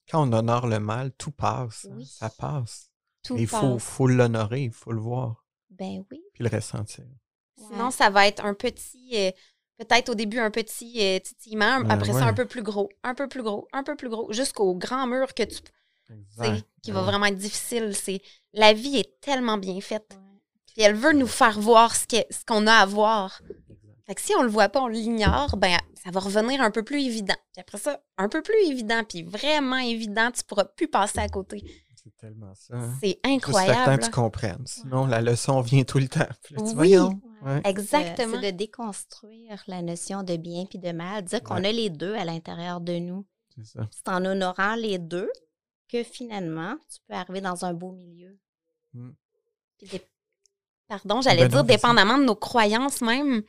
Quand 0.10 0.28
on 0.28 0.34
honore 0.34 0.68
le 0.68 0.80
mal, 0.80 1.14
tout 1.14 1.32
passe. 1.32 1.88
hein. 1.90 2.04
Ça 2.06 2.30
passe. 2.30 2.90
Tout 3.24 3.38
il 3.38 3.48
faut, 3.48 3.76
passe. 3.76 3.84
faut 3.84 4.08
l'honorer, 4.08 4.64
il 4.64 4.72
faut 4.74 4.92
le 4.92 5.00
voir, 5.00 5.46
Ben 5.70 6.04
oui. 6.12 6.22
puis 6.34 6.44
le 6.44 6.50
ressentir. 6.50 7.06
Sinon, 7.58 7.86
Ouais. 7.86 7.92
ça 7.92 8.10
va 8.10 8.28
être 8.28 8.44
un 8.46 8.54
petit, 8.54 9.12
euh, 9.14 9.32
peut-être 9.78 10.10
au 10.10 10.16
début 10.16 10.40
un 10.40 10.52
petit 10.52 10.98
euh, 11.02 11.20
titillement, 11.20 11.82
après 11.90 12.08
ça 12.14 12.20
ouais. 12.20 12.22
un 12.24 12.34
peu 12.34 12.46
plus 12.46 12.64
gros, 12.64 12.90
un 13.04 13.14
peu 13.16 13.28
plus 13.28 13.44
gros, 13.44 13.68
un 13.74 13.84
peu 13.84 13.96
plus 13.96 14.10
gros, 14.10 14.32
jusqu'au 14.34 14.76
grand 14.76 15.08
mur 15.08 15.34
que 15.34 15.44
tu 15.44 15.56
sais, 16.38 16.64
qui 16.82 16.92
va 16.92 17.02
vraiment 17.02 17.26
être 17.28 17.38
difficile. 17.38 17.96
C'est 17.96 18.22
la 18.54 18.74
vie 18.74 18.98
est 18.98 19.20
tellement 19.22 19.58
bien 19.58 19.80
faite. 19.82 20.08
Ouais. 20.12 20.40
Puis 20.74 20.82
elle 20.82 20.96
veut 20.96 21.14
nous 21.14 21.28
faire 21.28 21.60
voir 21.60 21.96
ce 21.96 22.08
que- 22.08 22.26
ce 22.34 22.44
qu'on 22.46 22.66
a 22.68 22.74
à 22.74 22.86
voir. 22.86 23.42
Fait 24.06 24.16
que 24.16 24.22
si 24.22 24.34
on 24.36 24.44
le 24.44 24.50
voit 24.50 24.68
pas, 24.70 24.82
on 24.82 24.88
l'ignore, 24.88 25.56
ben 25.56 25.78
ça 26.04 26.12
va 26.12 26.20
revenir 26.20 26.62
un 26.62 26.72
peu 26.72 26.84
plus 26.84 27.02
évident. 27.04 27.36
Puis 27.54 27.62
après 27.62 27.78
ça, 27.78 28.02
un 28.18 28.28
peu 28.28 28.42
plus 28.42 28.58
évident, 28.66 29.04
puis 29.08 29.24
vraiment 29.24 29.78
évident, 29.78 30.30
tu 30.32 30.44
pourras 30.44 30.66
plus 30.66 30.88
passer 30.90 31.20
à 31.20 31.30
côté. 31.30 31.64
C'est 32.04 32.18
tellement 32.18 32.54
ça. 32.56 32.76
hein. 32.76 32.94
C'est 33.00 33.08
Juste 33.08 33.18
le 33.24 33.30
temps 33.30 33.30
incroyable. 33.36 34.00
que 34.00 34.06
tu 34.06 34.12
comprennes. 34.12 34.64
Sinon, 34.68 35.06
la 35.06 35.22
leçon 35.22 35.62
vient 35.62 35.84
tout 35.84 36.00
le 36.00 36.10
temps. 36.10 36.28
Puis 36.44 36.56
là, 36.56 36.62
tu 36.62 36.76
Oui. 36.78 36.98
Ouais. 36.98 37.62
Exactement. 37.66 38.40
C'est 38.42 38.52
de 38.52 38.58
déconstruire 38.58 39.64
la 39.68 39.82
notion 39.82 40.24
de 40.24 40.36
bien 40.38 40.66
puis 40.66 40.80
de 40.80 40.92
mal, 40.92 41.24
dire 41.24 41.42
qu'on 41.44 41.56
Ouais. 41.62 41.68
a 41.70 41.72
les 41.72 41.90
deux 41.90 42.14
à 42.16 42.26
l'intérieur 42.26 42.82
de 42.82 42.98
nous. 43.00 43.26
C'est 43.56 43.66
ça. 43.66 43.88
C'est 43.92 44.08
en 44.10 44.24
honorant 44.26 44.76
les 44.76 44.98
deux 44.98 45.30
que 45.90 46.04
finalement, 46.04 46.76
tu 46.90 47.00
peux 47.08 47.14
arriver 47.14 47.42
dans 47.42 47.64
un 47.66 47.74
beau 47.74 47.92
milieu. 47.92 48.38
Mm. 48.94 49.12
Puis 49.78 49.88
des- 49.88 50.06
pardon, 50.88 51.22
j'allais 51.22 51.44
Ben 51.44 51.50
dire 51.50 51.64
dépendamment 51.64 52.18
de 52.18 52.24
nos 52.26 52.36
croyances 52.36 53.02
même, 53.02 53.44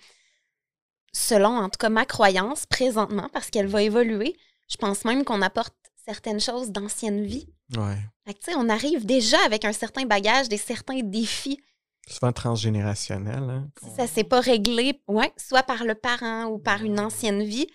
selon 1.12 1.50
en 1.56 1.68
tout 1.68 1.78
cas 1.78 1.88
ma 1.88 2.04
croyance 2.04 2.66
présentement, 2.66 3.28
parce 3.32 3.50
qu'elle 3.50 3.66
va 3.68 3.82
évoluer, 3.82 4.36
je 4.68 4.76
pense 4.76 5.04
même 5.04 5.24
qu'on 5.24 5.42
apporte 5.42 5.74
certaines 6.04 6.40
choses 6.40 6.70
d'ancienne 6.70 7.24
vie. 7.24 7.48
Ouais. 7.76 7.98
Fait 8.26 8.34
que, 8.34 8.38
tu 8.40 8.50
sais, 8.52 8.56
on 8.56 8.68
arrive 8.68 9.04
déjà 9.06 9.38
avec 9.44 9.64
un 9.64 9.72
certain 9.72 10.04
bagage, 10.06 10.48
des 10.48 10.56
certains 10.58 11.00
défis. 11.02 11.60
Souvent 12.08 12.32
transgénérationnel. 12.32 13.42
Hein, 13.50 13.68
Si 13.82 13.90
ça 13.96 14.06
s'est 14.06 14.24
pas 14.24 14.40
réglé, 14.40 15.00
ouais, 15.08 15.32
soit 15.36 15.62
par 15.62 15.84
le 15.84 15.94
parent 15.94 16.44
ou 16.46 16.58
par 16.58 16.82
une 16.82 17.00
ancienne 17.00 17.42
vie, 17.42 17.66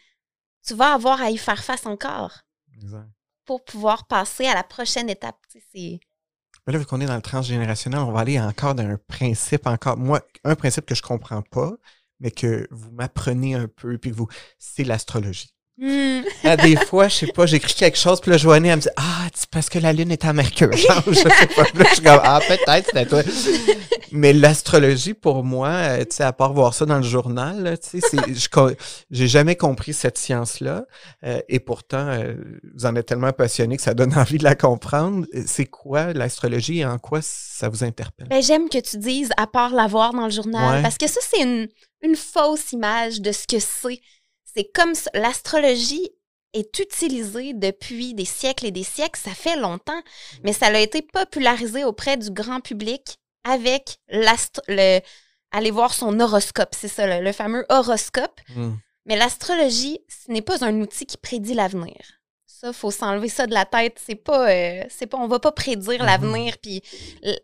tu 0.65 0.75
vas 0.75 0.93
avoir 0.93 1.21
à 1.21 1.31
y 1.31 1.37
faire 1.37 1.63
face 1.63 1.85
encore 1.87 2.41
Exact. 2.75 3.07
pour 3.45 3.63
pouvoir 3.65 4.05
passer 4.07 4.45
à 4.45 4.53
la 4.53 4.63
prochaine 4.63 5.09
étape. 5.09 5.37
Tu 5.51 5.59
sais, 5.59 5.65
c'est- 5.73 5.99
Mais 6.67 6.73
là, 6.73 6.79
vu 6.79 6.85
qu'on 6.85 7.01
est 7.01 7.07
dans 7.07 7.15
le 7.15 7.21
transgénérationnel, 7.23 8.01
on 8.01 8.11
va 8.11 8.19
aller 8.19 8.39
encore 8.39 8.75
dans 8.75 8.83
un 8.85 8.97
principe 9.07 9.65
encore. 9.65 9.97
Moi, 9.97 10.21
un 10.43 10.55
principe 10.55 10.85
que 10.85 10.93
je 10.93 11.01
comprends 11.01 11.41
pas, 11.41 11.71
mais 12.19 12.29
que 12.29 12.67
vous 12.69 12.91
m'apprenez 12.91 13.55
un 13.55 13.67
peu, 13.67 13.97
puis 13.97 14.11
que 14.11 14.15
vous. 14.15 14.27
C'est 14.59 14.83
l'astrologie. 14.83 15.55
Ah, 16.43 16.57
des 16.57 16.75
fois, 16.75 17.07
je 17.07 17.15
sais 17.15 17.27
pas, 17.27 17.45
j'écris 17.45 17.73
quelque 17.73 17.97
chose, 17.97 18.19
puis 18.21 18.31
là, 18.31 18.37
Joanie, 18.37 18.69
elle 18.69 18.77
me 18.77 18.81
dit 18.81 18.89
Ah, 18.97 19.27
c'est 19.33 19.49
parce 19.49 19.69
que 19.69 19.79
la 19.79 19.93
Lune 19.93 20.11
est 20.11 20.25
à 20.25 20.33
Mercure. 20.33 20.71
Genre, 20.75 21.03
je 21.07 21.13
sais 21.13 21.47
pas. 21.55 21.63
Là, 21.63 21.85
je 21.89 21.93
suis 21.95 22.03
comme 22.03 22.19
Ah, 22.23 22.39
peut-être, 22.47 22.89
c'est 22.91 22.97
à 22.97 23.05
toi. 23.05 23.21
Mais 24.11 24.33
l'astrologie, 24.33 25.13
pour 25.13 25.43
moi, 25.43 25.67
euh, 25.69 25.99
tu 25.99 26.15
sais, 26.15 26.23
à 26.23 26.33
part 26.33 26.53
voir 26.53 26.73
ça 26.73 26.85
dans 26.87 26.97
le 26.97 27.03
journal, 27.03 27.77
tu 27.79 27.99
sais, 28.01 28.17
j'ai 29.11 29.27
jamais 29.27 29.55
compris 29.55 29.93
cette 29.93 30.17
science-là. 30.17 30.85
euh, 31.23 31.39
et 31.47 31.59
pourtant, 31.59 32.07
euh, 32.07 32.33
vous 32.75 32.85
en 32.87 32.95
êtes 32.95 33.05
tellement 33.05 33.31
passionné 33.33 33.77
que 33.77 33.83
ça 33.83 33.93
donne 33.93 34.17
envie 34.17 34.39
de 34.39 34.43
la 34.43 34.55
comprendre. 34.55 35.25
C'est 35.45 35.65
quoi 35.67 36.11
l'astrologie 36.13 36.79
et 36.79 36.85
en 36.85 36.97
quoi 36.97 37.19
ça 37.21 37.69
vous 37.69 37.83
interpelle? 37.83 38.27
Ben, 38.29 38.41
j'aime 38.41 38.67
que 38.67 38.79
tu 38.79 38.97
dises 38.97 39.29
à 39.37 39.45
part 39.45 39.73
l'avoir 39.75 40.13
dans 40.13 40.25
le 40.25 40.31
journal, 40.31 40.77
Ouais. 40.77 40.81
parce 40.81 40.97
que 40.97 41.07
ça, 41.07 41.19
c'est 41.29 41.41
une, 41.43 41.67
une 42.01 42.15
fausse 42.15 42.71
image 42.71 43.21
de 43.21 43.31
ce 43.31 43.45
que 43.47 43.59
c'est. 43.59 43.99
C'est 44.55 44.71
comme 44.73 44.95
ça- 44.95 45.11
l'astrologie 45.13 46.09
est 46.53 46.79
utilisée 46.79 47.53
depuis 47.53 48.13
des 48.15 48.25
siècles 48.25 48.65
et 48.65 48.71
des 48.71 48.83
siècles, 48.83 49.19
ça 49.23 49.31
fait 49.35 49.55
longtemps, 49.55 50.01
mais 50.43 50.53
ça 50.53 50.67
a 50.67 50.79
été 50.79 51.01
popularisé 51.03 51.83
auprès 51.83 52.17
du 52.17 52.31
grand 52.31 52.59
public 52.59 53.17
avec 53.43 53.99
le 54.09 54.99
aller 55.51 55.71
voir 55.71 55.93
son 55.93 56.19
horoscope, 56.19 56.75
c'est 56.79 56.87
ça, 56.87 57.07
le, 57.07 57.23
le 57.23 57.31
fameux 57.31 57.65
horoscope. 57.69 58.39
Hmm. 58.55 58.73
Mais 59.05 59.15
l'astrologie, 59.15 59.99
ce 60.07 60.31
n'est 60.31 60.43
pas 60.43 60.63
un 60.63 60.79
outil 60.81 61.05
qui 61.07 61.17
prédit 61.17 61.55
l'avenir. 61.55 61.97
Ça, 62.45 62.71
faut 62.73 62.91
s'enlever 62.91 63.29
ça 63.29 63.47
de 63.47 63.53
la 63.53 63.65
tête. 63.65 63.99
C'est 64.05 64.15
pas, 64.15 64.49
euh, 64.51 64.83
c'est 64.89 65.07
pas, 65.07 65.17
on 65.17 65.27
va 65.27 65.39
pas 65.39 65.51
prédire 65.51 66.01
Mhm. 66.01 66.05
l'avenir. 66.05 66.57
Puis 66.61 66.83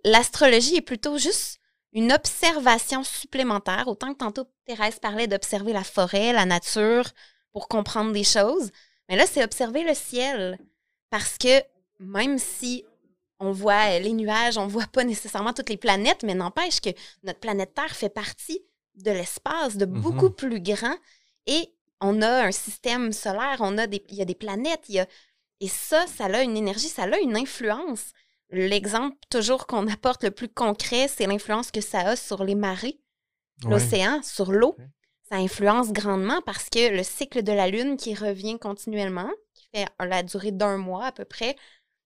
l'astrologie 0.04 0.76
est 0.76 0.82
plutôt 0.82 1.18
juste 1.18 1.58
une 1.96 2.12
observation 2.12 3.04
supplémentaire. 3.04 3.88
Autant 3.88 4.14
que 4.14 4.20
tantôt 4.20 4.46
Thérèse 4.66 5.00
parlait 5.00 5.28
d'observer 5.28 5.74
la 5.74 5.84
forêt, 5.84 6.34
la 6.34 6.46
nature 6.46 7.06
pour 7.54 7.68
comprendre 7.68 8.12
des 8.12 8.24
choses. 8.26 8.70
Mais 9.10 9.16
là, 9.16 9.26
c'est 9.26 9.44
observer 9.44 9.84
le 9.84 9.96
ciel. 9.96 10.60
Parce 11.10 11.38
que 11.40 11.64
même 12.00 12.38
si 12.38 12.86
on 13.40 13.52
voit 13.52 13.92
euh, 13.96 14.00
les 14.00 14.14
nuages, 14.14 14.58
on 14.58 14.68
voit 14.68 14.88
pas 14.88 15.04
nécessairement 15.04 15.54
toutes 15.54 15.70
les 15.70 15.78
planètes, 15.78 16.24
mais 16.24 16.36
n'empêche 16.36 16.82
que 16.82 16.90
notre 17.24 17.40
planète 17.40 17.74
Terre 17.74 17.96
fait 17.96 18.10
partie 18.10 18.62
de 18.96 19.12
l'espace, 19.12 19.78
de 19.78 19.86
Mhm. 19.86 20.02
beaucoup 20.02 20.30
plus 20.30 20.62
grand. 20.62 20.96
Et 21.48 21.70
on 22.02 22.22
a 22.22 22.44
un 22.46 22.52
système 22.52 23.14
solaire, 23.14 23.58
on 23.62 23.78
a 23.78 23.88
des, 23.88 24.04
il 24.10 24.16
y 24.16 24.22
a 24.22 24.26
des 24.26 24.36
planètes, 24.36 24.84
il 24.90 24.96
y 24.96 25.00
a, 25.00 25.08
et 25.62 25.70
ça, 25.70 26.06
ça 26.08 26.26
a 26.26 26.42
une 26.44 26.58
énergie, 26.58 26.90
ça 26.90 27.04
a 27.04 27.18
une 27.20 27.38
influence. 27.38 28.12
L'exemple 28.52 29.18
toujours 29.30 29.68
qu'on 29.68 29.88
apporte 29.88 30.24
le 30.24 30.32
plus 30.32 30.50
concret, 30.50 31.08
c'est 31.08 31.26
l'influence 31.26 31.72
que 31.72 31.82
ça 31.82 32.00
a 32.02 32.16
sur 32.16 32.44
les 32.44 32.56
marées, 32.56 33.00
Ouais. 33.64 33.72
l'océan, 33.72 34.22
sur 34.24 34.52
l'eau. 34.52 34.76
Ça 35.30 35.38
influence 35.38 35.92
grandement 35.92 36.42
parce 36.46 36.70
que 36.70 36.96
le 36.96 37.02
cycle 37.04 37.42
de 37.42 37.52
la 37.52 37.68
Lune 37.68 37.98
qui 37.98 38.14
revient 38.14 38.60
continuellement, 38.60 39.30
qui 39.56 39.68
fait 39.74 39.88
la 40.00 40.22
durée 40.24 40.52
d'un 40.52 40.78
mois 40.78 41.06
à 41.08 41.12
peu 41.12 41.26
près, 41.26 41.56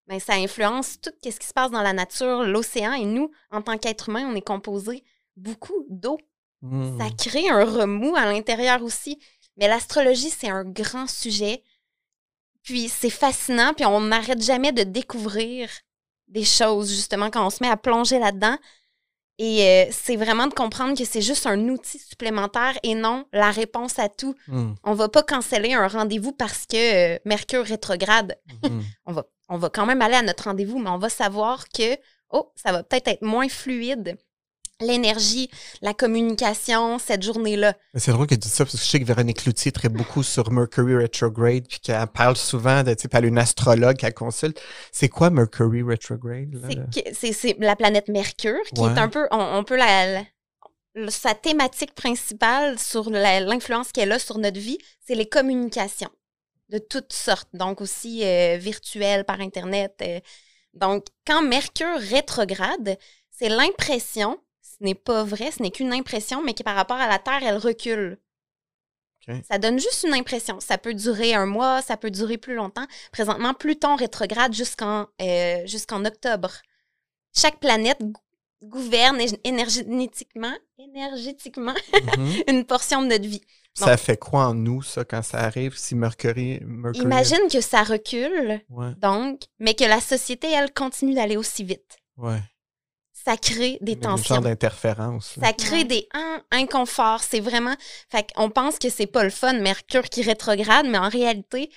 ben, 0.08 0.20
ça 0.20 0.34
influence 0.36 1.02
tout 1.02 1.12
ce 1.24 1.38
qui 1.38 1.46
se 1.46 1.54
passe 1.54 1.70
dans 1.72 1.82
la 1.82 1.92
nature, 1.94 2.44
l'océan. 2.44 2.94
Et 2.94 3.06
nous, 3.06 3.30
en 3.52 3.62
tant 3.62 3.78
qu'êtres 3.78 4.10
humains, 4.10 4.26
on 4.32 4.36
est 4.36 4.42
composé 4.42 5.04
beaucoup 5.36 5.86
d'eau. 5.90 6.18
Ça 6.62 7.10
crée 7.18 7.50
un 7.50 7.64
remous 7.66 8.16
à 8.16 8.26
l'intérieur 8.26 8.82
aussi. 8.84 9.20
Mais 9.58 9.68
l'astrologie, 9.68 10.30
c'est 10.30 10.50
un 10.50 10.64
grand 10.64 11.08
sujet. 11.08 11.64
Puis 12.64 12.90
c'est 12.90 13.10
fascinant, 13.10 13.74
puis 13.74 13.86
on 13.86 14.02
n'arrête 14.02 14.42
jamais 14.42 14.72
de 14.72 14.84
découvrir 14.84 15.70
des 16.30 16.46
choses, 16.46 16.90
justement, 16.90 17.30
quand 17.30 17.46
on 17.46 17.50
se 17.50 17.64
met 17.64 17.70
à 17.70 17.78
plonger 17.78 18.20
là-dedans. 18.20 18.58
Et 19.42 19.64
euh, 19.64 19.86
c'est 19.92 20.18
vraiment 20.18 20.48
de 20.48 20.54
comprendre 20.54 20.98
que 20.98 21.06
c'est 21.06 21.22
juste 21.22 21.48
un 21.48 21.70
outil 21.70 21.98
supplémentaire 21.98 22.78
et 22.84 22.94
non 22.94 23.26
la 23.32 23.52
réponse 23.52 23.98
à 23.98 24.10
tout. 24.10 24.36
Hmm. 24.48 24.74
On 24.84 24.94
va 24.94 25.08
pas 25.08 25.24
canceller 25.24 25.74
un 25.74 25.88
rendez-vous 25.88 26.34
parce 26.34 26.66
que 26.66 27.16
euh, 27.16 27.20
Mercure 27.24 27.64
rétrograde. 27.64 28.38
Hmm. 28.64 28.82
On 29.06 29.14
va, 29.14 29.26
on 29.48 29.58
va 29.58 29.70
quand 29.70 29.86
même 29.86 30.02
aller 30.02 30.16
à 30.16 30.22
notre 30.22 30.44
rendez-vous, 30.44 30.78
mais 30.78 30.92
on 30.92 31.00
va 31.00 31.10
savoir 31.10 31.70
que, 31.70 31.98
oh, 32.30 32.52
ça 32.56 32.72
va 32.72 32.84
peut-être 32.84 33.08
être 33.08 33.24
moins 33.24 33.50
fluide. 33.50 34.16
L'énergie, 34.82 35.50
la 35.82 35.94
communication, 35.94 37.00
cette 37.00 37.22
journée-là. 37.24 37.74
C'est 37.96 38.12
drôle 38.12 38.28
que 38.28 38.36
tu 38.36 38.40
dis 38.40 38.50
ça, 38.50 38.64
parce 38.64 38.76
que 38.78 38.82
je 38.82 38.90
sais 38.90 39.00
que 39.00 39.06
Véronique 39.06 39.42
Cloutier 39.44 39.72
traite 39.74 39.92
beaucoup 39.94 40.24
sur 40.24 40.52
Mercury 40.52 40.96
Retrograde, 40.96 41.68
puis 41.68 41.80
qu'elle 41.80 42.08
parle 42.08 42.38
souvent 42.38 42.82
de, 42.84 42.94
tu 42.94 43.02
sais, 43.04 43.10
elle 43.12 43.26
a 43.26 43.28
une 43.28 43.38
astrologue 43.38 43.98
qu'elle 43.98 44.14
consulte. 44.14 44.62
C'est 44.92 45.10
quoi 45.10 45.30
Mercury 45.30 45.82
Retrograde? 45.82 46.56
C'est 47.14 47.58
la 47.60 47.76
planète 47.76 48.08
Mercure 48.08 48.60
qui 48.74 48.82
Ouais. 48.82 48.88
est 48.94 48.98
un 49.00 49.10
peu, 49.10 49.28
on, 49.32 49.40
on 49.58 49.64
peut 49.66 49.76
la, 49.76 50.24
sa 51.10 51.34
thématique 51.34 51.94
principale 51.94 52.80
sur 52.80 53.10
l'influence 53.10 53.92
qu'elle 53.92 54.12
a 54.14 54.20
sur 54.20 54.38
notre 54.38 54.60
vie, 54.60 54.78
c'est 55.06 55.16
les 55.16 55.28
communications 55.28 56.10
de 56.70 56.78
toutes 56.78 57.14
sortes, 57.14 57.50
donc 57.54 57.82
aussi 57.82 58.24
euh, 58.24 58.58
virtuelles 58.60 59.26
par 59.26 59.42
Internet. 59.42 59.94
euh. 60.04 60.20
donc, 60.74 61.06
quand 61.26 61.42
Mercure 61.42 61.98
rétrograde, 62.00 62.98
c'est 63.32 63.50
l'impression, 63.50 64.38
ce 64.80 64.86
n'est 64.86 64.96
pas 64.96 65.24
vrai, 65.24 65.52
ce 65.52 65.62
n'est 65.62 65.72
qu'une 65.72 65.94
impression, 65.94 66.44
mais 66.44 66.54
qui 66.54 66.64
par 66.64 66.76
rapport 66.76 66.98
à 66.98 67.08
la 67.08 67.20
Terre, 67.20 67.42
elle 67.44 67.58
recule. 67.58 68.18
Ça 69.48 69.60
donne 69.60 69.78
juste 69.80 70.06
une 70.08 70.16
impression. 70.16 70.60
Ça 70.60 70.80
peut 70.80 70.96
durer 70.96 71.36
un 71.36 71.46
mois, 71.46 71.84
ça 71.84 71.98
peut 71.98 72.10
durer 72.10 72.40
plus 72.40 72.56
longtemps. 72.56 72.88
Présentement, 73.12 73.54
Pluton 73.54 73.96
rétrograde 73.96 74.54
jusqu'en 74.56 75.06
euh, 75.22 75.68
jusqu'en 75.68 76.04
octobre. 76.04 76.52
Chaque 77.36 77.60
planète 77.60 78.00
gou- 78.02 78.14
gouverne 78.64 79.20
énergétiquement, 79.44 80.54
énergétiquement 80.80 81.76
Mhm. 82.18 82.34
une 82.48 82.66
portion 82.66 83.04
de 83.04 83.08
notre 83.08 83.28
vie. 83.28 83.42
Ça 83.76 83.98
fait 83.98 84.18
quoi 84.18 84.48
en 84.48 84.56
nous, 84.56 84.82
ça, 84.82 85.06
quand 85.06 85.22
ça 85.22 85.38
arrive, 85.42 85.78
si 85.78 85.94
Mercury... 85.96 86.60
Mercury 86.64 87.06
Imagine 87.06 87.48
que 87.52 87.62
ça 87.62 87.84
recule, 87.84 88.60
Ouais, 88.70 88.94
donc, 88.98 89.42
mais 89.60 89.76
que 89.76 89.84
la 89.86 90.02
société, 90.02 90.52
elle, 90.52 90.74
continue 90.74 91.14
d'aller 91.14 91.38
aussi 91.38 91.64
vite. 91.64 91.98
ouais. 92.18 92.40
Ça 93.30 93.38
crée 93.38 93.78
des 93.82 93.94
Une 93.94 94.00
tensions. 94.00 94.42
d'interférence. 94.42 95.38
Ça 95.40 95.54
crée 95.54 95.84
des 95.84 96.08
in- 96.14 96.42
inconforts. 96.52 97.22
C'est 97.22 97.40
vraiment. 97.40 97.76
Fait 98.10 98.26
qu'on 98.34 98.50
pense 98.50 98.80
que 98.80 98.90
c'est 98.90 99.06
pas 99.06 99.24
le 99.24 99.30
fun, 99.30 99.54
Mercure 99.54 100.04
qui 100.10 100.24
rétrograde, 100.24 100.88
mais 100.88 100.98
en 100.98 101.10
réalité, 101.10 101.70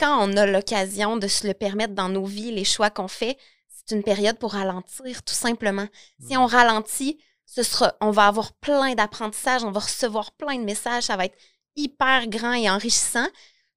quand 0.00 0.16
on 0.26 0.34
a 0.36 0.46
l'occasion 0.46 1.16
de 1.18 1.28
se 1.28 1.46
le 1.46 1.52
permettre 1.54 1.94
dans 1.94 2.08
nos 2.08 2.24
vies, 2.24 2.52
les 2.52 2.64
choix 2.64 2.88
qu'on 2.90 3.08
fait, 3.08 3.36
c'est 3.68 3.94
une 3.94 4.02
période 4.02 4.38
pour 4.38 4.52
ralentir, 4.52 5.22
tout 5.22 5.34
simplement. 5.34 5.86
Si 6.26 6.36
on 6.38 6.46
ralentit, 6.46 7.18
ce 7.44 7.62
sera, 7.62 7.92
on 8.00 8.10
va 8.10 8.26
avoir 8.26 8.52
plein 8.54 8.94
d'apprentissages, 8.94 9.62
on 9.62 9.70
va 9.72 9.80
recevoir 9.80 10.32
plein 10.32 10.56
de 10.56 10.64
messages, 10.64 11.04
ça 11.04 11.16
va 11.16 11.26
être 11.26 11.36
hyper 11.76 12.26
grand 12.28 12.54
et 12.54 12.70
enrichissant. 12.70 13.26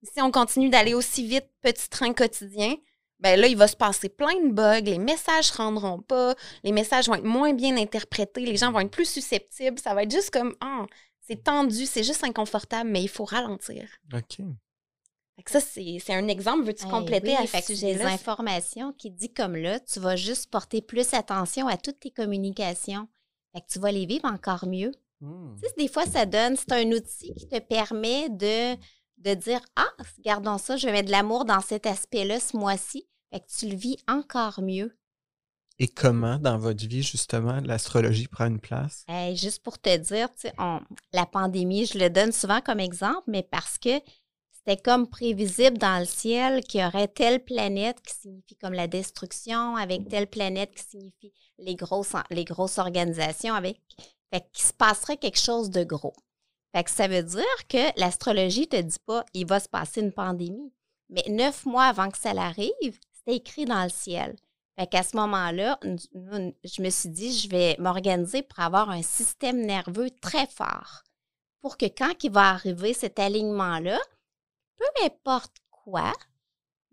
Si 0.02 0.22
on 0.22 0.32
continue 0.32 0.70
d'aller 0.70 0.94
aussi 0.94 1.28
vite, 1.28 1.46
petit 1.62 1.90
train 1.90 2.14
quotidien, 2.14 2.74
ben 3.20 3.40
là, 3.40 3.48
il 3.48 3.58
va 3.58 3.68
se 3.68 3.76
passer 3.76 4.10
plein 4.10 4.36
de 4.48 4.52
bugs, 4.52 4.82
les 4.82 5.00
messages 5.00 5.52
ne 5.54 5.58
rendront 5.58 6.00
pas, 6.00 6.36
les 6.64 6.72
messages 6.72 7.08
vont 7.08 7.16
être 7.16 7.24
moins 7.24 7.54
bien 7.54 7.76
interprétés, 7.78 8.42
les 8.42 8.58
gens 8.58 8.72
vont 8.72 8.82
être 8.82 8.92
plus 8.92 9.10
susceptibles, 9.10 9.80
ça 9.80 9.94
va 9.94 10.04
être 10.04 10.12
juste 10.12 10.32
comme, 10.32 10.56
ah, 10.62 10.86
c'est 11.22 11.44
tendu, 11.44 11.86
c'est 11.86 12.04
juste 12.04 12.24
inconfortable, 12.24 12.90
mais 12.90 13.02
il 13.02 13.10
faut 13.10 13.26
ralentir. 13.26 13.90
OK. 14.14 14.38
Fait 15.38 15.44
que 15.44 15.52
ça, 15.52 15.60
c'est 15.60 15.98
c'est 16.04 16.16
un 16.16 16.28
exemple. 16.28 16.64
Veux-tu 16.64 16.86
compléter 16.86 17.30
oui, 17.30 17.36
à 17.36 17.46
fait 17.46 17.62
ce 17.62 17.76
c'est 17.76 17.94
des 17.94 18.02
informations 18.02 18.92
qui 18.94 19.12
dit 19.12 19.32
comme 19.32 19.56
là, 19.56 19.80
tu 19.80 20.00
vas 20.00 20.16
juste 20.16 20.50
porter 20.50 20.82
plus 20.82 21.14
attention 21.14 21.68
à 21.68 21.78
toutes 21.78 22.00
tes 22.00 22.10
communications. 22.10 23.08
Fait 23.54 23.62
que 23.62 23.68
tu 23.68 23.78
vas 23.80 23.92
les 23.92 24.08
vivre 24.08 24.26
encore 24.26 24.66
mieux. 24.66 24.92
Hmm. 25.22 25.56
Tu 25.62 25.68
sais, 25.68 25.74
des 25.78 25.88
fois, 25.88 26.06
ça 26.06 26.26
donne, 26.26 26.56
c'est 26.56 26.72
un 26.72 26.92
outil 26.92 27.34
qui 27.36 27.48
te 27.48 27.60
permet 27.60 28.30
de, 28.30 28.76
de 29.18 29.34
dire 29.34 29.62
Ah, 29.76 29.90
gardons 30.20 30.58
ça, 30.58 30.78
je 30.78 30.86
vais 30.88 30.92
mettre 30.94 31.08
de 31.08 31.12
l'amour 31.12 31.46
dans 31.46 31.62
cet 31.62 31.86
aspect-là 31.86 32.40
ce 32.40 32.56
mois-ci. 32.58 33.08
Fait 33.32 33.40
que 33.40 33.46
tu 33.58 33.68
le 33.70 33.76
vis 33.76 33.98
encore 34.08 34.62
mieux. 34.62 34.98
Et 35.80 35.88
comment, 35.88 36.40
dans 36.40 36.58
votre 36.58 36.88
vie, 36.88 37.04
justement, 37.04 37.60
l'astrologie 37.62 38.28
prend 38.28 38.48
une 38.48 38.60
place? 38.60 39.04
Hey, 39.08 39.36
juste 39.38 39.62
pour 39.62 39.80
te 39.80 39.96
dire, 39.96 40.30
tu 40.34 40.42
sais, 40.42 40.54
on- 40.58 40.80
la 41.14 41.26
pandémie, 41.28 41.86
je 41.86 42.00
le 42.00 42.10
donne 42.10 42.32
souvent 42.32 42.62
comme 42.62 42.80
exemple, 42.80 43.24
mais 43.28 43.44
parce 43.44 43.78
que 43.78 44.02
c'était 44.52 44.82
comme 44.82 45.08
prévisible 45.08 45.78
dans 45.78 46.00
le 46.00 46.06
ciel 46.06 46.64
qu'il 46.64 46.82
y 46.82 46.86
aurait 46.86 47.08
telle 47.08 47.44
planète 47.44 48.02
qui 48.02 48.14
signifie 48.16 48.56
comme 48.58 48.74
la 48.74 48.88
destruction, 48.88 49.76
avec 49.76 50.08
telle 50.08 50.28
planète 50.28 50.74
qui 50.74 50.84
signifie 50.84 51.32
les 51.60 51.76
grosses, 51.76 52.14
les 52.32 52.44
grosses 52.44 52.80
organisations, 52.80 53.54
avec 53.54 53.80
fait 54.34 54.46
qu'il 54.52 54.66
se 54.66 54.74
passerait 54.74 55.18
quelque 55.18 55.40
chose 55.40 55.70
de 55.70 55.84
gros. 55.84 56.16
Fait 56.76 56.84
que 56.84 56.92
ça 56.92 57.08
veut 57.08 57.24
dire 57.24 57.68
que 57.70 58.00
l'astrologie 58.00 58.68
te 58.68 58.80
dit 58.80 59.00
pas 59.06 59.24
il 59.34 59.46
va 59.46 59.60
se 59.60 59.70
passer 59.70 60.02
une 60.02 60.12
pandémie. 60.12 60.74
Mais 61.10 61.24
neuf 61.30 61.66
mois 61.66 61.86
avant 61.86 62.10
que 62.10 62.18
ça 62.18 62.34
l'arrive, 62.34 63.00
c'était 63.14 63.38
écrit 63.38 63.66
dans 63.66 63.84
le 63.84 63.90
ciel. 63.90 64.36
Fait 64.78 64.88
qu'à 64.88 65.02
ce 65.02 65.16
moment-là, 65.18 65.80
je 65.84 66.82
me 66.82 66.90
suis 66.90 67.10
dit, 67.10 67.34
je 67.34 67.50
vais 67.50 67.76
m'organiser 67.80 68.44
pour 68.44 68.60
avoir 68.60 68.90
un 68.90 69.02
système 69.02 69.66
nerveux 69.66 70.12
très 70.22 70.46
fort. 70.46 71.04
Pour 71.62 71.78
que 71.78 71.86
quand 71.86 72.24
il 72.24 72.32
va 72.32 72.50
arriver 72.50 72.94
cet 72.94 73.18
alignement-là, 73.18 74.00
peu 74.78 74.86
importe 75.04 75.56
quoi, 75.72 76.14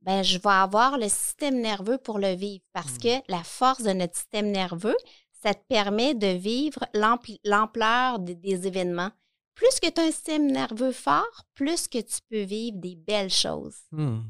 ben, 0.01 0.23
je 0.23 0.39
vais 0.39 0.51
avoir 0.51 0.97
le 0.97 1.09
système 1.09 1.61
nerveux 1.61 1.99
pour 1.99 2.19
le 2.19 2.35
vivre 2.35 2.65
parce 2.73 2.95
mmh. 2.95 2.99
que 2.99 3.31
la 3.33 3.43
force 3.43 3.83
de 3.83 3.93
notre 3.93 4.17
système 4.17 4.51
nerveux, 4.51 4.97
ça 5.43 5.53
te 5.53 5.65
permet 5.69 6.15
de 6.15 6.29
vivre 6.29 6.87
l'ampleur 6.95 8.19
des 8.19 8.67
événements. 8.67 9.11
Plus 9.55 9.81
que 9.81 9.89
tu 9.89 10.01
as 10.01 10.05
un 10.05 10.11
système 10.11 10.51
nerveux 10.51 10.93
fort, 10.93 11.45
plus 11.55 11.87
que 11.87 11.99
tu 11.99 12.19
peux 12.29 12.43
vivre 12.43 12.79
des 12.79 12.97
belles 12.97 13.31
choses. 13.31 13.77
Mmh. 13.93 14.21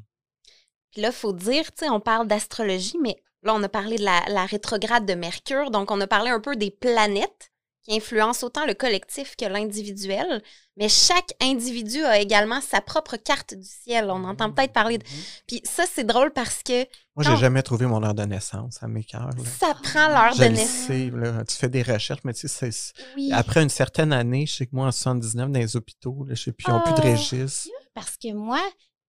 Puis 0.91 1.01
là, 1.01 1.09
il 1.09 1.15
faut 1.15 1.33
dire, 1.33 1.65
tu 1.73 1.85
sais, 1.85 1.91
on 1.91 2.01
parle 2.01 2.27
d'astrologie, 2.27 2.99
mais 3.01 3.17
là, 3.43 3.55
on 3.55 3.63
a 3.63 3.69
parlé 3.69 3.97
de 3.97 4.05
la, 4.05 4.23
la, 4.29 4.47
rétrograde 4.47 5.07
de 5.07 5.15
Mercure, 5.15 5.71
donc 5.71 5.91
on 5.91 6.01
a 6.01 6.07
parlé 6.07 6.31
un 6.31 6.41
peu 6.41 6.57
des 6.57 6.71
planètes 6.71 7.53
qui 7.85 7.97
influencent 7.97 8.47
autant 8.47 8.67
le 8.67 8.75
collectif 8.75 9.37
que 9.37 9.45
l'individuel. 9.45 10.43
Mais 10.77 10.89
chaque 10.89 11.33
individu 11.41 12.03
a 12.05 12.19
également 12.19 12.61
sa 12.61 12.81
propre 12.81 13.17
carte 13.17 13.55
du 13.55 13.65
ciel. 13.65 14.11
On 14.11 14.25
entend 14.25 14.49
mmh. 14.49 14.55
peut-être 14.55 14.73
parler 14.73 14.99
de... 14.99 15.05
Mmh. 15.05 15.23
Puis 15.47 15.61
ça, 15.65 15.85
c'est 15.91 16.05
drôle 16.05 16.33
parce 16.33 16.63
que... 16.65 16.85
Moi, 17.15 17.25
j'ai 17.25 17.37
jamais 17.37 17.63
trouvé 17.63 17.87
mon 17.87 18.03
heure 18.03 18.15
de 18.15 18.25
naissance 18.25 18.83
à 18.83 18.89
mes 18.89 19.05
cœurs. 19.05 19.31
Ça 19.59 19.75
prend 19.83 20.09
l'heure 20.09 20.35
de 20.35 20.45
naissance. 20.45 21.47
Tu 21.49 21.57
fais 21.57 21.69
des 21.69 21.83
recherches, 21.83 22.23
mais 22.25 22.35
tu 22.35 22.49
sais, 22.49 22.71
après 23.31 23.63
une 23.63 23.69
certaine 23.69 24.13
année, 24.13 24.47
je 24.47 24.57
sais 24.57 24.67
que 24.67 24.75
moi, 24.75 24.89
en 24.89 24.93
79, 24.93 25.51
dans 25.51 25.61
les 25.61 25.77
hôpitaux, 25.77 26.25
là, 26.27 26.35
je 26.35 26.43
sais 26.43 26.53
plus, 26.53 26.65
ils 26.67 26.73
n'ont 26.73 26.81
plus 26.81 26.95
de 26.95 27.07
ah, 27.07 27.13
registre. 27.13 27.69
Parce 27.95 28.17
que 28.17 28.33
moi, 28.33 28.61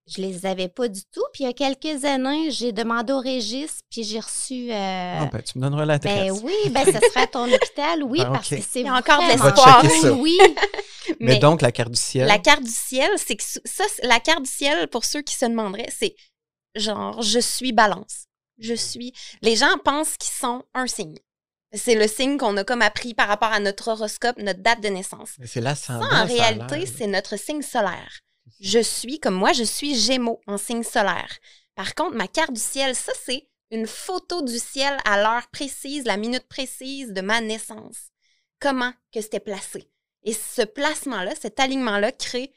je 0.07 0.21
les 0.21 0.45
avais 0.45 0.67
pas 0.67 0.87
du 0.87 1.01
tout. 1.11 1.23
Puis 1.33 1.43
il 1.43 1.47
y 1.47 1.49
a 1.49 1.53
quelques 1.53 2.05
années, 2.05 2.51
j'ai 2.51 2.71
demandé 2.71 3.11
au 3.13 3.19
registre, 3.19 3.79
puis 3.89 4.03
j'ai 4.03 4.19
reçu. 4.19 4.71
Euh... 4.71 5.25
Ben, 5.25 5.41
tu 5.41 5.57
me 5.57 5.63
donneras 5.63 5.85
l'adresse. 5.85 6.33
Ben 6.33 6.39
oui, 6.43 6.69
ben 6.69 6.85
ça 6.85 6.99
sera 6.99 7.21
à 7.21 7.27
ton 7.27 7.45
hôpital, 7.53 8.03
oui, 8.03 8.19
ah, 8.21 8.31
parce 8.31 8.49
que 8.49 8.61
c'est 8.61 8.89
encore 8.89 9.21
de 9.21 9.29
l'espoir. 9.29 9.83
Oui. 10.19 10.37
Mais, 11.19 11.37
donc, 11.37 11.61
la 11.61 11.71
carte 11.71 11.91
du 11.91 11.99
ciel? 11.99 12.27
La 12.27 12.39
carte 12.39 12.63
du 12.63 12.71
ciel, 12.71 13.11
c'est 13.17 13.35
que 13.35 13.43
ça, 13.43 13.83
la 14.03 14.19
carte 14.19 14.43
du 14.43 14.49
ciel, 14.49 14.87
pour 14.87 15.05
ceux 15.05 15.21
qui 15.21 15.35
se 15.35 15.45
demanderaient, 15.45 15.89
c'est 15.95 16.15
genre, 16.75 17.21
je 17.21 17.39
suis 17.39 17.73
balance. 17.73 18.25
Je 18.57 18.73
suis. 18.73 19.13
Les 19.41 19.55
gens 19.55 19.77
pensent 19.83 20.17
qu'ils 20.17 20.33
sont 20.33 20.63
un 20.73 20.87
signe. 20.87 21.17
C'est 21.73 21.95
le 21.95 22.07
signe 22.07 22.37
qu'on 22.37 22.55
a 22.57 22.63
comme 22.63 22.81
appris 22.81 23.13
par 23.13 23.27
rapport 23.27 23.51
à 23.51 23.59
notre 23.59 23.89
horoscope, 23.89 24.37
notre 24.37 24.61
date 24.61 24.81
de 24.81 24.87
naissance. 24.87 25.31
C'est 25.45 25.59
là, 25.59 25.75
ça, 25.75 25.99
en 25.99 26.25
réalité, 26.25 26.85
c'est 26.85 27.07
notre 27.07 27.37
signe 27.37 27.61
solaire. 27.61 28.21
Je 28.59 28.79
suis, 28.79 29.19
comme 29.19 29.35
moi, 29.35 29.53
je 29.53 29.63
suis 29.63 29.95
Gémeaux 29.95 30.41
en 30.47 30.57
signe 30.57 30.83
solaire. 30.83 31.37
Par 31.75 31.95
contre, 31.95 32.15
ma 32.15 32.27
carte 32.27 32.53
du 32.53 32.59
ciel, 32.61 32.95
ça, 32.95 33.11
c'est 33.25 33.47
une 33.71 33.87
photo 33.87 34.41
du 34.41 34.57
ciel 34.57 34.97
à 35.05 35.21
l'heure 35.21 35.47
précise, 35.51 36.05
la 36.05 36.17
minute 36.17 36.47
précise 36.47 37.11
de 37.11 37.21
ma 37.21 37.41
naissance. 37.41 38.11
Comment 38.59 38.93
que 39.13 39.21
c'était 39.21 39.39
placé. 39.39 39.89
Et 40.23 40.33
ce 40.33 40.61
placement-là, 40.61 41.33
cet 41.39 41.59
alignement-là 41.59 42.11
crée 42.11 42.51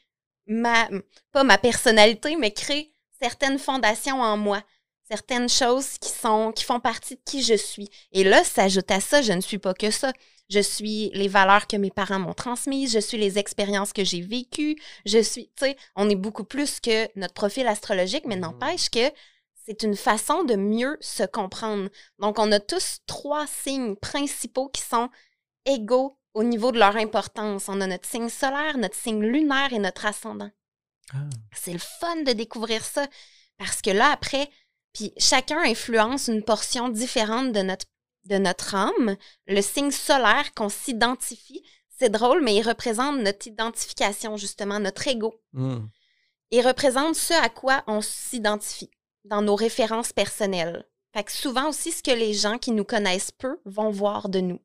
ma, 0.47 0.89
pas 1.31 1.43
ma 1.43 1.57
personnalité, 1.57 2.35
mais 2.35 2.51
crée 2.51 2.93
certaines 3.21 3.59
fondations 3.59 4.21
en 4.21 4.37
moi, 4.37 4.63
certaines 5.07 5.49
choses 5.49 5.97
qui 5.99 6.09
sont, 6.09 6.51
qui 6.51 6.63
font 6.63 6.79
partie 6.79 7.15
de 7.15 7.21
qui 7.25 7.43
je 7.43 7.55
suis. 7.55 7.89
Et 8.11 8.23
là, 8.23 8.43
s'ajoute 8.43 8.89
à 8.91 8.99
ça, 8.99 9.21
je 9.21 9.33
ne 9.33 9.41
suis 9.41 9.59
pas 9.59 9.73
que 9.73 9.91
ça 9.91 10.13
je 10.49 10.59
suis 10.59 11.11
les 11.13 11.27
valeurs 11.27 11.67
que 11.67 11.77
mes 11.77 11.91
parents 11.91 12.19
m'ont 12.19 12.33
transmises, 12.33 12.91
je 12.91 12.99
suis 12.99 13.17
les 13.17 13.37
expériences 13.37 13.93
que 13.93 14.03
j'ai 14.03 14.21
vécues, 14.21 14.75
je 15.05 15.19
suis, 15.19 15.47
tu 15.55 15.65
sais, 15.65 15.77
on 15.95 16.09
est 16.09 16.15
beaucoup 16.15 16.43
plus 16.43 16.79
que 16.79 17.07
notre 17.17 17.33
profil 17.33 17.67
astrologique, 17.67 18.25
mais 18.25 18.35
mmh. 18.35 18.41
n'empêche 18.41 18.89
que 18.89 19.11
c'est 19.65 19.83
une 19.83 19.95
façon 19.95 20.43
de 20.43 20.55
mieux 20.55 20.97
se 20.99 21.23
comprendre. 21.23 21.89
Donc, 22.17 22.39
on 22.39 22.51
a 22.51 22.59
tous 22.59 23.01
trois 23.05 23.45
signes 23.45 23.95
principaux 23.95 24.67
qui 24.69 24.81
sont 24.81 25.09
égaux 25.65 26.17
au 26.33 26.43
niveau 26.43 26.71
de 26.71 26.79
leur 26.79 26.95
importance. 26.95 27.69
On 27.69 27.79
a 27.81 27.85
notre 27.85 28.07
signe 28.07 28.29
solaire, 28.29 28.79
notre 28.79 28.95
signe 28.95 29.21
lunaire 29.21 29.71
et 29.71 29.77
notre 29.77 30.07
ascendant. 30.07 30.49
Ah. 31.13 31.29
C'est 31.53 31.73
le 31.73 31.79
fun 31.79 32.23
de 32.23 32.31
découvrir 32.31 32.83
ça 32.83 33.07
parce 33.57 33.81
que 33.81 33.91
là, 33.91 34.11
après, 34.11 34.49
puis 34.93 35.13
chacun 35.17 35.59
influence 35.59 36.27
une 36.29 36.43
portion 36.43 36.89
différente 36.89 37.51
de 37.51 37.61
notre 37.61 37.85
de 38.29 38.37
notre 38.37 38.75
âme, 38.75 39.17
le 39.47 39.61
signe 39.61 39.91
solaire 39.91 40.53
qu'on 40.55 40.69
s'identifie. 40.69 41.63
C'est 41.89 42.09
drôle, 42.09 42.41
mais 42.43 42.55
il 42.55 42.61
représente 42.61 43.19
notre 43.19 43.47
identification, 43.47 44.37
justement, 44.37 44.79
notre 44.79 45.07
ego. 45.07 45.33
Hmm. 45.51 45.87
Il 46.51 46.65
représente 46.65 47.15
ce 47.15 47.33
à 47.33 47.49
quoi 47.49 47.83
on 47.87 48.01
s'identifie 48.01 48.91
dans 49.25 49.41
nos 49.41 49.55
références 49.55 50.13
personnelles. 50.13 50.85
Fait 51.13 51.23
que 51.23 51.31
souvent 51.31 51.69
aussi, 51.69 51.91
ce 51.91 52.03
que 52.03 52.11
les 52.11 52.33
gens 52.33 52.57
qui 52.57 52.71
nous 52.71 52.85
connaissent 52.85 53.31
peu 53.31 53.59
vont 53.65 53.89
voir 53.89 54.29
de 54.29 54.39
nous. 54.39 54.59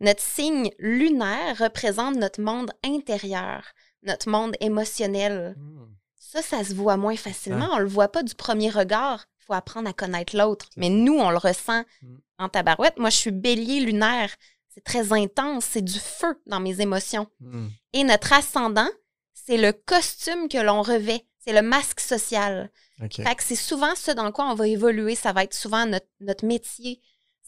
Notre 0.00 0.22
signe 0.22 0.70
lunaire 0.78 1.58
représente 1.58 2.16
notre 2.16 2.40
monde 2.40 2.72
intérieur, 2.84 3.64
notre 4.02 4.28
monde 4.28 4.56
émotionnel. 4.60 5.54
Hmm. 5.58 5.86
Ça, 6.16 6.42
ça 6.42 6.62
se 6.64 6.74
voit 6.74 6.96
moins 6.96 7.16
facilement. 7.16 7.70
On 7.72 7.78
ne 7.78 7.82
le 7.82 7.88
voit 7.88 8.12
pas 8.12 8.22
du 8.22 8.34
premier 8.34 8.70
regard 8.70 9.26
apprendre 9.52 9.88
à 9.88 9.92
connaître 9.92 10.36
l'autre. 10.36 10.66
Mais 10.76 10.88
nous, 10.88 11.18
on 11.18 11.30
le 11.30 11.38
ressent 11.38 11.84
mm. 12.02 12.16
en 12.38 12.48
tabarouette. 12.48 12.98
Moi, 12.98 13.10
je 13.10 13.16
suis 13.16 13.30
bélier 13.30 13.80
lunaire. 13.80 14.30
C'est 14.68 14.84
très 14.84 15.12
intense. 15.12 15.64
C'est 15.64 15.84
du 15.84 15.98
feu 15.98 16.40
dans 16.46 16.60
mes 16.60 16.80
émotions. 16.80 17.26
Mm. 17.40 17.68
Et 17.92 18.04
notre 18.04 18.32
ascendant, 18.32 18.88
c'est 19.32 19.56
le 19.56 19.72
costume 19.72 20.48
que 20.48 20.58
l'on 20.58 20.82
revêt. 20.82 21.24
C'est 21.38 21.52
le 21.52 21.62
masque 21.62 22.00
social. 22.00 22.70
Fait 22.98 23.34
que 23.34 23.42
c'est 23.42 23.56
souvent 23.56 23.94
ce 23.96 24.10
dans 24.10 24.30
quoi 24.30 24.46
on 24.50 24.54
va 24.54 24.68
évoluer. 24.68 25.14
Ça 25.14 25.32
va 25.32 25.44
être 25.44 25.54
souvent 25.54 25.86
notre, 25.86 26.44
métier. 26.44 27.00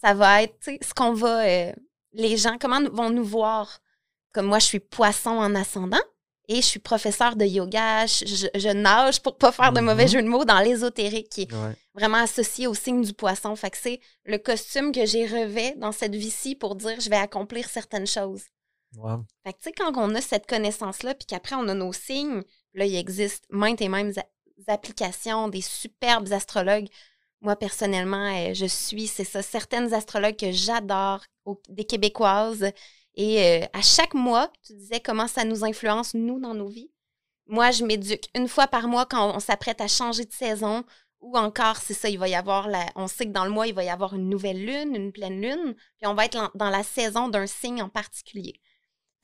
Ça 0.03 0.15
va 0.15 0.43
être 0.43 0.57
ce 0.65 0.95
qu'on 0.95 1.13
va. 1.13 1.47
Euh, 1.47 1.73
les 2.15 2.37
gens, 2.37 2.57
comment 2.59 2.81
vont 2.91 3.11
nous 3.11 3.25
voir? 3.25 3.81
Comme 4.33 4.47
moi, 4.47 4.59
je 4.59 4.67
suis 4.67 4.81
poisson 4.81 5.31
en 5.31 5.55
ascendant 5.55 6.01
et 6.49 6.57
je 6.57 6.67
suis 6.67 6.81
professeur 6.81 7.37
de 7.37 7.45
yoga. 7.45 8.07
Je, 8.07 8.73
nage 8.73 9.21
pour 9.21 9.37
pas 9.37 9.53
faire 9.53 9.73
de 9.73 9.81
mauvais 9.81 10.07
mm-hmm. 10.07 10.13
jeu 10.13 10.23
de 10.23 10.29
mots 10.29 10.45
dans 10.45 10.61
l'ésotérique 10.61 11.29
qui 11.29 11.49
vraiment 11.95 12.19
associé 12.19 12.67
au 12.67 12.75
signe 12.75 13.03
du 13.03 13.13
poisson. 13.13 13.55
Fait 13.57 13.71
que 13.71 13.77
c'est 13.77 14.01
le 14.25 14.39
costume 14.39 14.93
que 14.93 15.07
j'ai 15.07 15.27
revêt 15.27 15.75
dans 15.77 15.93
cette 15.93 16.15
vie-ci 16.15 16.55
pour 16.55 16.75
dire 16.77 17.01
je 17.01 17.11
vais 17.11 17.17
accomplir 17.17 17.69
certaines 17.69 18.07
choses. 18.07 18.45
Fait 19.45 19.53
que 19.53 19.59
tu 19.59 19.65
sais, 19.65 19.73
quand 19.73 19.93
on 19.97 20.15
a 20.15 20.21
cette 20.21 20.47
connaissance-là, 20.47 21.15
puis 21.15 21.27
qu'après 21.27 21.57
on 21.57 21.69
a 21.69 21.75
nos 21.75 21.93
signes, 21.93 22.43
là, 22.75 22.85
il 22.85 22.95
existe 22.97 23.45
maintes 23.51 23.81
et 23.81 23.89
mêmes 23.89 24.13
applications, 24.67 25.49
des 25.49 25.63
superbes 25.63 26.31
astrologues. 26.33 26.89
Moi, 27.41 27.57
personnellement, 27.57 28.33
euh, 28.37 28.55
je 28.55 28.67
suis, 28.67 29.07
c'est 29.07 29.25
ça, 29.25 29.43
certaines 29.43 29.95
astrologues 29.95 30.37
que 30.37 30.53
j'adore, 30.53 31.25
des 31.69 31.85
Québécoises 31.85 32.71
et 33.15 33.63
euh, 33.63 33.67
à 33.73 33.83
chaque 33.83 34.15
mois, 34.15 34.51
tu 34.67 34.75
disais 34.75 35.01
comment 35.01 35.29
ça 35.29 35.45
nous 35.45 35.65
influence, 35.65 36.15
nous, 36.15 36.41
dans 36.41 36.55
nos 36.55 36.69
vies. 36.69 36.91
Moi, 37.47 37.71
je 37.71 37.85
m'éduque 37.85 38.29
une 38.35 38.49
fois 38.49 38.67
par 38.67 38.89
mois 38.89 39.07
quand 39.07 39.35
on, 39.35 39.41
s'apprête 39.41 39.81
à 39.81 39.89
changer 39.89 40.25
de 40.25 40.33
saison. 40.33 40.85
Ou 41.23 41.39
encore, 41.39 41.77
c'est 41.77 41.95
ça, 41.95 42.09
il 42.09 42.19
va 42.19 42.29
y 42.29 42.35
avoir, 42.35 42.69
la, 42.69 42.85
on 42.97 43.07
sait 43.07 43.27
que 43.27 43.31
dans 43.33 43.45
le 43.45 43.51
mois, 43.51 43.67
il 43.67 43.75
va 43.75 43.85
y 43.85 43.89
avoir 43.89 44.15
une 44.15 44.29
nouvelle 44.29 44.65
lune, 44.65 44.95
une 44.95 45.13
pleine 45.13 45.41
lune, 45.41 45.75
puis 45.99 46.07
on 46.07 46.15
va 46.15 46.27
être 46.27 46.51
dans 46.55 46.71
la 46.71 46.83
saison 46.83 47.29
d'un 47.29 47.47
signe 47.47 47.81
en 47.81 47.89
particulier. 47.89 48.61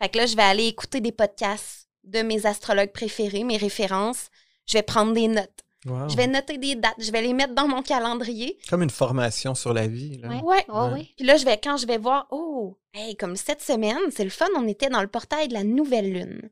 Fait 0.01 0.09
que 0.09 0.19
là, 0.19 0.27
je 0.27 0.37
vais 0.37 0.43
aller 0.43 0.67
écouter 0.67 1.01
des 1.01 1.13
podcasts 1.13 1.89
de 2.05 2.23
mes 2.23 2.47
astrologues 2.47 2.93
préférés, 2.93 3.45
mes 3.45 3.57
références. 3.57 4.31
Je 4.67 4.75
vais 4.75 4.83
prendre 4.83 5.13
des 5.13 5.29
notes. 5.29 5.65
Je 5.85 6.17
vais 6.17 6.27
noter 6.27 6.59
des 6.59 6.75
dates, 6.75 6.95
je 6.99 7.11
vais 7.11 7.23
les 7.23 7.33
mettre 7.33 7.55
dans 7.55 7.69
mon 7.69 7.83
calendrier. 7.83 8.59
Comme 8.69 8.83
une 8.83 8.91
formation 8.91 9.55
sur 9.55 9.73
la 9.73 9.87
vie. 9.87 10.19
Là. 10.19 10.29
Ouais. 10.29 10.65
ouais. 10.69 11.13
Puis 11.17 11.25
là, 11.25 11.37
je 11.37 11.45
vais, 11.45 11.59
quand 11.59 11.77
je 11.77 11.87
vais 11.87 11.99
voir, 11.99 12.27
oh, 12.31 12.77
hey, 12.93 13.17
comme 13.17 13.37
cette 13.37 13.63
semaine, 13.63 13.99
c'est 14.11 14.25
le 14.25 14.31
fun, 14.31 14.49
on 14.57 14.67
était 14.67 14.91
dans 14.91 15.01
le 15.01 15.09
portail 15.09 15.49
de 15.49 15.55
la 15.55 15.65
nouvelle 15.65 16.13
lune. 16.13 16.51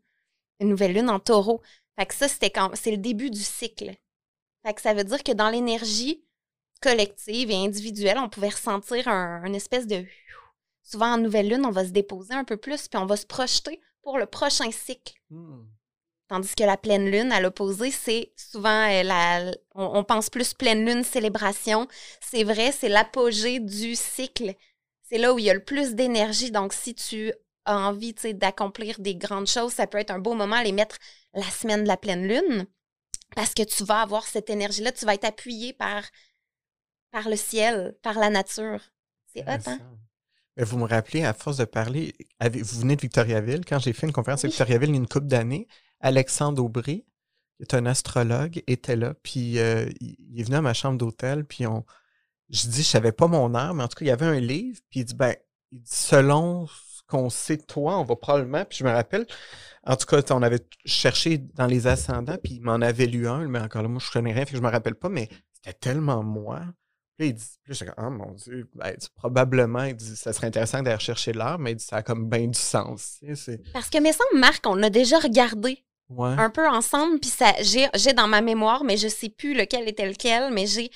Une 0.60 0.68
nouvelle 0.68 0.94
lune 0.94 1.10
en 1.10 1.18
taureau. 1.18 1.60
Fait 1.98 2.06
que 2.06 2.14
ça, 2.14 2.28
c'était 2.28 2.50
quand 2.50 2.70
c'est 2.74 2.92
le 2.92 2.98
début 2.98 3.30
du 3.30 3.42
cycle. 3.42 3.94
Fait 4.66 4.74
que 4.74 4.80
ça 4.80 4.94
veut 4.94 5.04
dire 5.04 5.22
que 5.22 5.30
dans 5.30 5.48
l'énergie 5.48 6.24
collective 6.82 7.52
et 7.52 7.54
individuelle, 7.54 8.18
on 8.18 8.28
pouvait 8.28 8.48
ressentir 8.48 9.06
un, 9.06 9.52
espèce 9.52 9.86
de. 9.86 10.04
Souvent 10.82 11.14
en 11.14 11.18
nouvelle 11.18 11.48
lune, 11.48 11.64
on 11.64 11.70
va 11.70 11.84
se 11.84 11.90
déposer 11.90 12.34
un 12.34 12.42
peu 12.42 12.56
plus, 12.56 12.88
puis 12.88 12.98
on 12.98 13.06
va 13.06 13.16
se 13.16 13.26
projeter 13.26 13.80
pour 14.02 14.18
le 14.18 14.26
prochain 14.26 14.72
cycle. 14.72 15.14
Hmm. 15.30 15.62
Tandis 16.26 16.56
que 16.56 16.64
la 16.64 16.76
pleine 16.76 17.08
lune, 17.08 17.30
à 17.30 17.40
l'opposé, 17.40 17.92
c'est 17.92 18.32
souvent 18.36 18.90
euh, 18.90 19.04
la. 19.04 19.52
On, 19.76 20.02
pense 20.02 20.30
plus 20.30 20.52
pleine 20.52 20.84
lune, 20.84 21.04
célébration. 21.04 21.86
C'est 22.20 22.42
vrai, 22.42 22.72
c'est 22.72 22.88
l'apogée 22.88 23.60
du 23.60 23.94
cycle. 23.94 24.52
C'est 25.02 25.18
là 25.18 25.32
où 25.32 25.38
il 25.38 25.44
y 25.44 25.50
a 25.50 25.54
le 25.54 25.64
plus 25.64 25.94
d'énergie. 25.94 26.50
Donc, 26.50 26.72
si 26.72 26.92
tu 26.96 27.32
as 27.66 27.78
envie 27.78 28.14
d'accomplir 28.34 28.98
des 28.98 29.14
grandes 29.14 29.46
choses, 29.46 29.74
ça 29.74 29.86
peut 29.86 29.98
être 29.98 30.10
un 30.10 30.18
beau 30.18 30.34
moment 30.34 30.56
à 30.56 30.64
les 30.64 30.72
mettre 30.72 30.96
la 31.34 31.48
semaine 31.50 31.84
de 31.84 31.88
la 31.88 31.96
pleine 31.96 32.26
lune. 32.26 32.66
Parce 33.34 33.54
que 33.54 33.62
tu 33.62 33.84
vas 33.84 34.02
avoir 34.02 34.24
cette 34.24 34.50
énergie-là, 34.50 34.92
tu 34.92 35.04
vas 35.04 35.14
être 35.14 35.24
appuyé 35.24 35.72
par, 35.72 36.02
par 37.10 37.28
le 37.28 37.36
ciel, 37.36 37.96
par 38.02 38.14
la 38.14 38.30
nature. 38.30 38.80
C'est 39.32 39.42
hot, 39.42 39.60
hein? 39.66 39.78
Mais 40.56 40.64
vous 40.64 40.78
me 40.78 40.86
rappelez, 40.86 41.22
à 41.22 41.34
force 41.34 41.58
de 41.58 41.66
parler, 41.66 42.14
vous 42.40 42.80
venez 42.80 42.96
de 42.96 43.02
Victoriaville. 43.02 43.64
Quand 43.66 43.78
j'ai 43.78 43.92
fait 43.92 44.06
une 44.06 44.12
conférence 44.12 44.44
à 44.44 44.48
Victoriaville 44.48 44.88
il 44.88 44.94
y 44.94 44.98
a 44.98 45.00
une 45.00 45.08
couple 45.08 45.26
d'années, 45.26 45.68
Alexandre 46.00 46.64
Aubry, 46.64 47.04
qui 47.56 47.62
est 47.62 47.74
un 47.74 47.84
astrologue, 47.84 48.62
était 48.66 48.96
là. 48.96 49.14
Puis 49.22 49.58
euh, 49.58 49.90
il 50.00 50.40
est 50.40 50.44
venu 50.44 50.56
à 50.56 50.62
ma 50.62 50.72
chambre 50.72 50.96
d'hôtel. 50.96 51.44
Puis 51.44 51.66
on, 51.66 51.84
je 52.48 52.68
dis, 52.68 52.82
je 52.82 52.88
savais 52.88 53.12
pas 53.12 53.26
mon 53.26 53.54
heure, 53.54 53.74
mais 53.74 53.82
en 53.82 53.88
tout 53.88 53.96
cas, 53.96 54.04
il 54.06 54.08
y 54.08 54.12
avait 54.12 54.26
un 54.26 54.40
livre. 54.40 54.80
Puis 54.88 55.00
il 55.00 55.04
dit, 55.04 55.14
ben, 55.14 55.34
selon 55.84 56.66
ce 56.66 56.85
qu'on 57.06 57.30
sait 57.30 57.56
de 57.56 57.62
toi, 57.62 57.98
on 57.98 58.04
va 58.04 58.16
probablement. 58.16 58.64
Puis 58.64 58.78
je 58.78 58.84
me 58.84 58.90
rappelle, 58.90 59.26
en 59.84 59.96
tout 59.96 60.06
cas, 60.06 60.20
on 60.30 60.42
avait 60.42 60.66
cherché 60.84 61.38
dans 61.38 61.66
les 61.66 61.86
ascendants, 61.86 62.36
puis 62.42 62.54
il 62.54 62.62
m'en 62.62 62.74
avait 62.74 63.06
lu 63.06 63.28
un, 63.28 63.46
mais 63.48 63.60
encore 63.60 63.82
là, 63.82 63.88
moi, 63.88 64.00
je 64.04 64.10
connais 64.10 64.32
rien, 64.32 64.44
fait 64.44 64.52
que 64.52 64.56
je 64.58 64.62
me 64.62 64.70
rappelle 64.70 64.96
pas, 64.96 65.08
mais 65.08 65.28
c'était 65.52 65.74
tellement 65.74 66.22
moi. 66.22 66.62
Puis 67.16 67.28
il 67.28 67.34
dit, 67.34 67.44
puis 67.62 67.74
je 67.74 67.84
oh 67.96 68.10
mon 68.10 68.32
Dieu, 68.32 68.68
ben, 68.74 68.94
probablement, 69.14 69.84
il 69.84 69.96
dit, 69.96 70.16
ça 70.16 70.32
serait 70.32 70.48
intéressant 70.48 70.82
d'aller 70.82 70.96
rechercher 70.96 71.32
l'heure, 71.32 71.58
mais 71.58 71.72
il 71.72 71.76
dit, 71.76 71.84
ça 71.84 71.96
a 71.96 72.02
comme 72.02 72.28
bien 72.28 72.46
du 72.46 72.58
sens. 72.58 73.20
Parce 73.72 73.88
que, 73.88 73.98
mes 73.98 74.12
semble, 74.12 74.38
Marc, 74.38 74.66
on 74.66 74.82
a 74.82 74.90
déjà 74.90 75.18
regardé 75.18 75.82
un 76.18 76.50
peu 76.50 76.68
ensemble, 76.68 77.18
puis 77.18 77.30
ça, 77.30 77.52
j'ai, 77.60 78.12
dans 78.12 78.28
ma 78.28 78.40
mémoire, 78.40 78.84
mais 78.84 78.96
je 78.96 79.08
sais 79.08 79.28
plus 79.30 79.54
lequel 79.54 79.88
était 79.88 80.06
lequel, 80.06 80.52
mais 80.52 80.66
j'ai, 80.66 80.90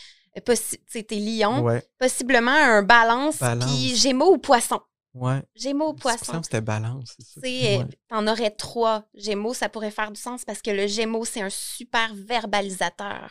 c'était 0.87 1.17
lion, 1.17 1.81
possiblement 1.99 2.51
un 2.51 2.83
balance, 2.83 3.39
puis 3.39 3.97
gémeaux 3.97 4.35
ou 4.35 4.39
poisson. 4.39 4.81
Ouais. 5.15 5.43
Gémeaux 5.57 5.93
poisson. 5.93 6.41
c'était 6.43 6.61
balance, 6.61 7.17
c'est 7.19 7.79
ça. 7.79 7.87
T'en 8.09 8.27
aurais 8.29 8.51
trois. 8.51 9.05
Gémeaux, 9.15 9.55
ça 9.55 9.69
pourrait 9.69 9.91
faire 9.91 10.13
du 10.13 10.21
sens 10.21 10.45
parce 10.45 10.63
que 10.63 10.71
le 10.71 10.87
gémeau, 10.87 11.25
c'est 11.25 11.41
un 11.41 11.51
super 11.51 12.15
verbalisateur. 12.15 13.31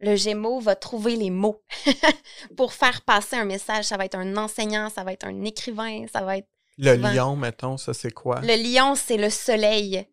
Le 0.00 0.16
Gémeaux 0.16 0.60
va 0.60 0.76
trouver 0.76 1.16
les 1.16 1.30
mots 1.30 1.62
pour 2.56 2.72
faire 2.72 3.02
passer 3.02 3.36
un 3.36 3.44
message. 3.44 3.84
Ça 3.84 3.96
va 3.96 4.04
être 4.06 4.14
un 4.14 4.36
enseignant, 4.36 4.88
ça 4.88 5.04
va 5.04 5.12
être 5.12 5.26
un 5.26 5.44
écrivain, 5.44 6.06
ça 6.12 6.22
va 6.22 6.38
être. 6.38 6.48
Le 6.78 6.94
lion, 6.94 7.36
mettons, 7.36 7.76
ça 7.76 7.92
c'est 7.92 8.12
quoi? 8.12 8.40
Le 8.40 8.54
lion, 8.54 8.94
c'est 8.94 9.16
le 9.16 9.30
soleil. 9.30 10.06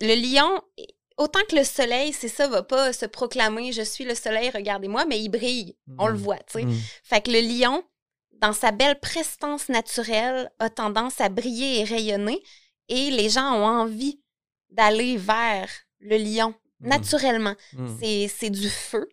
le 0.00 0.14
lion, 0.14 0.60
autant 1.16 1.40
que 1.48 1.56
le 1.56 1.64
soleil, 1.64 2.12
c'est 2.12 2.28
ça, 2.28 2.46
va 2.46 2.62
pas 2.62 2.92
se 2.92 3.06
proclamer 3.06 3.72
je 3.72 3.82
suis 3.82 4.04
le 4.04 4.14
soleil, 4.14 4.50
regardez-moi, 4.50 5.06
mais 5.06 5.18
il 5.18 5.30
brille. 5.30 5.76
On 5.98 6.06
le 6.06 6.14
mmh. 6.14 6.16
voit, 6.18 6.38
tu 6.38 6.58
sais. 6.58 6.64
Mmh. 6.64 6.78
Fait 7.02 7.22
que 7.22 7.30
le 7.30 7.40
lion, 7.40 7.82
dans 8.40 8.52
sa 8.52 8.70
belle 8.72 8.98
prestance 9.00 9.68
naturelle, 9.68 10.50
a 10.58 10.70
tendance 10.70 11.20
à 11.20 11.28
briller 11.28 11.80
et 11.80 11.84
rayonner. 11.84 12.42
Et 12.88 13.10
les 13.10 13.30
gens 13.30 13.54
ont 13.54 13.66
envie 13.66 14.20
d'aller 14.70 15.16
vers 15.16 15.68
le 16.00 16.16
lion 16.18 16.54
Mmh. 16.84 16.88
naturellement. 16.88 17.54
Mmh. 17.72 18.28
C'est 18.28 18.50
du 18.50 18.68
feu. 18.68 19.08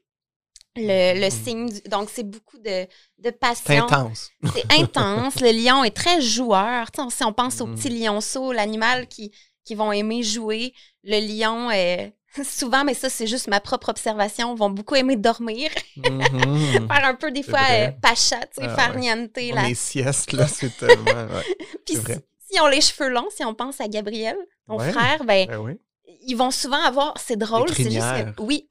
Le, 0.77 1.19
le 1.19 1.27
mmh. 1.27 1.43
signe, 1.43 1.69
donc 1.89 2.09
c'est 2.09 2.23
beaucoup 2.23 2.57
de, 2.57 2.87
de 3.17 3.29
passion. 3.29 3.65
C'est 3.65 3.77
intense. 3.77 4.31
C'est 4.53 4.73
intense. 4.79 5.41
le 5.41 5.51
lion 5.51 5.83
est 5.83 5.95
très 5.95 6.21
joueur. 6.21 6.87
si 7.09 7.23
on 7.25 7.33
pense 7.33 7.59
aux 7.59 7.67
petits 7.67 7.89
lionceaux, 7.89 8.53
l'animal 8.53 9.07
qui, 9.07 9.33
qui 9.65 9.75
vont 9.75 9.91
aimer 9.91 10.23
jouer, 10.23 10.73
le 11.03 11.19
lion 11.19 11.69
est 11.71 12.15
souvent, 12.43 12.83
mais 12.83 12.93
ça, 12.93 13.09
c'est 13.09 13.27
juste 13.27 13.47
ma 13.47 13.59
propre 13.59 13.89
observation, 13.89 14.55
vont 14.55 14.69
beaucoup 14.69 14.95
aimer 14.95 15.15
dormir. 15.15 15.69
faire 16.03 17.05
un 17.05 17.15
peu, 17.15 17.31
des 17.31 17.43
fois, 17.43 17.59
euh, 17.71 17.91
pacha, 18.01 18.39
tu 18.55 18.63
sais, 18.63 18.69
ah. 18.77 19.67
Les 19.67 19.75
siestes, 19.75 20.33
là, 20.33 20.47
c'est 20.47 20.75
tellement. 20.77 21.27
Puis 21.85 21.95
si, 21.97 22.13
si, 22.51 22.59
on 22.61 22.67
les 22.67 22.81
cheveux 22.81 23.09
longs, 23.09 23.29
si 23.35 23.43
on 23.43 23.53
pense 23.53 23.81
à 23.81 23.87
Gabriel, 23.87 24.37
ton 24.67 24.79
frère, 24.79 25.23
ben, 25.25 25.47
ben 25.47 25.57
oui 25.57 25.79
ils 26.21 26.35
vont 26.35 26.51
souvent 26.51 26.81
avoir. 26.81 27.17
C'est 27.17 27.37
drôle, 27.37 27.69
c'est 27.73 27.91
juste. 27.91 28.39
Oui. 28.39 28.67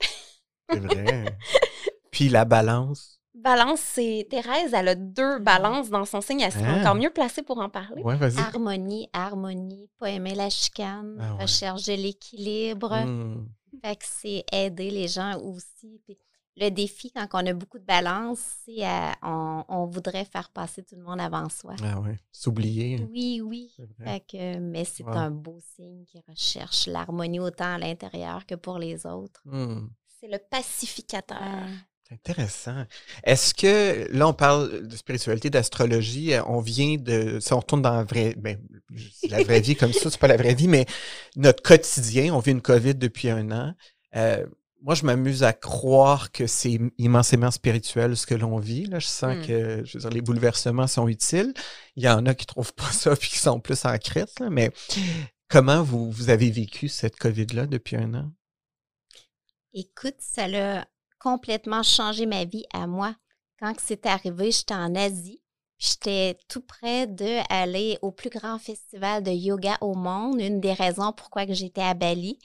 c'est 0.70 0.80
vrai. 0.80 1.24
Puis 2.10 2.28
la 2.28 2.44
balance. 2.44 3.19
Balance, 3.42 3.80
c'est. 3.80 4.26
Thérèse, 4.30 4.74
elle 4.74 4.88
a 4.88 4.94
deux 4.94 5.38
balances 5.38 5.90
dans 5.90 6.04
son 6.04 6.20
signe. 6.20 6.40
Elle 6.40 6.52
serait 6.52 6.66
ah. 6.66 6.80
encore 6.80 6.94
mieux 6.94 7.10
placée 7.10 7.42
pour 7.42 7.58
en 7.58 7.68
parler. 7.68 8.02
Ouais, 8.02 8.16
vas-y. 8.16 8.38
Harmonie, 8.38 9.08
harmonie, 9.12 9.88
pas 9.98 10.10
aimer 10.10 10.34
la 10.34 10.50
chicane, 10.50 11.16
ah, 11.20 11.34
rechercher 11.42 11.96
l'équilibre. 11.96 12.94
Hmm. 12.94 13.46
Fait 13.82 13.96
que 13.96 14.04
c'est 14.04 14.44
aider 14.52 14.90
les 14.90 15.08
gens 15.08 15.38
aussi 15.38 16.02
le 16.60 16.70
défi, 16.70 17.10
quand 17.10 17.26
on 17.32 17.46
a 17.46 17.52
beaucoup 17.54 17.78
de 17.78 17.84
balance, 17.84 18.40
c'est 18.64 18.84
on, 19.22 19.64
on, 19.68 19.86
voudrait 19.86 20.24
faire 20.24 20.50
passer 20.50 20.82
tout 20.82 20.94
le 20.94 21.02
monde 21.02 21.20
avant 21.20 21.48
soi. 21.48 21.74
Ah 21.82 22.00
oui, 22.00 22.12
s'oublier. 22.30 23.06
Oui, 23.10 23.40
oui. 23.42 23.74
mais 24.60 24.84
c'est 24.84 25.06
un 25.06 25.30
beau 25.30 25.58
signe 25.74 26.04
qui 26.04 26.20
recherche 26.28 26.86
l'harmonie 26.86 27.40
autant 27.40 27.74
à 27.74 27.78
l'intérieur 27.78 28.44
que 28.46 28.56
pour 28.56 28.78
les 28.78 29.06
autres. 29.06 29.40
Hmm. 29.44 29.88
C'est 30.20 30.28
le 30.28 30.38
pacificateur. 30.50 31.40
Intéressant. 32.12 32.84
Est-ce 33.24 33.54
que, 33.54 34.08
là, 34.12 34.28
on 34.28 34.32
parle 34.32 34.86
de 34.86 34.96
spiritualité, 34.96 35.50
d'astrologie, 35.50 36.34
euh, 36.34 36.42
on 36.46 36.60
vient 36.60 36.96
de, 36.96 37.38
si 37.40 37.52
on 37.52 37.60
retourne 37.60 37.82
dans 37.82 37.94
la 37.94 38.04
vraie, 38.04 38.34
ben, 38.36 38.58
la 39.28 39.42
vraie 39.42 39.60
vie 39.60 39.76
comme 39.76 39.92
ça, 39.92 40.10
c'est 40.10 40.20
pas 40.20 40.28
la 40.28 40.36
vraie 40.36 40.54
vie, 40.54 40.68
mais 40.68 40.86
notre 41.36 41.62
quotidien, 41.62 42.34
on 42.34 42.40
vit 42.40 42.52
une 42.52 42.62
COVID 42.62 42.96
depuis 42.96 43.30
un 43.30 43.50
an. 43.52 43.74
Euh, 44.16 44.44
moi, 44.82 44.94
je 44.94 45.04
m'amuse 45.04 45.42
à 45.42 45.52
croire 45.52 46.32
que 46.32 46.46
c'est 46.46 46.78
immensément 46.98 47.50
spirituel 47.50 48.16
ce 48.16 48.26
que 48.26 48.34
l'on 48.34 48.58
vit. 48.58 48.86
Là. 48.86 48.98
Je 48.98 49.06
sens 49.06 49.36
hmm. 49.36 49.46
que 49.46 49.82
je 49.84 49.98
veux 49.98 50.00
dire, 50.00 50.10
les 50.10 50.22
bouleversements 50.22 50.86
sont 50.86 51.06
utiles. 51.06 51.52
Il 51.96 52.02
y 52.02 52.08
en 52.08 52.24
a 52.26 52.34
qui 52.34 52.44
ne 52.44 52.48
trouvent 52.48 52.74
pas 52.74 52.90
ça 52.90 53.14
puis 53.20 53.28
qui 53.28 53.38
sont 53.38 53.60
plus 53.60 53.84
en 53.84 53.96
crête. 53.98 54.42
Mais 54.50 54.70
comment 55.48 55.82
vous, 55.82 56.10
vous 56.10 56.30
avez 56.30 56.50
vécu 56.50 56.88
cette 56.88 57.16
COVID-là 57.16 57.66
depuis 57.66 57.96
un 57.96 58.14
an? 58.14 58.32
Écoute, 59.72 60.16
ça 60.18 60.46
a 60.46 60.84
complètement 61.20 61.84
changé 61.84 62.26
ma 62.26 62.44
vie 62.44 62.64
à 62.72 62.86
moi. 62.88 63.14
Quand 63.60 63.74
c'est 63.78 64.06
arrivé, 64.06 64.50
j'étais 64.50 64.74
en 64.74 64.94
Asie. 64.96 65.40
J'étais 65.78 66.36
tout 66.48 66.60
près 66.60 67.06
d'aller 67.06 67.98
au 68.02 68.10
plus 68.10 68.28
grand 68.28 68.58
festival 68.58 69.22
de 69.22 69.30
yoga 69.30 69.78
au 69.80 69.94
monde, 69.94 70.40
une 70.40 70.60
des 70.60 70.74
raisons 70.74 71.12
pourquoi 71.12 71.46
j'étais 71.48 71.80
à 71.80 71.94
Bali. 71.94 72.38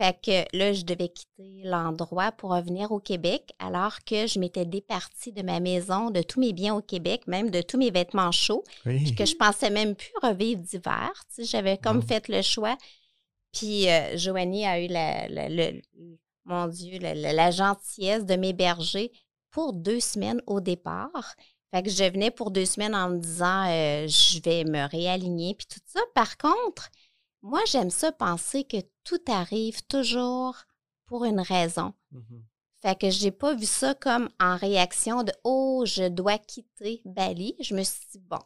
Fait 0.00 0.18
que 0.20 0.56
là, 0.56 0.72
je 0.72 0.84
devais 0.84 1.08
quitter 1.08 1.62
l'endroit 1.62 2.32
pour 2.32 2.50
revenir 2.50 2.90
au 2.90 2.98
Québec, 2.98 3.52
alors 3.60 4.02
que 4.04 4.26
je 4.26 4.40
m'étais 4.40 4.64
départie 4.64 5.32
de 5.32 5.42
ma 5.42 5.60
maison, 5.60 6.10
de 6.10 6.22
tous 6.22 6.40
mes 6.40 6.52
biens 6.52 6.74
au 6.74 6.80
Québec, 6.80 7.28
même 7.28 7.50
de 7.50 7.62
tous 7.62 7.78
mes 7.78 7.92
vêtements 7.92 8.32
chauds, 8.32 8.64
puis 8.82 9.14
que 9.14 9.26
je 9.26 9.36
pensais 9.36 9.70
même 9.70 9.94
plus 9.94 10.12
revivre 10.20 10.60
d'hiver. 10.60 11.12
Tu 11.28 11.34
sais, 11.36 11.44
J'avais 11.44 11.78
comme 11.78 12.02
fait 12.02 12.26
le 12.28 12.42
choix. 12.42 12.76
Puis 13.52 13.88
euh, 13.88 14.16
Joanie 14.16 14.66
a 14.66 14.80
eu 14.80 14.88
la, 14.88 15.28
mon 16.44 16.66
Dieu, 16.66 16.98
la, 16.98 17.50
gentillesse 17.50 18.24
de 18.24 18.36
m'héberger 18.36 19.12
pour 19.50 19.72
deux 19.72 20.00
semaines 20.00 20.42
au 20.46 20.60
départ. 20.60 21.34
Fait 21.70 21.82
que 21.82 21.90
je 21.90 22.04
venais 22.04 22.30
pour 22.30 22.50
deux 22.50 22.66
semaines 22.66 22.94
en 22.94 23.10
me 23.10 23.18
disant 23.18 23.66
euh, 23.68 24.06
je 24.06 24.40
vais 24.42 24.64
me 24.64 24.88
réaligner 24.88 25.54
puis 25.54 25.66
tout 25.66 25.80
ça. 25.86 26.00
Par 26.14 26.36
contre, 26.36 26.90
moi, 27.42 27.60
j'aime 27.66 27.90
ça 27.90 28.12
penser 28.12 28.64
que 28.64 28.76
tout 29.04 29.20
arrive 29.28 29.82
toujours 29.86 30.56
pour 31.06 31.24
une 31.24 31.40
raison. 31.40 31.94
Mmh 32.10 32.40
fait 32.82 32.98
que 32.98 33.10
j'ai 33.10 33.30
pas 33.30 33.54
vu 33.54 33.64
ça 33.64 33.94
comme 33.94 34.28
en 34.40 34.56
réaction 34.56 35.22
de 35.22 35.32
Oh, 35.44 35.84
je 35.86 36.08
dois 36.08 36.38
quitter 36.38 37.00
Bali. 37.04 37.54
Je 37.60 37.76
me 37.76 37.84
suis 37.84 38.08
dit, 38.10 38.18
bon, 38.18 38.40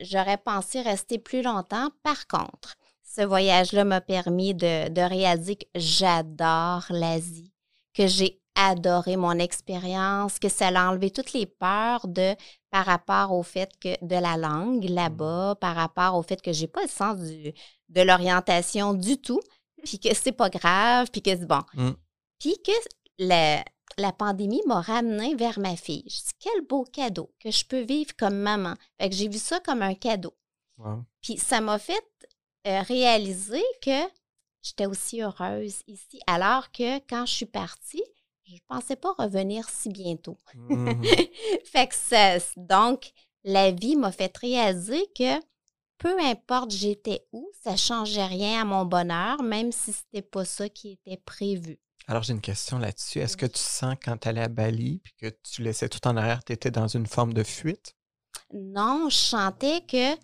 j'aurais 0.00 0.38
pensé 0.38 0.80
rester 0.80 1.18
plus 1.18 1.42
longtemps. 1.42 1.90
Par 2.04 2.28
contre, 2.28 2.76
ce 3.14 3.22
voyage-là 3.22 3.84
m'a 3.84 4.00
permis 4.00 4.54
de, 4.54 4.88
de 4.88 5.00
réaliser 5.00 5.56
que 5.56 5.66
j'adore 5.74 6.84
l'Asie, 6.90 7.52
que 7.92 8.06
j'ai 8.06 8.40
adoré 8.56 9.16
mon 9.16 9.38
expérience, 9.38 10.38
que 10.38 10.48
ça 10.48 10.68
a 10.68 10.90
enlevé 10.90 11.10
toutes 11.10 11.32
les 11.32 11.46
peurs 11.46 12.06
de 12.06 12.34
par 12.70 12.86
rapport 12.86 13.32
au 13.32 13.42
fait 13.42 13.70
que 13.80 14.04
de 14.04 14.16
la 14.16 14.36
langue 14.36 14.84
là-bas, 14.84 15.56
par 15.60 15.76
rapport 15.76 16.14
au 16.14 16.22
fait 16.22 16.40
que 16.40 16.52
j'ai 16.52 16.66
pas 16.66 16.82
le 16.82 16.88
sens 16.88 17.18
du, 17.18 17.52
de 17.88 18.02
l'orientation 18.02 18.94
du 18.94 19.20
tout, 19.20 19.40
puis 19.84 19.98
que 19.98 20.14
c'est 20.14 20.32
pas 20.32 20.50
grave, 20.50 21.08
puis 21.10 21.22
que 21.22 21.30
c'est 21.30 21.46
bon. 21.46 21.62
Mm. 21.74 21.90
Puis 22.40 22.56
que 22.64 22.72
la, 23.18 23.64
la 23.98 24.12
pandémie 24.12 24.62
m'a 24.66 24.80
ramené 24.80 25.34
vers 25.34 25.58
ma 25.58 25.76
fille. 25.76 26.04
Je 26.08 26.16
dis 26.16 26.32
quel 26.40 26.62
beau 26.66 26.84
cadeau 26.84 27.30
que 27.40 27.50
je 27.50 27.64
peux 27.64 27.82
vivre 27.82 28.12
comme 28.16 28.36
maman. 28.36 28.74
Fait 29.00 29.08
que 29.08 29.14
j'ai 29.14 29.28
vu 29.28 29.38
ça 29.38 29.60
comme 29.60 29.82
un 29.82 29.94
cadeau. 29.94 30.34
Puis 31.22 31.38
ça 31.38 31.60
m'a 31.60 31.78
fait 31.78 32.04
euh, 32.66 32.82
réaliser 32.82 33.62
que 33.82 34.02
j'étais 34.62 34.86
aussi 34.86 35.22
heureuse 35.22 35.82
ici, 35.86 36.20
alors 36.26 36.72
que 36.72 36.98
quand 37.08 37.26
je 37.26 37.32
suis 37.32 37.46
partie, 37.46 38.02
je 38.46 38.58
pensais 38.66 38.96
pas 38.96 39.12
revenir 39.18 39.68
si 39.68 39.88
bientôt. 39.88 40.38
Mmh 40.54 41.02
fait 41.64 41.88
que 41.88 41.94
ça, 41.94 42.38
donc, 42.56 43.12
la 43.44 43.70
vie 43.70 43.96
m'a 43.96 44.12
fait 44.12 44.36
réaliser 44.36 45.06
que 45.16 45.40
peu 45.98 46.18
importe 46.20 46.70
j'étais 46.70 47.26
où, 47.32 47.50
ça 47.62 47.76
changeait 47.76 48.26
rien 48.26 48.62
à 48.62 48.64
mon 48.64 48.84
bonheur, 48.84 49.42
même 49.42 49.72
si 49.72 49.92
c'était 49.92 50.22
pas 50.22 50.44
ça 50.44 50.68
qui 50.68 50.92
était 50.92 51.20
prévu. 51.24 51.78
Alors, 52.06 52.22
j'ai 52.22 52.34
une 52.34 52.42
question 52.42 52.78
là-dessus. 52.78 53.20
Est-ce 53.20 53.36
que 53.36 53.46
tu 53.46 53.60
sens 53.60 53.94
quand 54.02 54.18
tu 54.18 54.28
allais 54.28 54.42
à 54.42 54.48
Bali 54.48 55.00
puis 55.02 55.14
que 55.18 55.34
tu 55.42 55.62
laissais 55.62 55.88
tout 55.88 56.06
en 56.06 56.16
arrière, 56.16 56.44
tu 56.44 56.52
étais 56.52 56.70
dans 56.70 56.88
une 56.88 57.06
forme 57.06 57.32
de 57.32 57.42
fuite? 57.42 57.96
Non, 58.52 59.08
je 59.08 59.16
sentais 59.16 59.80
que 59.86 60.14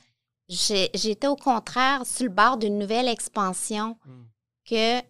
j'étais 0.51 1.27
au 1.29 1.37
contraire 1.37 2.05
sur 2.07 2.25
le 2.25 2.31
bord 2.31 2.57
d'une 2.57 2.79
nouvelle 2.79 3.09
expansion, 3.09 3.97
mmh. 4.05 4.11
que 4.69 5.01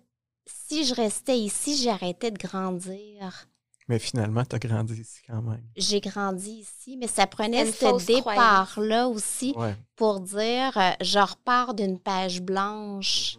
si 0.46 0.84
je 0.84 0.94
restais 0.94 1.38
ici, 1.38 1.76
j'arrêtais 1.82 2.30
de 2.30 2.38
grandir. 2.38 3.46
Mais 3.88 3.98
finalement, 3.98 4.44
tu 4.44 4.54
as 4.54 4.58
grandi 4.60 5.00
ici 5.00 5.20
quand 5.26 5.42
même. 5.42 5.64
J'ai 5.76 6.00
grandi 6.00 6.50
ici, 6.60 6.96
mais 6.96 7.08
ça 7.08 7.26
prenait 7.26 7.66
ce 7.72 8.04
départ-là 8.06 9.08
aussi 9.08 9.52
Ouais. 9.56 9.74
pour 9.96 10.20
dire 10.20 10.76
euh, 10.76 10.90
je 11.00 11.18
repars 11.18 11.74
d'une 11.74 11.98
page 11.98 12.40
blanche. 12.40 13.38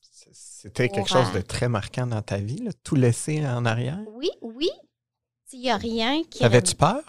C'est- 0.00 0.30
C'était 0.32 0.88
quelque 0.88 1.08
chose 1.08 1.32
de 1.32 1.38
euh, 1.38 1.42
très 1.42 1.68
marquant 1.68 2.06
dans 2.06 2.22
ta 2.22 2.36
vie, 2.36 2.58
là, 2.58 2.70
tout 2.84 2.94
laisser 2.94 3.44
en 3.46 3.64
arrière? 3.64 3.98
Oui, 4.12 4.30
oui. 4.42 4.70
Il 5.52 5.60
n'y 5.60 5.70
a 5.70 5.76
rien 5.76 6.22
qui. 6.24 6.44
Avais-tu 6.44 6.74
peur? 6.76 7.02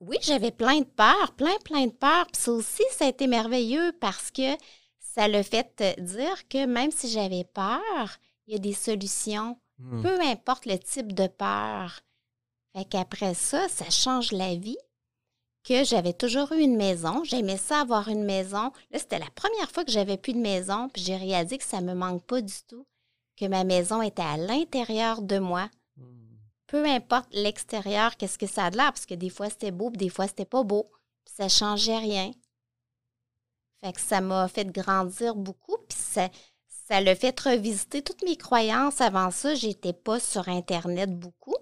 Oui, 0.00 0.18
j'avais 0.20 0.50
plein 0.50 0.80
de 0.80 0.84
peur, 0.84 1.32
plein, 1.36 1.56
plein 1.64 1.86
de 1.86 1.92
peur. 1.92 2.26
Puis 2.26 2.42
ça 2.42 2.52
aussi, 2.52 2.82
ça 2.92 3.06
a 3.06 3.08
été 3.08 3.26
merveilleux 3.26 3.92
parce 4.00 4.30
que 4.30 4.56
ça 4.98 5.28
l'a 5.28 5.42
fait 5.42 5.80
euh, 5.80 5.94
dire 6.02 6.46
que 6.48 6.66
même 6.66 6.90
si 6.90 7.08
j'avais 7.08 7.44
peur, 7.44 7.80
il 8.46 8.52
y 8.52 8.56
a 8.56 8.60
des 8.60 8.74
solutions, 8.74 9.58
Hmm. 9.78 10.00
peu 10.00 10.18
importe 10.22 10.64
le 10.64 10.78
type 10.78 11.12
de 11.12 11.26
peur. 11.26 12.00
Fait 12.74 12.86
qu'après 12.86 13.34
ça, 13.34 13.68
ça 13.68 13.90
change 13.90 14.32
la 14.32 14.54
vie. 14.54 14.78
Que 15.64 15.84
j'avais 15.84 16.14
toujours 16.14 16.50
eu 16.52 16.60
une 16.60 16.76
maison. 16.76 17.24
J'aimais 17.24 17.58
ça 17.58 17.80
avoir 17.80 18.08
une 18.08 18.24
maison. 18.24 18.72
Là, 18.90 18.98
c'était 18.98 19.18
la 19.18 19.28
première 19.34 19.70
fois 19.70 19.84
que 19.84 19.90
j'avais 19.92 20.16
plus 20.16 20.32
de 20.32 20.38
maison. 20.38 20.88
Puis 20.88 21.02
j'ai 21.02 21.16
réalisé 21.16 21.58
que 21.58 21.64
ça 21.64 21.82
me 21.82 21.92
manque 21.92 22.24
pas 22.24 22.40
du 22.40 22.54
tout. 22.66 22.86
Que 23.36 23.44
ma 23.44 23.64
maison 23.64 24.00
était 24.00 24.22
à 24.22 24.38
l'intérieur 24.38 25.20
de 25.20 25.38
moi. 25.38 25.68
Peu 26.66 26.84
importe 26.84 27.28
l'extérieur, 27.32 28.16
qu'est-ce 28.16 28.38
que 28.38 28.46
ça 28.46 28.66
a 28.66 28.70
de 28.70 28.76
l'air, 28.76 28.92
parce 28.92 29.06
que 29.06 29.14
des 29.14 29.30
fois 29.30 29.50
c'était 29.50 29.70
beau, 29.70 29.90
puis 29.90 29.98
des 29.98 30.08
fois 30.08 30.26
c'était 30.26 30.44
pas 30.44 30.62
beau, 30.62 30.90
puis 31.24 31.34
ça 31.36 31.48
changeait 31.48 31.98
rien. 31.98 32.30
Fait 33.80 33.92
que 33.92 34.00
ça 34.00 34.20
m'a 34.20 34.48
fait 34.48 34.66
grandir 34.66 35.34
beaucoup, 35.36 35.76
puis 35.88 35.98
ça, 35.98 36.28
ça 36.88 37.00
l'a 37.00 37.14
fait 37.14 37.38
revisiter 37.38 38.02
toutes 38.02 38.22
mes 38.22 38.36
croyances. 38.36 39.00
Avant 39.00 39.30
ça, 39.30 39.54
j'étais 39.54 39.92
pas 39.92 40.18
sur 40.20 40.48
Internet 40.48 41.10
beaucoup. 41.10 41.56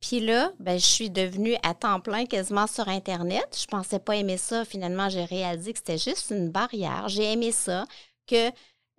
Puis 0.00 0.20
là, 0.20 0.52
ben, 0.60 0.78
je 0.78 0.84
suis 0.84 1.10
devenue 1.10 1.56
à 1.62 1.74
temps 1.74 2.00
plein 2.00 2.26
quasiment 2.26 2.66
sur 2.66 2.88
Internet. 2.88 3.58
Je 3.60 3.66
pensais 3.66 3.98
pas 3.98 4.16
aimer 4.16 4.36
ça. 4.36 4.64
Finalement, 4.64 5.08
j'ai 5.08 5.24
réalisé 5.24 5.72
que 5.72 5.78
c'était 5.78 5.98
juste 5.98 6.30
une 6.30 6.50
barrière. 6.50 7.08
J'ai 7.08 7.32
aimé 7.32 7.50
ça, 7.50 7.86
que 8.26 8.50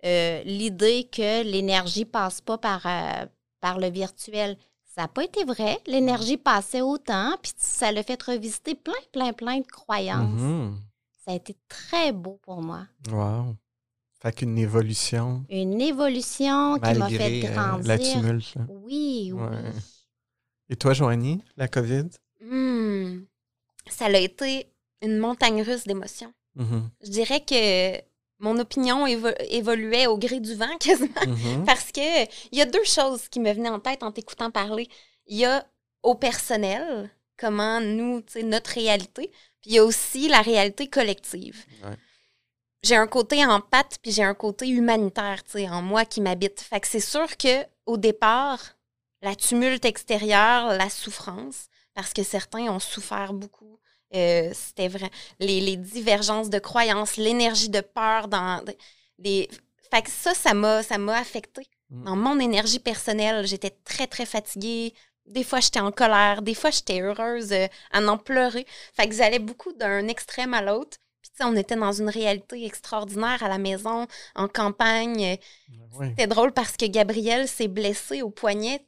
euh, 0.04 0.42
l'idée 0.44 1.08
que 1.10 1.42
l'énergie 1.42 2.04
passe 2.04 2.40
pas 2.40 2.58
par, 2.58 2.86
euh, 2.86 3.26
par 3.60 3.78
le 3.78 3.90
virtuel, 3.90 4.56
ça 4.98 5.04
n'a 5.04 5.08
pas 5.08 5.22
été 5.22 5.44
vrai. 5.44 5.78
L'énergie 5.86 6.36
passait 6.36 6.80
autant, 6.80 7.36
puis 7.40 7.52
ça 7.56 7.92
l'a 7.92 8.02
fait 8.02 8.20
revisiter 8.20 8.74
plein, 8.74 8.92
plein, 9.12 9.32
plein 9.32 9.58
de 9.60 9.66
croyances. 9.66 10.40
Mhm. 10.40 10.76
Ça 11.24 11.30
a 11.30 11.34
été 11.36 11.54
très 11.68 12.10
beau 12.10 12.40
pour 12.42 12.60
moi. 12.60 12.88
Wow. 13.08 13.54
Fait 14.20 14.32
qu'une 14.32 14.58
évolution 14.58 15.44
Une 15.50 15.80
évolution 15.80 16.80
qui 16.80 16.98
m'a 16.98 17.08
fait 17.08 17.44
euh, 17.44 17.52
grandir. 17.52 17.86
la 17.86 17.96
tumulte. 17.96 18.56
là. 18.56 18.62
Oui, 18.68 19.30
oui. 19.32 19.40
Ouais. 19.40 19.70
Et 20.68 20.74
toi, 20.74 20.94
Joanie, 20.94 21.44
la 21.56 21.68
COVID? 21.68 22.08
Hmm. 22.40 23.20
Ça 23.88 24.06
a 24.06 24.18
été 24.18 24.66
une 25.00 25.18
montagne 25.18 25.62
russe 25.62 25.84
d'émotions. 25.84 26.32
Mhm. 26.56 26.90
Je 27.04 27.10
dirais 27.10 27.40
que 27.44 27.98
mon 28.40 28.58
opinion 28.58 29.06
évo- 29.06 29.34
évoluait 29.50 30.06
au 30.06 30.16
gré 30.18 30.40
du 30.40 30.54
vent 30.54 30.76
quasiment. 30.80 31.26
Mhm. 31.26 31.64
Parce 31.64 31.90
que 31.92 32.24
il 32.52 32.58
y 32.58 32.60
a 32.62 32.66
deux 32.66 32.84
choses 32.84 33.28
qui 33.28 33.40
me 33.40 33.52
venaient 33.52 33.68
en 33.68 33.80
tête 33.80 34.02
en 34.02 34.12
t'écoutant 34.12 34.50
parler. 34.50 34.88
Il 35.26 35.36
y 35.38 35.44
a 35.44 35.66
au 36.02 36.14
personnel, 36.14 37.10
comment 37.36 37.80
nous, 37.80 38.20
tu 38.22 38.34
sais, 38.34 38.42
notre 38.42 38.70
réalité, 38.72 39.30
puis 39.60 39.70
il 39.70 39.72
y 39.74 39.78
a 39.78 39.84
aussi 39.84 40.28
la 40.28 40.40
réalité 40.40 40.88
collective. 40.88 41.64
Ouais. 41.84 41.96
J'ai 42.84 42.94
un 42.96 43.08
côté 43.08 43.44
empathe, 43.44 43.98
puis 44.00 44.12
j'ai 44.12 44.22
un 44.22 44.34
côté 44.34 44.68
humanitaire, 44.68 45.42
tu 45.44 45.52
sais, 45.52 45.68
en 45.68 45.82
moi 45.82 46.04
qui 46.04 46.20
m'habite. 46.20 46.60
Fait 46.60 46.78
que 46.80 46.86
c'est 46.86 47.00
sûr 47.00 47.36
que 47.36 47.64
au 47.86 47.96
départ, 47.96 48.60
la 49.20 49.34
tumulte 49.34 49.84
extérieure, 49.84 50.68
la 50.74 50.88
souffrance, 50.88 51.66
parce 51.94 52.12
que 52.12 52.22
certains 52.22 52.70
ont 52.70 52.78
souffert 52.78 53.32
beaucoup. 53.32 53.80
Euh, 54.14 54.50
C'était 54.54 54.88
vrai. 54.88 55.10
Les, 55.40 55.60
les 55.60 55.76
divergences 55.76 56.50
de 56.50 56.58
croyances, 56.58 57.16
l'énergie 57.16 57.68
de 57.68 57.80
peur 57.80 58.28
dans 58.28 58.62
des. 59.18 59.48
Fait 59.90 60.02
que 60.02 60.10
ça, 60.10 60.34
ça 60.34 60.54
m'a, 60.54 60.82
ça 60.82 60.98
m'a 60.98 61.16
affecté. 61.18 61.62
Mm. 61.90 62.04
Dans 62.04 62.16
mon 62.16 62.38
énergie 62.40 62.78
personnelle, 62.78 63.46
j'étais 63.46 63.70
très, 63.84 64.06
très 64.06 64.26
fatiguée. 64.26 64.94
Des 65.26 65.44
fois, 65.44 65.60
j'étais 65.60 65.80
en 65.80 65.92
colère. 65.92 66.42
Des 66.42 66.54
fois, 66.54 66.70
j'étais 66.70 67.00
heureuse 67.02 67.52
euh, 67.52 67.66
à 67.92 68.00
en 68.02 68.16
pleurer. 68.18 68.66
Fait 68.94 69.08
que 69.08 69.14
j'allais 69.14 69.38
beaucoup 69.38 69.72
d'un 69.74 70.08
extrême 70.08 70.54
à 70.54 70.62
l'autre. 70.62 70.96
Puis, 71.20 71.30
tu 71.30 71.36
sais, 71.38 71.44
on 71.44 71.56
était 71.56 71.76
dans 71.76 71.92
une 71.92 72.08
réalité 72.08 72.64
extraordinaire 72.64 73.42
à 73.42 73.48
la 73.48 73.58
maison, 73.58 74.06
en 74.34 74.48
campagne. 74.48 75.24
Euh, 75.24 75.36
Ouais. 75.98 76.10
C'était 76.10 76.26
drôle 76.28 76.52
parce 76.52 76.76
que 76.76 76.84
Gabriel 76.86 77.48
s'est 77.48 77.66
blessé 77.66 78.22
au 78.22 78.30
poignet 78.30 78.86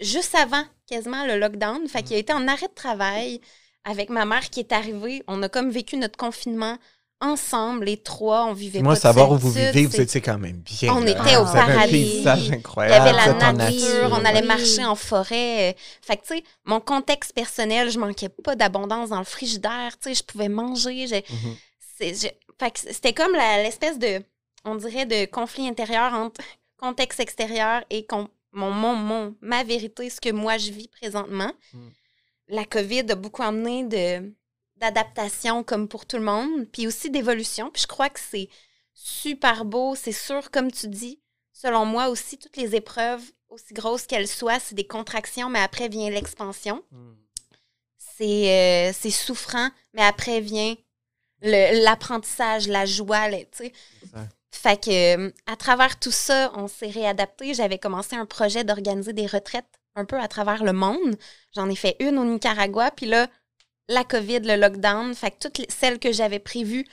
juste 0.00 0.34
avant 0.34 0.64
quasiment 0.86 1.26
le 1.26 1.38
lockdown. 1.38 1.88
Fait 1.88 2.02
qu'il 2.02 2.16
a 2.16 2.18
été 2.18 2.32
en 2.32 2.46
arrêt 2.48 2.68
de 2.68 2.74
travail 2.74 3.40
avec 3.84 4.10
ma 4.10 4.24
mère 4.24 4.48
qui 4.50 4.60
est 4.60 4.72
arrivée. 4.72 5.22
On 5.28 5.42
a 5.42 5.48
comme 5.48 5.70
vécu 5.70 5.96
notre 5.96 6.16
confinement 6.16 6.78
ensemble, 7.20 7.84
les 7.86 7.96
trois. 7.96 8.44
On 8.46 8.52
vivait 8.52 8.80
Moi, 8.82 8.94
pas 8.94 9.00
savoir 9.00 9.30
où 9.30 9.38
vous 9.38 9.50
vivez, 9.50 9.86
vous 9.86 10.00
étiez 10.00 10.20
quand 10.20 10.38
même 10.38 10.58
bien. 10.58 10.94
On 10.94 11.00
là. 11.00 11.10
était 11.10 11.36
au 11.36 11.42
un 11.46 11.52
paradis. 11.52 11.90
paysage 11.92 12.46
Il 12.46 12.52
y 12.52 12.56
incroyable. 12.56 13.08
avait 13.08 13.38
la 13.38 13.52
nature, 13.52 14.08
on 14.12 14.24
allait 14.24 14.40
oui. 14.42 14.46
marcher 14.46 14.84
en 14.84 14.94
forêt. 14.94 15.70
euh, 15.70 15.72
Fait 16.02 16.16
que, 16.16 16.22
tu 16.26 16.34
sais, 16.36 16.44
mon 16.64 16.80
contexte 16.80 17.32
personnel, 17.34 17.90
je 17.90 17.98
manquais 17.98 18.28
pas 18.28 18.56
d'abondance 18.56 19.10
dans 19.10 19.18
le 19.20 19.24
frigidaire. 19.24 19.96
Tu 19.98 20.08
sais, 20.10 20.14
je 20.14 20.22
pouvais 20.24 20.48
manger. 20.48 21.06
Mhm. 21.30 21.56
fait 22.58 22.70
que 22.70 22.80
c'était 22.80 23.12
comme 23.14 23.32
l'espèce 23.34 23.98
de, 23.98 24.22
on 24.64 24.74
dirait, 24.74 25.06
de 25.06 25.26
conflit 25.26 25.68
intérieur 25.68 26.12
entre 26.14 26.40
contexte 26.78 27.20
extérieur 27.20 27.82
et 27.90 28.04
con- 28.04 28.28
mon, 28.52 28.70
mon, 28.70 28.94
mon, 28.94 29.34
ma 29.40 29.64
vérité, 29.64 30.10
ce 30.10 30.20
que 30.20 30.30
moi 30.30 30.58
je 30.58 30.70
vis 30.70 30.88
présentement. 30.88 31.52
Mm. 31.72 31.78
La 32.48 32.64
COVID 32.64 33.10
a 33.10 33.14
beaucoup 33.14 33.42
amené 33.42 33.84
de 33.84 34.32
d'adaptation 34.76 35.62
comme 35.62 35.88
pour 35.88 36.04
tout 36.04 36.16
le 36.16 36.24
monde, 36.24 36.66
puis 36.72 36.86
aussi 36.86 37.08
d'évolution. 37.10 37.70
Puis 37.70 37.82
je 37.82 37.86
crois 37.86 38.10
que 38.10 38.18
c'est 38.20 38.48
super 38.92 39.64
beau, 39.64 39.94
c'est 39.94 40.12
sûr, 40.12 40.50
comme 40.50 40.70
tu 40.72 40.88
dis. 40.88 41.20
Selon 41.52 41.84
moi 41.84 42.08
aussi, 42.08 42.36
toutes 42.38 42.56
les 42.56 42.74
épreuves, 42.74 43.22
aussi 43.48 43.72
grosses 43.72 44.06
qu'elles 44.06 44.26
soient, 44.28 44.58
c'est 44.58 44.74
des 44.74 44.86
contractions, 44.86 45.48
mais 45.48 45.60
après 45.60 45.88
vient 45.88 46.10
l'expansion 46.10 46.82
c'est 48.16 48.88
euh, 48.90 48.92
c'est 48.92 49.10
souffrant, 49.10 49.70
mais 49.92 50.02
après 50.02 50.40
vient 50.40 50.74
le- 51.42 51.82
l'apprentissage, 51.84 52.68
la 52.68 52.84
joie, 52.86 53.28
tu 53.30 53.46
sais. 53.52 53.72
Fait 54.50 54.80
que 54.80 55.16
euh, 55.16 55.30
à 55.46 55.56
travers 55.56 55.98
tout 55.98 56.12
ça, 56.12 56.52
on 56.56 56.68
s'est 56.68 56.90
réadapté. 56.90 57.54
J'avais 57.54 57.78
commencé 57.78 58.14
un 58.16 58.26
projet 58.26 58.62
d'organiser 58.64 59.12
des 59.12 59.26
retraites 59.26 59.80
un 59.96 60.04
peu 60.04 60.18
à 60.18 60.28
travers 60.28 60.64
le 60.64 60.72
monde. 60.72 61.16
J'en 61.54 61.68
ai 61.70 61.76
fait 61.76 61.96
une 62.00 62.18
au 62.18 62.24
Nicaragua, 62.24 62.90
puis 62.90 63.06
là, 63.06 63.28
la 63.88 64.04
COVID, 64.04 64.40
le 64.40 64.56
lockdown, 64.56 65.14
fait 65.14 65.32
que 65.32 65.38
toutes 65.40 65.58
les- 65.58 65.70
celles 65.70 65.98
que 65.98 66.12
j'avais 66.12 66.38
prévues 66.38 66.86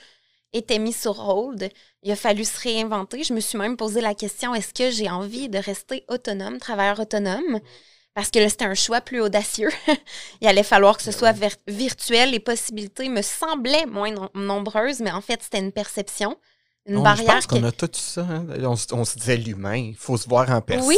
étaient 0.52 0.78
mises 0.78 1.00
sur 1.00 1.18
hold. 1.28 1.70
Il 2.02 2.12
a 2.12 2.16
fallu 2.16 2.44
se 2.44 2.60
réinventer. 2.60 3.24
Je 3.24 3.32
me 3.34 3.40
suis 3.40 3.58
même 3.58 3.76
posé 3.76 4.00
la 4.00 4.14
question 4.14 4.54
est-ce 4.54 4.74
que 4.74 4.90
j'ai 4.90 5.08
envie 5.10 5.48
de 5.48 5.58
rester 5.58 6.04
autonome, 6.08 6.58
travailleur 6.58 7.00
autonome? 7.00 7.60
Parce 8.14 8.30
que 8.30 8.38
là, 8.38 8.48
c'était 8.50 8.66
un 8.66 8.74
choix 8.74 9.00
plus 9.00 9.20
audacieux. 9.22 9.70
Il 10.42 10.48
allait 10.48 10.62
falloir 10.62 10.96
que 10.98 11.02
ce 11.02 11.10
Ben 11.10 11.16
soit 11.16 11.56
virtuel. 11.66 12.30
Les 12.30 12.40
possibilités 12.40 13.08
me 13.08 13.22
semblaient 13.22 13.86
moins 13.86 14.10
nom- 14.12 14.30
nombreuses, 14.34 15.00
mais 15.00 15.10
en 15.12 15.22
fait, 15.22 15.42
c'était 15.42 15.58
une 15.60 15.72
perception, 15.72 16.36
une 16.86 16.96
On- 16.96 17.00
je 17.00 17.04
barrière. 17.04 17.34
pense 17.34 17.46
qu'on 17.46 17.62
a 17.62 17.70
tout 17.70 17.88
ça. 17.92 18.22
hein. 18.22 18.44
On, 18.64 18.74
se- 18.76 18.92
on 18.92 19.04
se 19.04 19.16
disait 19.18 19.36
l'humain, 19.36 19.76
il 19.76 19.94
faut 19.94 20.16
se 20.16 20.28
voir 20.28 20.50
en 20.50 20.60
personne. 20.60 20.88
Oui, 20.88 20.96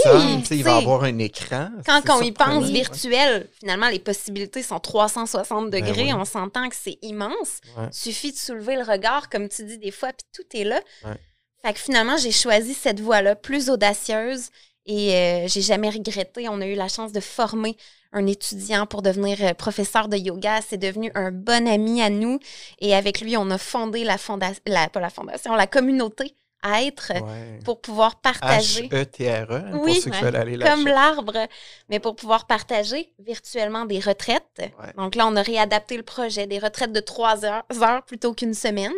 il 0.50 0.64
va 0.64 0.76
avoir 0.76 1.04
un 1.04 1.18
écran. 1.18 1.68
Quand 1.84 2.00
on 2.08 2.22
y 2.22 2.32
pense 2.32 2.64
virtuel, 2.64 3.48
finalement, 3.60 3.88
les 3.88 3.98
possibilités 3.98 4.62
sont 4.62 4.80
360 4.80 5.70
Ben 5.70 5.84
degrés. 5.84 6.04
oui. 6.04 6.12
On 6.14 6.24
s'entend 6.24 6.68
que 6.68 6.76
c'est 6.80 6.98
immense. 7.02 7.60
Ouais. 7.76 7.88
Suffit 7.92 8.32
de 8.32 8.36
soulever 8.38 8.76
le 8.76 8.82
regard, 8.82 9.28
comme 9.28 9.48
tu 9.48 9.64
dis 9.64 9.78
des 9.78 9.90
fois, 9.90 10.08
puis 10.08 10.26
tout 10.34 10.56
est 10.58 10.64
là. 10.64 10.80
Ouais. 11.04 11.16
Fait 11.62 11.72
que 11.74 11.80
finalement, 11.80 12.16
j'ai 12.16 12.32
choisi 12.32 12.74
cette 12.74 13.00
voie-là, 13.00 13.36
plus 13.36 13.68
audacieuse, 13.70 14.48
et 14.86 15.14
euh, 15.14 15.48
j'ai 15.48 15.62
jamais 15.62 15.88
regretté. 15.90 16.48
On 16.48 16.60
a 16.60 16.66
eu 16.66 16.74
la 16.74 16.88
chance 16.88 17.12
de 17.12 17.20
former 17.20 17.76
un 18.14 18.26
étudiant 18.26 18.86
pour 18.86 19.02
devenir 19.02 19.36
euh, 19.42 19.52
professeur 19.54 20.08
de 20.08 20.16
yoga. 20.16 20.60
C'est 20.66 20.78
devenu 20.78 21.10
un 21.14 21.30
bon 21.30 21.68
ami 21.68 22.00
à 22.00 22.08
nous, 22.08 22.38
et 22.80 22.94
avec 22.94 23.20
lui, 23.20 23.36
on 23.36 23.50
a 23.50 23.58
fondé 23.58 24.04
la 24.04 24.16
fondation, 24.16 24.62
la, 24.66 24.88
pas 24.88 25.00
la 25.00 25.10
fondation, 25.10 25.54
la 25.54 25.66
communauté 25.66 26.34
à 26.62 26.82
être 26.82 27.12
Ouais. 27.12 27.58
pour 27.62 27.82
pouvoir 27.82 28.22
partager 28.22 28.88
H-E-T-R-E, 28.88 29.52
hein, 29.54 29.70
pour 29.72 29.82
Oui, 29.82 29.96
ceux 29.96 30.10
qui 30.10 30.16
ouais. 30.16 30.22
veulent 30.22 30.36
aller 30.36 30.58
comme 30.58 30.86
l'arbre, 30.86 31.46
mais 31.90 32.00
pour 32.00 32.16
pouvoir 32.16 32.46
partager 32.46 33.12
virtuellement 33.18 33.84
des 33.84 34.00
retraites. 34.00 34.46
Ouais. 34.58 34.92
Donc 34.96 35.14
là, 35.14 35.26
on 35.26 35.36
a 35.36 35.42
réadapté 35.42 35.98
le 35.98 36.02
projet, 36.02 36.46
des 36.46 36.58
retraites 36.58 36.92
de 36.92 37.00
trois 37.00 37.44
heures, 37.44 37.64
heures 37.82 38.02
plutôt 38.04 38.32
qu'une 38.32 38.54
semaine, 38.54 38.92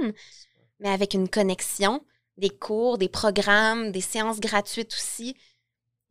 mais 0.79 0.91
avec 0.91 1.15
une 1.15 1.29
connexion, 1.29 2.05
des 2.37 2.51
cours, 2.51 2.99
des 2.99 3.09
programmes, 3.09 3.91
des 3.91 4.01
séances 4.01 4.39
gratuites 4.39 4.93
aussi. 4.95 5.35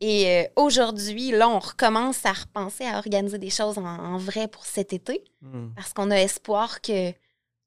Et 0.01 0.27
euh, 0.27 0.43
aujourd'hui, 0.57 1.31
là, 1.31 1.47
on 1.49 1.59
recommence 1.59 2.25
à 2.25 2.33
repenser 2.33 2.85
à 2.85 2.97
organiser 2.97 3.37
des 3.37 3.49
choses 3.49 3.77
en, 3.77 3.85
en 3.85 4.17
vrai 4.17 4.47
pour 4.47 4.65
cet 4.65 4.93
été, 4.93 5.23
Hmm. 5.41 5.69
parce 5.75 5.93
qu'on 5.93 6.11
a 6.11 6.19
espoir 6.19 6.81
que 6.81 7.11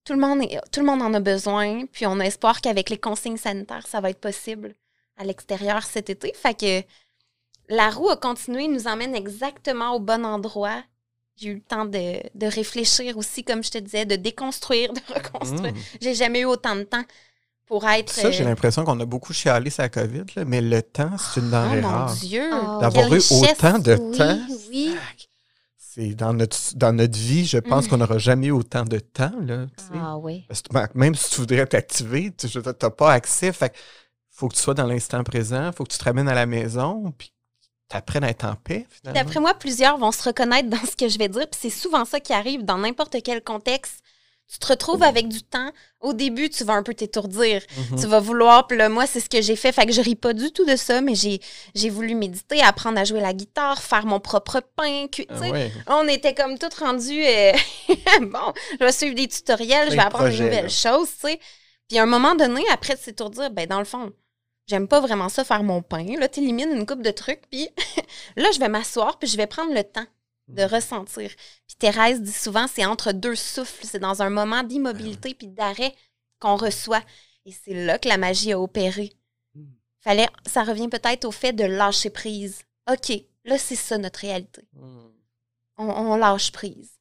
tout 0.05 0.13
le, 0.15 0.19
monde 0.19 0.43
est- 0.43 0.61
tout 0.73 0.81
le 0.81 0.87
monde 0.87 1.01
en 1.03 1.15
a 1.15 1.21
besoin, 1.21 1.87
puis 1.87 2.07
on 2.07 2.19
a 2.21 2.25
espoir 2.27 2.61
qu'avec 2.61 2.91
les 2.91 2.99
consignes 2.99 3.37
sanitaires, 3.37 3.87
ça 3.87 4.01
va 4.01 4.11
être 4.11 4.21
possible 4.21 4.75
à 5.17 5.25
l'extérieur 5.25 5.83
cet 5.85 6.11
été. 6.11 6.33
Fait 6.35 6.55
que 6.59 6.83
la 7.69 7.91
roue 7.91 8.09
a 8.11 8.17
continué, 8.17 8.69
nous 8.69 8.87
emmène 8.89 9.15
exactement 9.15 9.93
au 9.95 10.01
bon 10.01 10.25
endroit. 10.25 10.83
J'ai 11.37 11.51
eu 11.51 11.55
le 11.55 11.61
temps 11.61 11.85
de, 11.85 12.21
de 12.35 12.47
réfléchir 12.47 13.17
aussi, 13.17 13.45
comme 13.45 13.63
je 13.63 13.71
te 13.71 13.79
disais, 13.79 14.05
de 14.07 14.17
déconstruire, 14.17 14.93
de 14.93 15.01
reconstruire. 15.15 15.73
Mm. 15.73 15.79
J'ai 16.01 16.15
jamais 16.15 16.41
eu 16.41 16.45
autant 16.47 16.75
de 16.77 16.83
temps 16.85 17.05
pour 17.69 17.87
être. 17.89 18.11
Ça, 18.13 18.31
j'ai 18.31 18.45
euh, 18.45 18.49
l'impression 18.49 18.85
qu'on 18.85 18.99
a 18.99 19.05
beaucoup 19.05 19.33
chialé 19.33 19.71
la 19.79 19.89
COVID, 19.89 20.25
là, 20.35 20.45
mais 20.45 20.61
le 20.61 20.83
temps, 20.83 21.11
c'est 21.19 21.41
une 21.41 21.49
Oh 21.49 21.51
denrée 21.53 21.81
mon 21.83 21.89
rare. 21.89 22.15
Dieu! 22.15 22.51
Oh, 22.53 22.79
D'avoir 22.81 23.13
eu 23.13 23.19
autant 23.31 23.79
de 23.79 23.95
oui, 23.95 24.17
temps, 24.19 24.39
oui. 24.71 24.97
c'est 25.77 26.15
dans 26.15 26.33
notre, 26.33 26.57
dans 26.77 26.93
notre 26.93 27.19
vie, 27.19 27.45
je 27.47 27.59
pense 27.59 27.87
Mm. 27.87 27.89
qu'on 27.89 27.97
n'aura 27.99 28.19
jamais 28.19 28.47
eu 28.49 28.53
autant 28.53 28.85
de 28.85 28.99
temps. 28.99 29.33
Là. 29.43 29.67
Ah 29.95 30.17
oui. 30.19 30.45
Parce 30.49 30.63
que, 30.63 30.69
même 30.99 31.15
si 31.15 31.31
tu 31.31 31.37
voudrais 31.41 31.67
t'activer, 31.67 32.33
tu 32.37 32.47
n'as 32.59 32.91
pas 32.91 33.13
accès. 33.13 33.53
Fait 33.53 33.73
faut 34.31 34.49
que 34.49 34.55
tu 34.55 34.63
sois 34.63 34.75
dans 34.75 34.87
l'instant 34.87 35.23
présent, 35.25 35.71
faut 35.77 35.85
que 35.85 35.93
tu 35.93 35.99
te 35.99 36.05
ramènes 36.05 36.29
à 36.29 36.35
la 36.35 36.47
maison, 36.47 37.13
puis 37.19 37.33
tu 37.91 37.97
apprennes 37.97 38.23
à 38.25 38.31
être 38.31 38.45
en 38.45 38.55
paix. 38.55 38.87
D'après 39.03 39.41
moi, 39.41 39.55
plusieurs 39.55 39.99
vont 39.99 40.13
se 40.13 40.23
reconnaître 40.23 40.69
dans 40.71 40.85
ce 40.89 40.95
que 40.95 41.09
je 41.09 41.19
vais 41.19 41.29
dire. 41.29 41.49
Puis 41.51 41.59
c'est 41.61 41.71
souvent 41.71 42.05
ça 42.05 42.21
qui 42.21 42.33
arrive 42.33 42.65
dans 42.65 42.79
n'importe 42.79 43.17
quel 43.25 43.43
contexte. 43.43 44.01
Tu 44.51 44.59
te 44.59 44.67
retrouves 44.67 45.03
avec 45.03 45.29
du 45.29 45.43
temps. 45.43 45.71
Au 46.01 46.15
début, 46.15 46.49
tu 46.49 46.65
vas 46.65 46.73
un 46.73 46.83
peu 46.83 46.95
t'étourdir. 46.95 47.61
Mhm. 47.91 48.01
Tu 48.01 48.07
vas 48.07 48.19
vouloir. 48.19 48.67
Puis 48.67 48.79
là, 48.79 48.89
moi, 48.89 49.07
c'est 49.07 49.21
ce 49.21 49.29
que 49.29 49.43
j'ai 49.43 49.57
fait. 49.57 49.73
Fait 49.73 49.85
que 49.85 49.93
je 49.93 50.01
ris 50.01 50.15
pas 50.15 50.33
du 50.33 50.51
tout 50.53 50.65
de 50.65 50.75
ça, 50.75 51.03
mais 51.03 51.15
j'ai, 51.15 51.41
j'ai 51.75 51.91
voulu 51.91 52.15
méditer, 52.15 52.63
apprendre 52.63 52.99
à 52.99 53.05
jouer 53.05 53.21
la 53.21 53.35
guitare, 53.35 53.83
faire 53.83 54.07
mon 54.07 54.21
propre 54.21 54.63
pain. 54.75 55.07
Ah 55.29 55.41
ouais. 55.41 55.71
On 55.87 56.09
était 56.09 56.35
comme 56.35 56.59
toutes 56.59 56.75
rendues. 56.75 57.25
euh, 57.27 57.53
bon, 58.23 58.53
je 58.81 58.85
vais 58.85 58.93
suivre 58.93 59.15
des 59.15 59.29
tutoriels, 59.29 59.87
je 59.91 59.97
vais 59.97 59.97
de 59.99 60.03
apprendre 60.03 60.31
des 60.31 60.41
nouvelles 60.41 60.71
choses, 60.71 61.09
tu 61.21 61.29
sais. 61.29 61.41
Puis 61.89 61.99
à 61.99 62.05
un 62.05 62.07
moment 62.07 62.35
donné, 62.35 62.63
après 62.73 62.95
de 62.95 63.01
s'étourdir, 63.01 63.51
ben 63.51 63.67
dans 63.67 63.79
le 63.79 63.85
fond, 63.85 64.13
j'aime 64.67 64.89
pas 64.89 65.01
vraiment 65.01 65.29
ça 65.29 65.45
faire 65.45 65.63
mon 65.63 65.83
pain. 65.83 66.07
Là, 66.19 66.29
tu 66.29 66.41
élimines 66.41 66.71
une 66.71 66.87
coupe 66.87 67.03
de 67.03 67.11
trucs, 67.11 67.43
puis 67.51 67.69
là, 68.37 68.49
je 68.55 68.59
vais 68.61 68.69
m'asseoir, 68.69 69.19
puis 69.19 69.29
je 69.29 69.37
vais 69.37 69.47
prendre 69.47 69.75
le 69.75 69.85
temps 69.85 70.07
de 70.49 70.63
ressentir. 70.63 71.31
Puis 71.67 71.77
Thérèse 71.79 72.23
dit 72.23 72.33
souvent, 72.33 72.67
c'est 72.67 72.87
entre 72.87 73.13
deux 73.13 73.35
souffles, 73.35 73.85
c'est 73.85 73.99
dans 73.99 74.23
un 74.23 74.31
moment 74.31 74.63
d'immobilité 74.63 75.35
puis 75.35 75.49
d'arrêt 75.49 75.95
qu'on 76.41 76.57
reçoit. 76.57 77.03
Et 77.45 77.53
c'est 77.53 77.75
là 77.75 77.99
que 77.99 78.09
la 78.09 78.19
magie 78.19 78.53
a 78.53 78.61
opéré. 78.61 79.13
Mhm. 79.55 79.73
Fallait, 80.01 80.29
ça 80.47 80.65
revient 80.65 80.89
peut-être 80.89 81.25
au 81.25 81.31
fait 81.31 81.53
de 81.53 81.65
lâcher 81.65 82.11
prise. 82.11 82.63
OK, 82.91 83.13
là, 83.45 83.59
c'est 83.59 83.77
ça 83.77 83.99
notre 83.99 84.21
réalité. 84.21 84.63
On, 85.77 85.89
on 85.89 86.17
lâche 86.17 86.51
prise. 86.53 86.99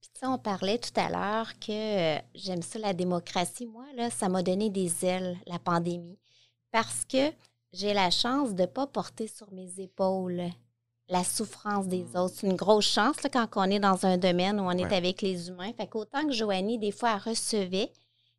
Puis 0.00 0.10
tu 0.12 0.20
sais, 0.20 0.26
on 0.26 0.38
parlait 0.38 0.78
tout 0.78 0.92
à 0.96 1.08
l'heure 1.08 1.58
que 1.58 2.16
euh, 2.16 2.20
j'aime 2.34 2.62
ça 2.62 2.78
la 2.78 2.92
démocratie. 2.92 3.66
Moi, 3.66 3.86
là, 3.94 4.10
ça 4.10 4.28
m'a 4.28 4.42
donné 4.42 4.68
des 4.68 5.04
ailes, 5.04 5.38
la 5.46 5.58
pandémie, 5.58 6.18
parce 6.70 7.04
que 7.04 7.32
j'ai 7.72 7.94
la 7.94 8.10
chance 8.10 8.54
de 8.54 8.62
ne 8.62 8.66
pas 8.66 8.86
porter 8.86 9.26
sur 9.26 9.50
mes 9.52 9.80
épaules 9.80 10.50
la 11.08 11.22
souffrance 11.24 11.86
des 11.86 12.02
Mm. 12.04 12.16
autres. 12.16 12.34
C'est 12.38 12.46
une 12.46 12.56
grosse 12.56 12.86
chance 12.86 13.22
là, 13.22 13.28
quand 13.30 13.46
on 13.56 13.64
est 13.70 13.78
dans 13.80 14.06
un 14.06 14.16
domaine 14.16 14.58
où 14.60 14.64
on 14.64 14.70
est 14.72 14.84
Ouais. 14.86 14.96
avec 14.96 15.22
les 15.22 15.48
humains. 15.48 15.72
Fait 15.76 15.86
qu'autant 15.86 16.26
que 16.26 16.32
Joanie, 16.32 16.78
des 16.78 16.92
fois, 16.92 17.12
elle 17.14 17.30
recevait, 17.30 17.92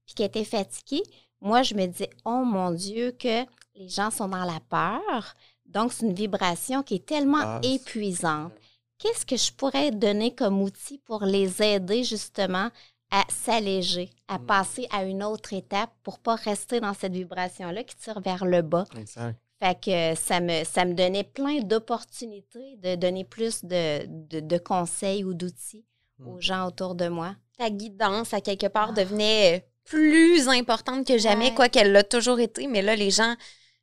puis 0.05 0.15
qu'elle 0.15 0.27
était 0.27 0.43
fatiguée, 0.45 1.03
moi, 1.41 1.61
je 1.63 1.75
me 1.75 1.85
disais, 1.85 2.09
oh 2.25 2.43
mon 2.43 2.71
Dieu, 2.71 3.11
que 3.11 3.43
les 3.75 3.89
gens 3.89 4.09
sont 4.09 4.27
dans 4.27 4.45
la 4.45 4.59
peur. 4.69 5.33
Donc, 5.65 5.93
c'est 5.93 6.05
une 6.05 6.13
vibration 6.13 6.81
qui 6.83 6.95
est 6.95 7.05
tellement 7.05 7.39
Ah, 7.41 7.59
épuisante 7.63 8.53
qu'est-ce 8.97 9.25
que 9.25 9.35
je 9.35 9.51
pourrais 9.51 9.91
donner 9.91 10.33
comme 10.33 10.61
outil 10.61 10.99
pour 10.99 11.23
les 11.25 11.61
aider 11.61 12.03
justement 12.03 12.69
à 13.11 13.23
s'alléger, 13.29 14.09
à 14.27 14.39
Mm. 14.39 14.45
passer 14.45 14.87
à 14.91 15.03
une 15.03 15.21
autre 15.23 15.53
étape 15.53 15.91
pour 16.01 16.17
pas 16.19 16.35
rester 16.35 16.79
dans 16.79 16.93
cette 16.93 17.11
vibration-là 17.13 17.83
qui 17.83 17.95
tire 17.97 18.19
vers 18.21 18.45
le 18.45 18.61
bas? 18.61 18.85
Exact. 18.97 19.37
Fait 19.59 19.79
que 19.79 20.15
ça 20.19 20.41
me, 20.41 20.63
ça 20.65 20.83
me 20.85 20.93
donnait 20.93 21.23
plein 21.23 21.59
d'opportunités 21.61 22.75
de 22.77 22.95
donner 22.95 23.23
plus 23.23 23.63
de, 23.63 24.05
de- 24.05 24.39
de 24.41 24.57
conseils 24.57 25.23
ou 25.23 25.33
d'outils 25.33 25.85
aux 26.25 26.39
gens 26.39 26.67
autour 26.67 26.95
de 26.95 27.07
moi. 27.07 27.35
Ta 27.57 27.69
guidance, 27.69 28.33
à 28.33 28.41
quelque 28.41 28.67
part, 28.67 28.93
devenait 28.93 29.57
euh, 29.57 29.59
plus 29.85 30.47
importante 30.49 31.07
que 31.07 31.17
jamais, 31.17 31.49
Ouais. 31.49 31.55
quoi 31.55 31.69
qu'elle 31.69 31.91
l'a 31.91 32.03
toujours 32.03 32.39
été. 32.39 32.67
Mais 32.67 32.81
là, 32.81 32.95
les 32.95 33.11
gens, 33.11 33.35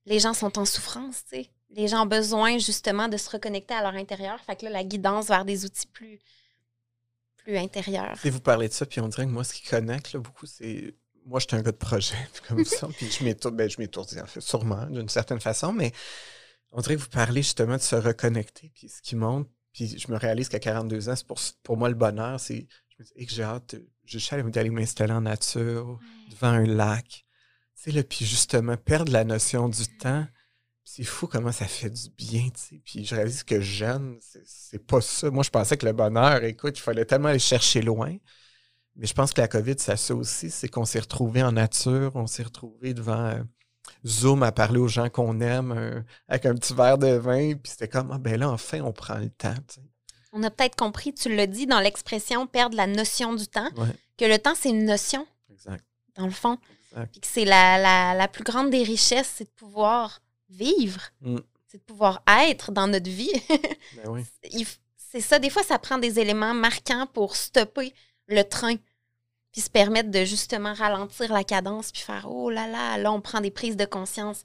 les 0.07 0.19
gens 0.19 0.35
sont 0.35 0.59
en 0.59 0.65
souffrance, 0.65 1.25
tu 1.25 1.37
sais. 1.37 1.51
Les 1.71 1.89
gens 1.89 2.03
ont 2.03 2.07
besoin, 2.07 2.59
justement, 2.59 3.09
de 3.09 3.17
se 3.17 3.31
reconnecter 3.31 3.73
à 3.73 3.81
leur 3.83 3.95
intérieur. 3.95 4.39
Fait 4.41 4.57
que 4.57 4.65
là, 4.67 4.71
la 4.71 4.85
guidance 4.85 5.29
vers 5.29 5.47
des 5.47 5.65
outils 5.65 5.87
plus, 5.87 6.19
plus 7.39 7.57
intérieurs. 7.57 8.17
Sais, 8.19 8.29
vous 8.31 8.41
parlez 8.41 8.69
de 8.69 8.75
ça, 8.75 8.85
puis 8.85 9.01
on 9.01 9.09
dirait 9.09 9.25
que 9.25 9.31
moi, 9.31 9.43
ce 9.45 9.55
qui 9.55 9.63
connecte 9.63 10.13
là, 10.13 10.21
beaucoup, 10.21 10.45
c'est. 10.47 10.95
Moi, 11.27 11.39
je 11.41 11.47
suis 11.49 11.57
un 11.57 11.63
gars 11.63 11.73
de 11.73 11.77
projet, 11.77 12.17
puis 12.33 12.43
comme 12.49 12.65
ça, 12.65 12.89
puis 12.97 13.11
je 13.11 13.25
m'étourdis, 13.25 13.57
ben, 13.57 13.71
je 13.71 13.77
m'étourdis, 13.79 14.21
en 14.21 14.27
fait, 14.27 14.41
sûrement, 14.41 14.87
d'une 14.87 15.09
certaine 15.09 15.41
façon, 15.41 15.73
mais 15.73 15.93
on 16.73 16.81
dirait 16.81 16.97
que 16.97 17.01
vous 17.01 17.09
parlez 17.09 17.43
justement 17.43 17.77
de 17.77 17.83
se 17.83 17.97
reconnecter, 17.97 18.71
puis 18.75 18.89
ce 18.89 19.01
qui 19.03 19.15
monte, 19.17 19.49
puis 19.73 19.99
je 19.99 20.11
me 20.11 20.17
réalise 20.19 20.49
qu'à 20.49 20.59
42 20.59 21.09
ans, 21.09 21.17
c'est 21.17 21.27
pour, 21.27 21.39
pour 21.63 21.77
moi 21.77 21.89
le 21.89 21.95
bonheur, 21.95 22.39
c'est. 22.41 22.67
Je 22.91 22.97
me 23.03 23.05
dis, 23.07 23.13
hey, 23.17 23.27
que 23.27 23.33
j'ai 23.33 23.43
hâte, 23.43 23.75
de- 23.75 23.89
je 24.05 24.19
suis 24.19 24.37
d'aller 24.51 24.71
m'installer 24.71 25.13
en 25.13 25.23
nature, 25.23 25.99
devant 26.31 26.49
un 26.49 26.67
lac, 26.67 27.07
tu 27.77 27.83
sais, 27.85 27.91
là, 27.93 28.03
puis 28.03 28.25
justement, 28.27 28.77
perdre 28.77 29.13
la 29.13 29.25
notion 29.25 29.69
du 29.69 29.87
temps, 29.99 30.27
c'est 30.85 31.05
fou 31.05 31.27
comment 31.27 31.53
ça 31.53 31.67
fait 31.67 31.89
du 31.91 32.11
bien, 32.11 32.49
tu 32.51 32.61
sais. 32.61 32.83
Puis 32.85 33.05
je 33.05 33.15
réalise 33.15 33.45
que 33.45 33.61
jeune, 33.61 34.19
c'est- 34.21 34.43
c'est 34.45 34.85
pas 34.85 35.01
ça. 35.01 35.31
Moi, 35.31 35.43
je 35.45 35.51
pensais 35.51 35.77
que 35.77 35.87
le 35.87 35.93
bonheur, 35.93 36.43
écoute, 36.45 36.77
il 36.79 36.83
fallait 36.83 37.05
tellement 37.05 37.29
aller 37.29 37.39
chercher 37.39 37.81
loin. 37.83 38.17
Mais 38.97 39.07
je 39.07 39.15
pense 39.15 39.33
que 39.33 39.41
la 39.41 39.49
COVID, 39.49 39.75
ça 39.79 39.97
ça 39.97 40.15
aussi, 40.15 40.51
c'est 40.51 40.69
qu'on 40.69 40.85
s'est 40.85 41.01
retrouvés 41.01 41.43
en 41.43 41.53
nature, 41.53 42.13
on 42.15 42.27
s'est 42.27 42.43
retrouvés 42.43 42.93
devant 42.95 43.27
euh, 43.27 43.43
Zoom 44.07 44.43
à 44.43 44.53
parler 44.53 44.79
aux 44.79 44.89
gens 44.89 45.09
qu'on 45.09 45.41
aime, 45.41 45.73
un- 45.73 46.05
avec 46.29 46.47
un 46.47 46.55
petit 46.55 46.75
verre 46.75 46.99
de 46.99 47.09
vin, 47.15 47.55
puis 47.55 47.71
c'était 47.71 47.89
comme, 47.89 48.11
ah 48.13 48.19
ben 48.19 48.39
là, 48.39 48.51
enfin, 48.51 48.81
on 48.83 48.93
prend 48.93 49.17
le 49.19 49.31
temps. 49.31 49.55
On 50.33 50.43
a 50.43 50.51
peut-être 50.51 50.77
compris, 50.77 51.13
tu 51.15 51.35
l'as 51.35 51.47
dit 51.47 51.67
dans 51.67 51.81
l'expression 51.81 52.47
perdre 52.47 52.77
la 52.77 52.87
notion 52.87 53.35
du 53.35 53.47
temps, 53.47 53.69
Ouais, 53.77 53.89
que 54.19 54.25
le 54.25 54.39
temps, 54.39 54.55
c'est 54.55 54.71
une 54.71 54.85
notion, 54.85 55.27
exact, 55.51 55.85
dans 56.17 56.27
le 56.27 56.31
fond. 56.33 56.59
exact. 56.93 57.11
Puis 57.13 57.21
que 57.21 57.27
c'est 57.27 57.45
la, 57.45 57.79
la, 57.79 58.15
la 58.15 58.29
plus 58.29 58.45
grande 58.45 58.71
des 58.71 58.83
richesses, 58.83 59.33
c'est 59.37 59.45
de 59.45 59.51
pouvoir 59.57 60.21
vivre, 60.51 61.01
Mm. 61.23 61.37
c'est 61.69 61.79
de 61.79 61.83
pouvoir 61.85 62.23
être 62.47 62.73
dans 62.73 62.87
notre 62.89 63.09
vie. 63.11 63.33
Ben 63.49 64.09
oui. 64.11 64.25
il 64.53 64.67
c'est 64.97 65.21
ça, 65.21 65.39
des 65.39 65.51
fois, 65.51 65.63
ça 65.63 65.79
prend 65.79 65.99
des 65.99 66.19
éléments 66.19 66.55
marquants 66.55 67.07
pour 67.13 67.37
stopper 67.37 67.93
le 68.29 68.43
train, 68.43 68.77
puis 69.53 69.61
se 69.61 69.71
permettre 69.71 70.11
de 70.11 70.25
justement 70.25 70.73
ralentir 70.73 71.33
la 71.33 71.45
cadence, 71.45 71.93
puis 71.93 72.03
faire 72.03 72.31
oh 72.31 72.51
là 72.51 72.67
là, 72.67 72.99
là, 72.99 73.13
on 73.13 73.21
prend 73.21 73.41
des 73.41 73.51
prises 73.51 73.77
de 73.77 73.85
conscience. 73.85 74.43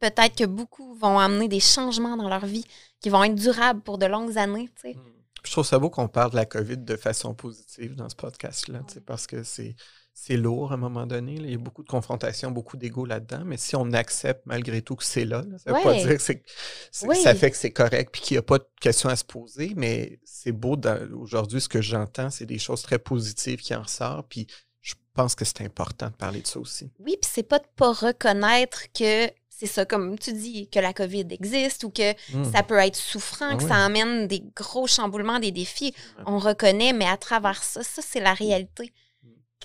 Peut-être 0.00 0.36
que 0.36 0.44
beaucoup 0.44 0.94
vont 0.94 1.18
amener 1.18 1.48
des 1.48 1.60
changements 1.60 2.16
dans 2.16 2.28
leur 2.28 2.46
vie 2.46 2.64
qui 3.00 3.10
vont 3.10 3.24
être 3.24 3.34
durables 3.34 3.80
pour 3.82 3.98
de 3.98 4.06
longues 4.06 4.38
années, 4.38 4.68
tu 4.76 4.92
sais. 4.92 4.96
Je 5.42 5.52
trouve 5.52 5.64
ça 5.64 5.78
beau 5.78 5.88
qu'on 5.88 6.08
parle 6.08 6.32
de 6.32 6.36
la 6.36 6.44
COVID 6.44 6.76
de 6.78 6.96
façon 6.96 7.34
positive 7.34 7.94
dans 7.94 8.08
ce 8.08 8.16
podcast-là, 8.16 8.80
tu 8.86 8.94
sais, 8.94 9.00
parce 9.00 9.26
que 9.26 9.42
c'est 9.42 9.74
c'est 10.12 10.36
lourd 10.36 10.72
à 10.72 10.74
un 10.74 10.78
moment 10.78 11.06
donné. 11.06 11.36
là. 11.38 11.44
Il 11.46 11.52
y 11.52 11.54
a 11.54 11.58
beaucoup 11.58 11.82
de 11.82 11.88
confrontations, 11.88 12.50
beaucoup 12.50 12.76
d'ego 12.76 13.04
là-dedans. 13.06 13.42
Mais 13.44 13.56
si 13.56 13.74
on 13.76 13.92
accepte 13.92 14.44
malgré 14.46 14.82
tout 14.82 14.96
que 14.96 15.04
c'est 15.04 15.24
là, 15.24 15.42
là, 15.48 15.56
ça 15.58 15.70
ne 15.72 15.76
veut 15.76 15.82
pas 15.82 15.94
dire 15.94 16.18
que 16.18 17.06
Oui. 17.06 17.16
ça 17.16 17.34
fait 17.34 17.50
que 17.50 17.56
c'est 17.56 17.70
correct 17.72 18.10
puis 18.12 18.20
qu'il 18.20 18.34
n'y 18.34 18.38
a 18.38 18.42
pas 18.42 18.58
de 18.58 18.66
questions 18.80 19.08
à 19.08 19.16
se 19.16 19.24
poser. 19.24 19.72
Mais 19.76 20.18
c'est 20.24 20.52
beau 20.52 20.76
aujourd'hui, 21.16 21.60
ce 21.60 21.68
que 21.68 21.80
j'entends, 21.80 22.30
c'est 22.30 22.46
des 22.46 22.58
choses 22.58 22.82
très 22.82 22.98
positives 22.98 23.60
qui 23.60 23.74
en 23.74 23.82
ressortent. 23.82 24.26
Puis 24.28 24.46
je 24.82 24.94
pense 25.14 25.34
que 25.34 25.44
c'est 25.44 25.62
important 25.62 26.08
de 26.08 26.14
parler 26.14 26.40
de 26.42 26.46
ça 26.46 26.58
aussi. 26.60 26.90
Oui, 26.98 27.16
puis 27.20 27.30
c'est 27.32 27.42
pas 27.42 27.58
de 27.58 27.66
pas 27.76 27.92
reconnaître 27.92 28.84
que 28.92 29.28
c'est 29.48 29.66
ça, 29.66 29.84
comme 29.84 30.18
tu 30.18 30.32
dis, 30.32 30.68
que 30.70 30.78
la 30.78 30.94
COVID 30.94 31.26
existe 31.30 31.84
ou 31.84 31.90
que 31.90 32.12
Mm. 32.34 32.50
ça 32.50 32.62
peut 32.62 32.78
être 32.78 32.96
souffrant, 32.96 33.48
Ah 33.50 33.56
que 33.56 33.62
oui. 33.62 33.68
ça 33.68 33.76
amène 33.84 34.26
des 34.26 34.42
gros 34.56 34.86
chamboulements, 34.86 35.38
des 35.38 35.50
défis. 35.52 35.94
On 36.24 36.38
reconnaît, 36.38 36.94
mais 36.94 37.04
à 37.06 37.18
travers 37.18 37.62
ça, 37.62 37.82
ça, 37.82 38.00
c'est 38.02 38.20
la 38.20 38.32
réalité. 38.32 38.90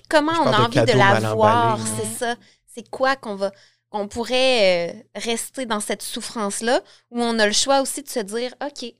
Comment 0.08 0.32
on 0.42 0.46
a 0.52 0.60
envie 0.62 0.80
de 0.80 0.92
la 0.98 1.34
voir, 1.34 1.78
là. 1.78 1.84
c'est 1.98 2.06
ça? 2.18 2.36
C'est 2.66 2.88
quoi 2.90 3.16
qu'on 3.16 3.34
va 3.36 3.50
qu'on 3.88 4.08
pourrait 4.08 4.90
euh, 4.90 5.20
rester 5.20 5.64
dans 5.64 5.78
cette 5.80 6.02
souffrance-là, 6.02 6.80
où 7.12 7.22
on 7.22 7.38
a 7.38 7.46
le 7.46 7.52
choix 7.52 7.80
aussi 7.80 8.02
de 8.02 8.08
se 8.08 8.18
dire, 8.18 8.52
OK, 8.64 8.92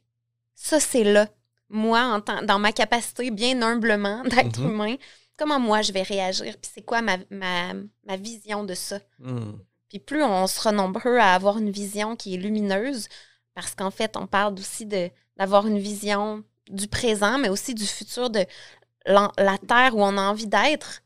ça, 0.55 0.79
c'est 0.79 1.03
là. 1.03 1.27
Moi, 1.69 2.01
en 2.01 2.21
tant- 2.21 2.43
dans 2.43 2.61
ma 2.61 2.71
capacité, 2.73 3.31
bien 3.33 3.61
humblement, 3.63 4.23
d'être 4.25 4.61
Mhm. 4.61 4.71
humain, 4.71 4.95
comment 5.37 5.59
moi, 5.59 5.83
je 5.83 5.93
vais 5.93 6.03
réagir? 6.03 6.55
Puis 6.63 6.71
c'est 6.73 6.83
quoi 6.83 7.03
ma, 7.03 7.17
ma, 7.31 7.73
ma 8.07 8.17
vision 8.17 8.63
de 8.63 8.75
ça? 8.75 9.01
Mm. 9.19 9.55
Puis 9.89 9.99
plus 9.99 10.23
on 10.23 10.47
sera 10.47 10.71
nombreux 10.71 11.19
à 11.19 11.35
avoir 11.35 11.59
une 11.59 11.71
vision 11.71 12.15
qui 12.15 12.35
est 12.35 12.39
lumineuse, 12.39 13.09
parce 13.55 13.75
qu'en 13.75 13.91
fait, 13.91 14.17
on 14.17 14.27
parle 14.29 14.55
aussi 14.55 14.87
de 14.87 15.11
d'avoir 15.37 15.67
une 15.67 15.79
vision 15.79 16.43
du 16.71 16.87
présent, 16.89 17.39
mais 17.39 17.49
aussi 17.51 17.75
du 17.75 17.85
futur 17.87 18.31
de 18.31 18.47
la 19.07 19.59
terre 19.59 19.97
où 19.97 20.03
on 20.03 20.17
a 20.19 20.23
envie 20.23 20.47
d'être. 20.47 21.03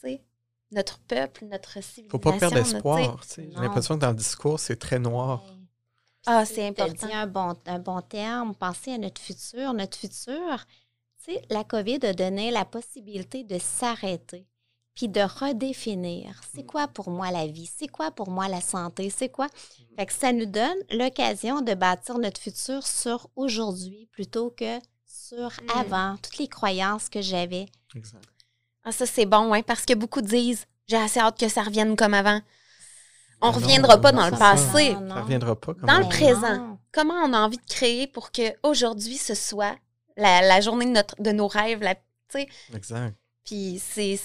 Tu 0.00 0.08
sais, 0.08 0.22
notre 0.70 0.98
peuple, 1.00 1.46
notre 1.46 1.82
civilisation. 1.82 2.10
Faut 2.10 2.18
pas 2.18 2.38
perdre 2.38 2.56
espoir. 2.58 3.20
J'ai 3.36 3.46
l'impression 3.50 3.96
que 3.96 4.00
dans 4.00 4.10
le 4.10 4.16
discours, 4.16 4.60
c'est 4.60 4.76
très 4.76 4.98
noir. 4.98 5.42
Ah, 6.26 6.44
c'est 6.44 6.66
important. 6.66 7.06
dit 7.06 7.12
un 7.12 7.26
bon, 7.26 7.56
un 7.66 7.78
bon 7.78 8.00
terme, 8.02 8.54
penser 8.54 8.92
à 8.92 8.98
notre 8.98 9.20
futur. 9.20 9.72
Notre 9.72 9.96
futur, 9.96 10.64
tu 11.24 11.32
sais, 11.32 11.42
la 11.48 11.64
COVID 11.64 12.00
a 12.04 12.12
donné 12.12 12.50
la 12.50 12.64
possibilité 12.64 13.44
de 13.44 13.58
s'arrêter. 13.58 14.46
puis 14.98 15.08
de 15.08 15.20
redéfinir 15.20 16.40
c'est 16.52 16.64
quoi 16.64 16.88
pour 16.88 17.08
moi 17.08 17.30
la 17.30 17.46
vie, 17.46 17.70
c'est 17.72 17.86
quoi 17.86 18.10
pour 18.10 18.30
moi 18.30 18.48
la 18.48 18.60
santé, 18.60 19.10
c'est 19.10 19.28
quoi? 19.28 19.46
Fait 19.96 20.06
que 20.06 20.12
ça 20.12 20.32
nous 20.32 20.44
donne 20.44 20.76
l'occasion 20.90 21.60
de 21.60 21.72
bâtir 21.74 22.18
notre 22.18 22.40
futur 22.40 22.84
sur 22.84 23.30
aujourd'hui 23.36 24.08
plutôt 24.10 24.50
que 24.50 24.80
sur 25.28 25.50
Mm. 25.62 25.78
avant, 25.78 26.16
toutes 26.22 26.38
les 26.38 26.48
croyances 26.48 27.08
que 27.08 27.20
j'avais. 27.20 27.66
Exact. 27.94 28.24
Ah, 28.84 28.92
ça, 28.92 29.06
c'est 29.06 29.26
bon, 29.26 29.52
hein, 29.52 29.62
parce 29.62 29.84
que 29.84 29.94
beaucoup 29.94 30.22
disent 30.22 30.64
j'ai 30.86 30.96
assez 30.96 31.20
hâte 31.20 31.38
que 31.38 31.48
ça 31.48 31.62
revienne 31.62 31.96
comme 31.96 32.14
avant. 32.14 32.40
On 33.40 33.46
non, 33.48 33.52
reviendra 33.52 34.00
pas 34.00 34.10
non, 34.12 34.22
dans 34.22 34.26
le 34.30 34.32
ça. 34.32 34.38
passé. 34.38 34.94
Non, 34.94 35.00
non. 35.02 35.14
Ça 35.16 35.20
reviendra 35.22 35.54
pas. 35.54 35.74
Comme 35.74 35.86
Dans 35.88 35.98
le 35.98 36.08
présent. 36.08 36.56
non. 36.56 36.78
Comment 36.92 37.14
on 37.14 37.32
a 37.34 37.38
envie 37.40 37.58
de 37.58 37.66
créer 37.66 38.06
pour 38.06 38.32
que 38.32 38.42
aujourd'hui 38.62 39.16
ce 39.16 39.34
soit 39.34 39.76
la, 40.16 40.40
la 40.42 40.60
journée 40.60 40.86
de, 40.86 40.90
notre, 40.90 41.20
de 41.22 41.30
nos 41.30 41.46
rêves, 41.46 41.80
la, 41.82 41.94
tu 41.94 42.00
sais, 42.30 42.48
Exact. 42.74 43.14
puis 43.44 43.80
c'est 43.84 44.18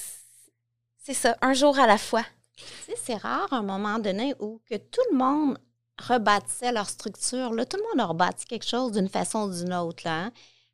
c'est 1.04 1.14
ça, 1.14 1.36
un 1.42 1.54
jour 1.54 1.78
à 1.78 1.86
la 1.86 1.98
fois. 1.98 2.24
Tu 2.56 2.64
sais, 2.86 2.96
c'est 3.04 3.16
rare 3.18 3.52
à 3.52 3.58
un 3.58 3.62
moment 3.64 4.00
donné 4.00 4.34
où 4.40 4.62
que 4.70 4.76
tout 4.78 5.02
le 5.12 5.18
monde 5.18 5.58
rebâtissait 6.02 6.72
leur 6.72 6.90
structure. 6.90 7.52
Là, 7.54 7.66
tout 7.66 7.78
le 7.78 7.84
monde 7.84 8.00
a 8.00 8.06
rebâti 8.06 8.46
quelque 8.46 8.66
chose 8.66 8.94
d'une 8.94 9.10
façon 9.10 9.50
ou 9.50 9.54
d'une 9.54 9.74
autre. 9.74 10.04
Là, 10.06 10.24
hein. 10.26 10.32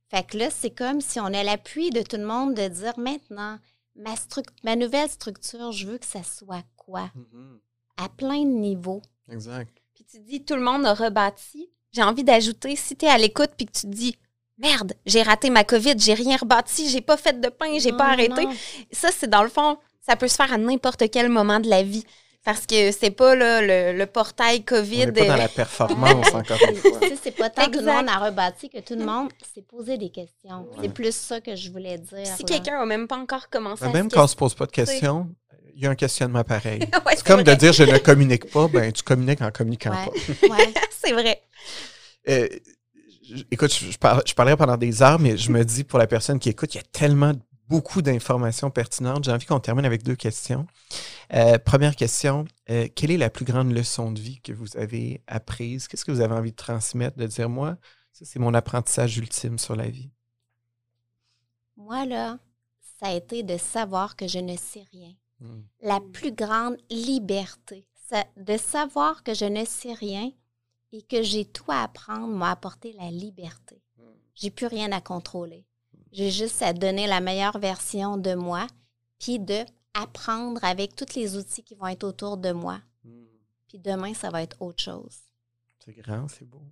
Fait 0.09 0.23
que 0.23 0.37
là, 0.37 0.49
c'est 0.49 0.71
comme 0.71 1.01
si 1.01 1.19
on 1.19 1.25
a 1.25 1.43
l'appui 1.43 1.91
de 1.91 2.01
tout 2.01 2.17
le 2.17 2.25
monde 2.25 2.55
de 2.55 2.67
dire 2.67 2.97
maintenant, 2.97 3.59
ma, 4.63 4.75
nouvelle 4.75 5.09
structure, 5.09 5.71
je 5.71 5.87
veux 5.87 5.97
que 5.97 6.05
ça 6.05 6.23
soit 6.23 6.63
quoi? 6.75 7.11
Mhm. 7.15 7.59
À 7.97 8.09
plein 8.09 8.43
de 8.43 8.49
niveaux. 8.49 9.01
Exact. 9.31 9.71
Puis 9.93 10.05
tu 10.05 10.19
dis 10.19 10.43
tout 10.43 10.55
le 10.55 10.61
monde 10.61 10.85
a 10.85 10.93
rebâti. 10.93 11.69
J'ai 11.91 12.03
envie 12.03 12.23
d'ajouter, 12.23 12.75
si 12.75 12.95
tu 12.95 13.05
es 13.05 13.09
à 13.09 13.17
l'écoute 13.17 13.51
puis 13.57 13.65
que 13.65 13.71
tu 13.71 13.81
te 13.81 13.87
dis 13.87 14.15
merde, 14.57 14.93
j'ai 15.05 15.23
raté 15.23 15.49
ma 15.49 15.63
COVID, 15.63 15.95
j'ai 15.97 16.13
rien 16.13 16.37
rebâti, 16.37 16.89
j'ai 16.89 17.01
pas 17.01 17.17
fait 17.17 17.39
de 17.39 17.49
pain, 17.49 17.79
j'ai 17.79 17.93
pas 17.93 18.09
arrêté. 18.09 18.45
non. 18.45 18.53
Ça, 18.91 19.09
c'est 19.11 19.29
dans 19.29 19.43
le 19.43 19.49
fond, 19.49 19.77
ça 20.01 20.15
peut 20.15 20.27
se 20.27 20.35
faire 20.35 20.51
à 20.51 20.57
n'importe 20.57 21.09
quel 21.09 21.29
moment 21.29 21.59
de 21.59 21.69
la 21.69 21.83
vie. 21.83 22.03
Parce 22.45 22.65
que 22.65 22.91
c'est 22.91 23.11
pas 23.11 23.35
là, 23.35 23.61
le, 23.61 23.97
le 23.97 24.05
portail 24.05 24.59
On 24.61 24.63
COVID. 24.63 25.07
n'est 25.07 25.11
pas 25.11 25.25
dans 25.25 25.33
euh, 25.33 25.37
la 25.37 25.47
performance, 25.49 26.27
encore 26.33 26.57
une 26.69 26.75
fois. 26.77 26.99
C'est 27.21 27.31
pas 27.35 27.49
tant 27.49 27.65
que 27.65 27.71
tout 27.71 27.73
le 27.73 27.79
Exact. 27.79 27.95
monde 27.97 28.09
a 28.09 28.17
rebâti 28.25 28.69
que 28.69 28.79
tout 28.79 28.95
le 28.95 29.05
monde 29.05 29.29
s'est 29.53 29.61
posé 29.61 29.97
des 29.97 30.09
questions. 30.09 30.61
Ouais. 30.71 30.77
C'est 30.83 30.93
plus 30.93 31.13
ça 31.15 31.41
que 31.41 31.55
je 31.55 31.69
voulais 31.69 31.97
dire. 31.97 32.25
Si 32.37 32.45
quelqu'un 32.45 32.79
a 32.81 32.85
même 32.85 33.07
pas 33.07 33.17
encore 33.17 33.49
commencé 33.49 33.83
Mais 33.83 33.89
à 33.89 33.93
même 33.93 34.09
se 34.09 34.15
quand 34.15 34.23
on 34.23 34.27
se 34.27 34.35
pose 34.37 34.55
pas 34.55 34.65
de 34.65 34.71
questions, 34.71 35.27
il 35.75 35.83
y 35.83 35.85
a 35.85 35.89
un 35.89 35.95
questionnement 35.95 36.43
pareil. 36.45 36.79
Ouais, 37.05 37.13
C'est 37.17 37.25
comme 37.27 37.41
vrai. 37.41 37.55
de 37.55 37.59
dire 37.59 37.73
je 37.73 37.83
ne 37.83 37.97
communique 37.97 38.49
pas, 38.51 38.67
ben 38.69 38.91
tu 38.91 39.03
communiques 39.03 39.41
en 39.41 39.51
communiquant 39.51 39.91
Ouais. 39.91 40.05
pas. 40.47 40.47
Ouais. 40.57 40.73
c'est 40.91 41.11
vrai. 41.11 41.41
Euh, 42.29 42.47
écoute, 43.51 43.73
je, 43.73 43.91
je 43.91 44.33
parlerai 44.33 44.55
pendant 44.57 44.77
des 44.77 45.01
heures, 45.01 45.19
mais 45.19 45.35
je 45.37 45.51
me 45.51 45.63
dis 45.65 45.83
pour 45.83 45.99
la 45.99 46.07
personne 46.07 46.39
qui 46.39 46.49
écoute, 46.49 46.73
il 46.73 46.77
y 46.77 46.81
a 46.81 46.83
tellement 46.91 47.33
beaucoup 47.67 48.01
d'informations 48.01 48.69
pertinentes. 48.71 49.25
J'ai 49.25 49.31
envie 49.31 49.45
qu'on 49.45 49.59
termine 49.59 49.85
avec 49.85 50.03
deux 50.03 50.15
questions. 50.15 50.65
Euh, 51.33 51.59
première 51.59 51.95
question, 51.95 52.45
euh, 52.69 52.87
quelle 52.95 53.11
est 53.11 53.17
la 53.17 53.29
plus 53.29 53.45
grande 53.45 53.71
leçon 53.71 54.11
de 54.11 54.19
vie 54.19 54.41
que 54.41 54.51
vous 54.51 54.77
avez 54.77 55.21
apprise? 55.27 55.87
Qu'est-ce 55.87 56.03
que 56.05 56.11
vous 56.11 56.21
avez 56.21 56.33
envie 56.33 56.51
de 56.51 56.55
transmettre, 56.55 57.17
de 57.17 57.27
dire 57.27 57.49
moi, 57.49 57.77
ça 58.13 58.25
c'est 58.25 58.39
mon 58.39 58.53
apprentissage 58.53 59.17
ultime 59.17 59.59
sur 59.59 59.75
la 59.75 59.87
vie? 59.89 60.09
Moi, 61.77 62.05
là, 62.05 62.39
ça 62.99 63.07
a 63.07 63.13
été 63.13 63.43
de 63.43 63.57
savoir 63.57 64.15
que 64.15 64.27
je 64.27 64.39
ne 64.39 64.57
sais 64.57 64.85
rien. 64.91 65.13
Hmm. 65.39 65.61
La 65.81 65.99
plus 66.01 66.31
grande 66.33 66.77
liberté, 66.89 67.85
ça- 68.09 68.25
de 68.35 68.57
savoir 68.57 69.23
que 69.23 69.33
je 69.33 69.45
ne 69.45 69.63
sais 69.65 69.93
rien 69.93 70.31
et 70.91 71.03
que 71.03 71.21
j'ai 71.21 71.45
tout 71.45 71.71
à 71.71 71.83
apprendre 71.83 72.35
m'a 72.35 72.51
apporté 72.51 72.93
la 72.93 73.11
liberté. 73.11 73.81
J'ai 74.33 74.49
plus 74.49 74.65
rien 74.67 74.91
à 74.91 75.01
contrôler. 75.01 75.65
J'ai 76.11 76.31
juste 76.31 76.61
à 76.61 76.73
donner 76.73 77.07
la 77.07 77.19
meilleure 77.19 77.59
version 77.59 78.17
de 78.17 78.33
moi, 78.33 78.65
puis 79.19 79.37
de 79.37 79.63
apprendre 79.93 80.63
avec 80.63 80.95
tous 80.95 81.15
les 81.15 81.37
outils 81.37 81.63
qui 81.63 81.75
vont 81.75 81.87
être 81.87 82.03
autour 82.03 82.37
de 82.37 82.51
moi. 82.51 82.79
Puis 83.67 83.79
demain, 83.79 84.13
ça 84.13 84.29
va 84.29 84.41
être 84.41 84.57
autre 84.61 84.81
chose. 84.81 85.17
C'est 85.83 85.93
grand, 85.93 86.27
c'est 86.27 86.45
beau. 86.45 86.63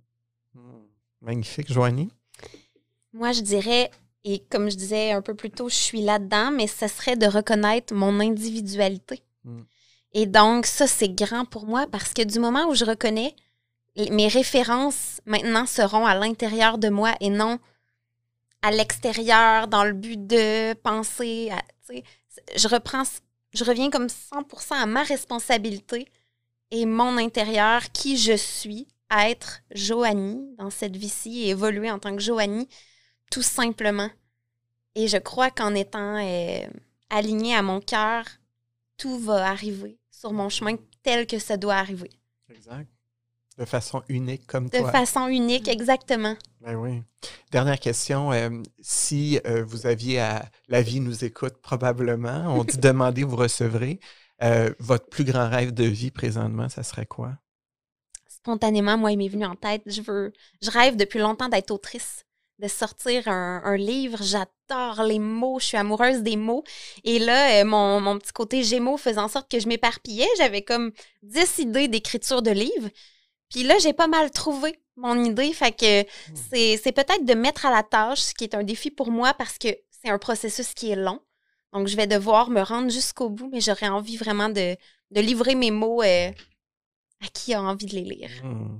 Hmm. 0.54 0.86
Magnifique, 1.20 1.72
Joanie. 1.72 2.10
Moi, 3.12 3.32
je 3.32 3.40
dirais, 3.40 3.90
et 4.24 4.40
comme 4.50 4.70
je 4.70 4.76
disais 4.76 5.12
un 5.12 5.22
peu 5.22 5.34
plus 5.34 5.50
tôt, 5.50 5.68
je 5.68 5.74
suis 5.74 6.02
là-dedans, 6.02 6.50
mais 6.50 6.66
ce 6.66 6.88
serait 6.88 7.16
de 7.16 7.26
reconnaître 7.26 7.94
mon 7.94 8.20
individualité. 8.20 9.22
Mm. 9.44 9.62
Et 10.12 10.26
donc, 10.26 10.66
ça, 10.66 10.86
c'est 10.86 11.08
grand 11.08 11.44
pour 11.44 11.66
moi 11.66 11.86
parce 11.90 12.12
que 12.12 12.22
du 12.22 12.38
moment 12.38 12.66
où 12.68 12.74
je 12.74 12.84
reconnais, 12.84 13.34
mes 14.10 14.28
références 14.28 15.20
maintenant 15.26 15.66
seront 15.66 16.06
à 16.06 16.14
l'intérieur 16.14 16.78
de 16.78 16.88
moi 16.88 17.14
et 17.20 17.30
non 17.30 17.58
à 18.62 18.70
l'extérieur 18.70 19.68
dans 19.68 19.84
le 19.84 19.92
but 19.92 20.26
de 20.26 20.74
penser 20.74 21.50
à. 21.50 21.62
Je 22.56 22.68
reprends, 22.68 23.04
je 23.52 23.64
reviens 23.64 23.90
comme 23.90 24.06
100% 24.06 24.74
à 24.74 24.86
ma 24.86 25.02
responsabilité 25.02 26.06
et 26.70 26.86
mon 26.86 27.16
intérieur, 27.16 27.90
qui 27.92 28.16
je 28.18 28.36
suis, 28.36 28.88
à 29.10 29.30
être 29.30 29.60
Joanie 29.74 30.54
dans 30.58 30.70
cette 30.70 30.96
vie-ci 30.96 31.44
et 31.44 31.48
évoluer 31.50 31.90
en 31.90 31.98
tant 31.98 32.14
que 32.14 32.22
Joanie, 32.22 32.68
tout 33.30 33.42
simplement. 33.42 34.10
Et 34.94 35.08
je 35.08 35.16
crois 35.16 35.50
qu'en 35.50 35.74
étant 35.74 36.16
euh, 36.16 36.66
alignée 37.08 37.54
à 37.54 37.62
mon 37.62 37.80
cœur, 37.80 38.24
tout 38.96 39.18
va 39.18 39.48
arriver 39.48 39.98
sur 40.10 40.32
mon 40.32 40.48
chemin 40.48 40.76
tel 41.02 41.26
que 41.26 41.38
ça 41.38 41.56
doit 41.56 41.76
arriver. 41.76 42.10
Exact. 42.50 42.88
De 43.58 43.64
façon 43.64 44.02
unique 44.08 44.46
comme 44.46 44.68
De 44.68 44.78
toi. 44.78 44.92
façon 44.92 45.26
unique, 45.26 45.66
exactement. 45.68 46.36
Ben 46.60 46.76
oui. 46.76 47.02
Dernière 47.50 47.80
question. 47.80 48.32
euh, 48.32 48.50
si 48.80 49.40
euh, 49.46 49.64
vous 49.64 49.86
aviez 49.86 50.20
à. 50.20 50.48
La 50.68 50.80
vie 50.80 51.00
nous 51.00 51.24
écoute 51.24 51.54
probablement. 51.60 52.44
On 52.56 52.62
dit 52.62 52.78
demandez, 52.78 53.24
vous 53.24 53.34
recevrez. 53.36 53.98
Euh, 54.44 54.72
votre 54.78 55.08
plus 55.08 55.24
grand 55.24 55.48
rêve 55.50 55.72
de 55.74 55.82
vie 55.82 56.12
présentement, 56.12 56.68
ça 56.68 56.84
serait 56.84 57.06
quoi? 57.06 57.32
Spontanément, 58.28 58.96
moi, 58.96 59.10
il 59.10 59.18
m'est 59.18 59.28
venu 59.28 59.44
en 59.44 59.56
tête. 59.56 59.82
Je 59.86 60.00
veux, 60.02 60.32
je 60.62 60.70
rêve 60.70 60.94
depuis 60.94 61.18
longtemps 61.18 61.48
d'être 61.48 61.72
autrice, 61.72 62.24
de 62.60 62.68
sortir 62.68 63.26
un, 63.26 63.60
un 63.64 63.76
livre. 63.76 64.18
J'adore 64.22 65.02
les 65.04 65.18
mots, 65.18 65.58
je 65.58 65.64
suis 65.66 65.76
amoureuse 65.76 66.22
des 66.22 66.36
mots. 66.36 66.62
Et 67.02 67.18
là, 67.18 67.64
mon, 67.64 68.00
mon 68.00 68.16
petit 68.18 68.32
côté 68.32 68.62
Gémeaux 68.62 68.96
faisait 68.96 69.18
en 69.18 69.26
sorte 69.28 69.50
que 69.50 69.58
je 69.58 69.66
m'éparpillais. 69.66 70.28
J'avais 70.38 70.62
comme 70.62 70.92
10 71.24 71.58
idées 71.58 71.88
d'écriture 71.88 72.42
de 72.42 72.52
livres. 72.52 72.88
Puis 73.50 73.62
là, 73.62 73.78
j'ai 73.78 73.92
pas 73.92 74.06
mal 74.06 74.30
trouvé 74.30 74.78
mon 74.96 75.22
idée. 75.24 75.52
Fait 75.52 75.72
que 75.72 76.08
c'est 76.34 76.76
c'est 76.76 76.92
peut-être 76.92 77.24
de 77.24 77.34
mettre 77.34 77.66
à 77.66 77.70
la 77.70 77.82
tâche, 77.82 78.20
ce 78.20 78.34
qui 78.34 78.44
est 78.44 78.54
un 78.54 78.64
défi 78.64 78.90
pour 78.90 79.10
moi 79.10 79.34
parce 79.34 79.58
que 79.58 79.68
c'est 79.90 80.10
un 80.10 80.18
processus 80.18 80.74
qui 80.74 80.90
est 80.90 80.96
long. 80.96 81.20
Donc, 81.72 81.86
je 81.86 81.96
vais 81.96 82.06
devoir 82.06 82.50
me 82.50 82.62
rendre 82.62 82.90
jusqu'au 82.90 83.28
bout, 83.28 83.50
mais 83.52 83.60
j'aurais 83.60 83.88
envie 83.88 84.16
vraiment 84.16 84.48
de, 84.48 84.76
de 85.10 85.20
livrer 85.20 85.54
mes 85.54 85.70
mots 85.70 86.02
euh, 86.02 86.30
à 87.20 87.26
qui 87.32 87.52
a 87.52 87.62
envie 87.62 87.86
de 87.86 87.94
les 87.94 88.04
lire. 88.04 88.30
Hmm. 88.42 88.78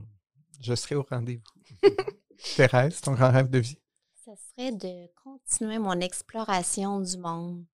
Je 0.60 0.74
serai 0.74 0.94
au 0.94 1.02
rendez-vous. 1.08 1.42
Thérèse, 2.56 3.00
ton 3.00 3.12
grand 3.12 3.30
rêve 3.30 3.50
de 3.50 3.58
vie? 3.58 3.78
Ça 4.24 4.32
serait 4.36 4.72
de 4.72 5.08
continuer 5.22 5.78
mon 5.78 6.00
exploration 6.00 7.00
du 7.00 7.18
monde 7.18 7.64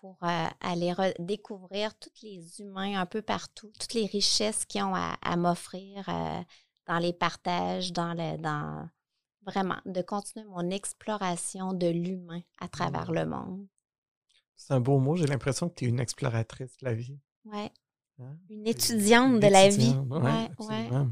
pour 0.00 0.16
euh, 0.22 0.46
aller 0.60 0.92
découvrir 1.18 1.94
tous 1.98 2.10
les 2.22 2.60
humains 2.60 2.98
un 2.98 3.06
peu 3.06 3.22
partout, 3.22 3.70
toutes 3.78 3.94
les 3.94 4.06
richesses 4.06 4.64
qu'ils 4.64 4.82
ont 4.82 4.94
à, 4.94 5.16
à 5.22 5.36
m'offrir 5.36 6.08
euh, 6.08 6.40
dans 6.86 6.98
les 6.98 7.12
partages, 7.12 7.92
dans 7.92 8.14
le 8.14 8.38
dans 8.38 8.88
vraiment 9.46 9.78
de 9.86 10.02
continuer 10.02 10.46
mon 10.46 10.70
exploration 10.70 11.72
de 11.72 11.86
l'humain 11.88 12.40
à 12.60 12.68
travers 12.68 13.12
le 13.12 13.26
monde. 13.26 13.66
C'est 14.56 14.74
un 14.74 14.80
beau 14.80 14.98
mot. 14.98 15.16
J'ai 15.16 15.26
l'impression 15.26 15.68
que 15.68 15.74
tu 15.74 15.84
es 15.86 15.88
une 15.88 16.00
exploratrice 16.00 16.76
de 16.78 16.84
la 16.84 16.94
vie. 16.94 17.18
Ouais. 17.44 17.70
hein? 18.20 18.36
Une 18.50 18.66
étudiante 18.66 19.40
de 19.40 19.46
la 19.46 19.68
vie. 19.68 19.90
Étudiante, 19.90 20.10
ouais, 20.10 20.50
Ouais. 20.58 21.06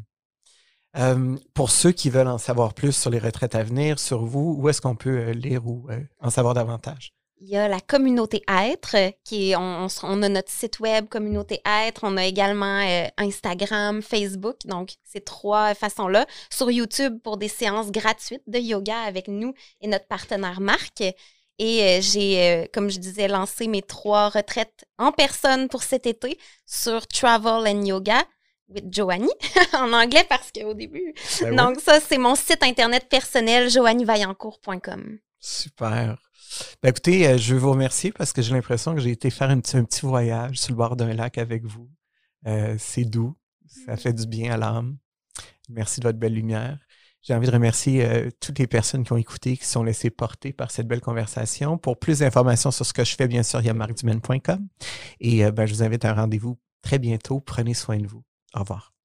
Euh, 0.96 1.36
pour 1.52 1.70
ceux 1.70 1.92
qui 1.92 2.10
veulent 2.10 2.28
en 2.28 2.38
savoir 2.38 2.74
plus 2.74 2.92
sur 2.92 3.10
les 3.10 3.18
retraites 3.18 3.54
à 3.54 3.62
venir, 3.62 3.98
sur 3.98 4.24
vous, 4.24 4.56
où 4.58 4.68
est-ce 4.68 4.80
qu'on 4.80 4.96
peut 4.96 5.18
euh, 5.18 5.32
lire 5.32 5.66
ou 5.66 5.86
en 6.20 6.30
savoir 6.30 6.54
davantage? 6.54 7.12
Il 7.40 7.48
y 7.48 7.56
a 7.56 7.68
la 7.68 7.80
communauté 7.80 8.42
Être, 8.48 8.96
euh, 8.96 9.10
qui 9.24 9.50
est, 9.50 9.56
on, 9.56 9.86
a 9.86 10.28
notre 10.28 10.50
site 10.50 10.80
web 10.80 11.08
Communauté 11.08 11.60
Être, 11.64 12.00
on 12.02 12.16
a 12.16 12.24
également 12.24 12.80
euh, 12.80 13.06
Instagram, 13.16 14.02
Facebook, 14.02 14.56
donc 14.64 14.94
ces 15.04 15.20
trois 15.20 15.74
façons-là. 15.74 16.26
Sur 16.50 16.70
YouTube 16.70 17.18
pour 17.22 17.36
des 17.36 17.48
séances 17.48 17.92
gratuites 17.92 18.42
de 18.46 18.58
yoga 18.58 18.98
avec 19.00 19.28
nous 19.28 19.54
et 19.80 19.86
notre 19.86 20.06
partenaire 20.06 20.60
Marc. 20.60 21.02
Et 21.58 21.82
euh, 21.82 22.00
j'ai, 22.00 22.42
euh, 22.42 22.66
comme 22.72 22.88
je 22.88 22.98
disais, 22.98 23.26
lancé 23.26 23.66
mes 23.66 23.82
trois 23.82 24.28
retraites 24.28 24.84
en 24.96 25.10
personne 25.10 25.68
pour 25.68 25.82
cet 25.82 26.06
été 26.06 26.38
sur 26.66 27.06
Travel 27.06 27.66
and 27.66 27.84
Yoga 27.84 28.24
with 28.68 28.92
Joanie, 28.92 29.32
en 29.72 29.92
anglais 29.92 30.24
parce 30.28 30.52
qu'au 30.52 30.74
début. 30.74 31.14
Ben 31.40 31.50
oui. 31.50 31.56
Donc 31.56 31.80
ça, 31.80 32.00
c'est 32.00 32.18
mon 32.18 32.34
site 32.34 32.62
internet 32.62 33.08
personnel, 33.08 33.70
joannievaillancourt.com. 33.70 35.18
Super. 35.40 36.27
Ben, 36.82 36.90
écoutez, 36.90 37.26
euh, 37.26 37.38
je 37.38 37.54
veux 37.54 37.60
vous 37.60 37.70
remercier 37.70 38.12
parce 38.12 38.32
que 38.32 38.42
j'ai 38.42 38.54
l'impression 38.54 38.94
que 38.94 39.00
j'ai 39.00 39.10
été 39.10 39.30
faire 39.30 39.50
un 39.50 39.60
petit, 39.60 40.06
voyage 40.06 40.58
sur 40.58 40.72
le 40.72 40.76
bord 40.76 40.96
d'un 40.96 41.12
lac 41.12 41.38
avec 41.38 41.64
vous. 41.64 41.90
Euh, 42.46 42.76
c'est 42.78 43.04
doux, 43.04 43.36
ça 43.66 43.96
fait 43.96 44.12
du 44.12 44.26
bien 44.26 44.52
à 44.52 44.56
l'âme. 44.56 44.96
Merci 45.68 46.00
de 46.00 46.06
votre 46.06 46.18
belle 46.18 46.34
lumière. 46.34 46.78
J'ai 47.20 47.34
envie 47.34 47.48
de 47.48 47.52
remercier 47.52 48.04
euh, 48.04 48.30
toutes 48.40 48.58
les 48.58 48.66
personnes 48.66 49.04
qui 49.04 49.12
ont 49.12 49.16
écouté, 49.16 49.56
qui 49.56 49.64
se 49.64 49.72
sont 49.72 49.82
laissées 49.82 50.10
porter 50.10 50.52
par 50.52 50.70
cette 50.70 50.86
belle 50.86 51.00
conversation. 51.00 51.76
Pour 51.76 51.98
plus 51.98 52.20
d'informations 52.20 52.70
sur 52.70 52.86
ce 52.86 52.92
que 52.92 53.04
je 53.04 53.16
fais, 53.16 53.28
bien 53.28 53.42
sûr, 53.42 53.60
il 53.60 53.66
y 53.66 53.70
a 53.70 53.74
marcdumaine.com. 53.74 54.68
Et 55.20 55.50
ben, 55.50 55.66
je 55.66 55.74
vous 55.74 55.82
invite 55.82 56.04
à 56.04 56.12
un 56.12 56.14
rendez-vous 56.14 56.58
très 56.80 56.98
bientôt. 56.98 57.40
Prenez 57.40 57.74
soin 57.74 57.98
de 57.98 58.06
vous. 58.06 58.22
Au 58.54 58.60
revoir. 58.60 58.97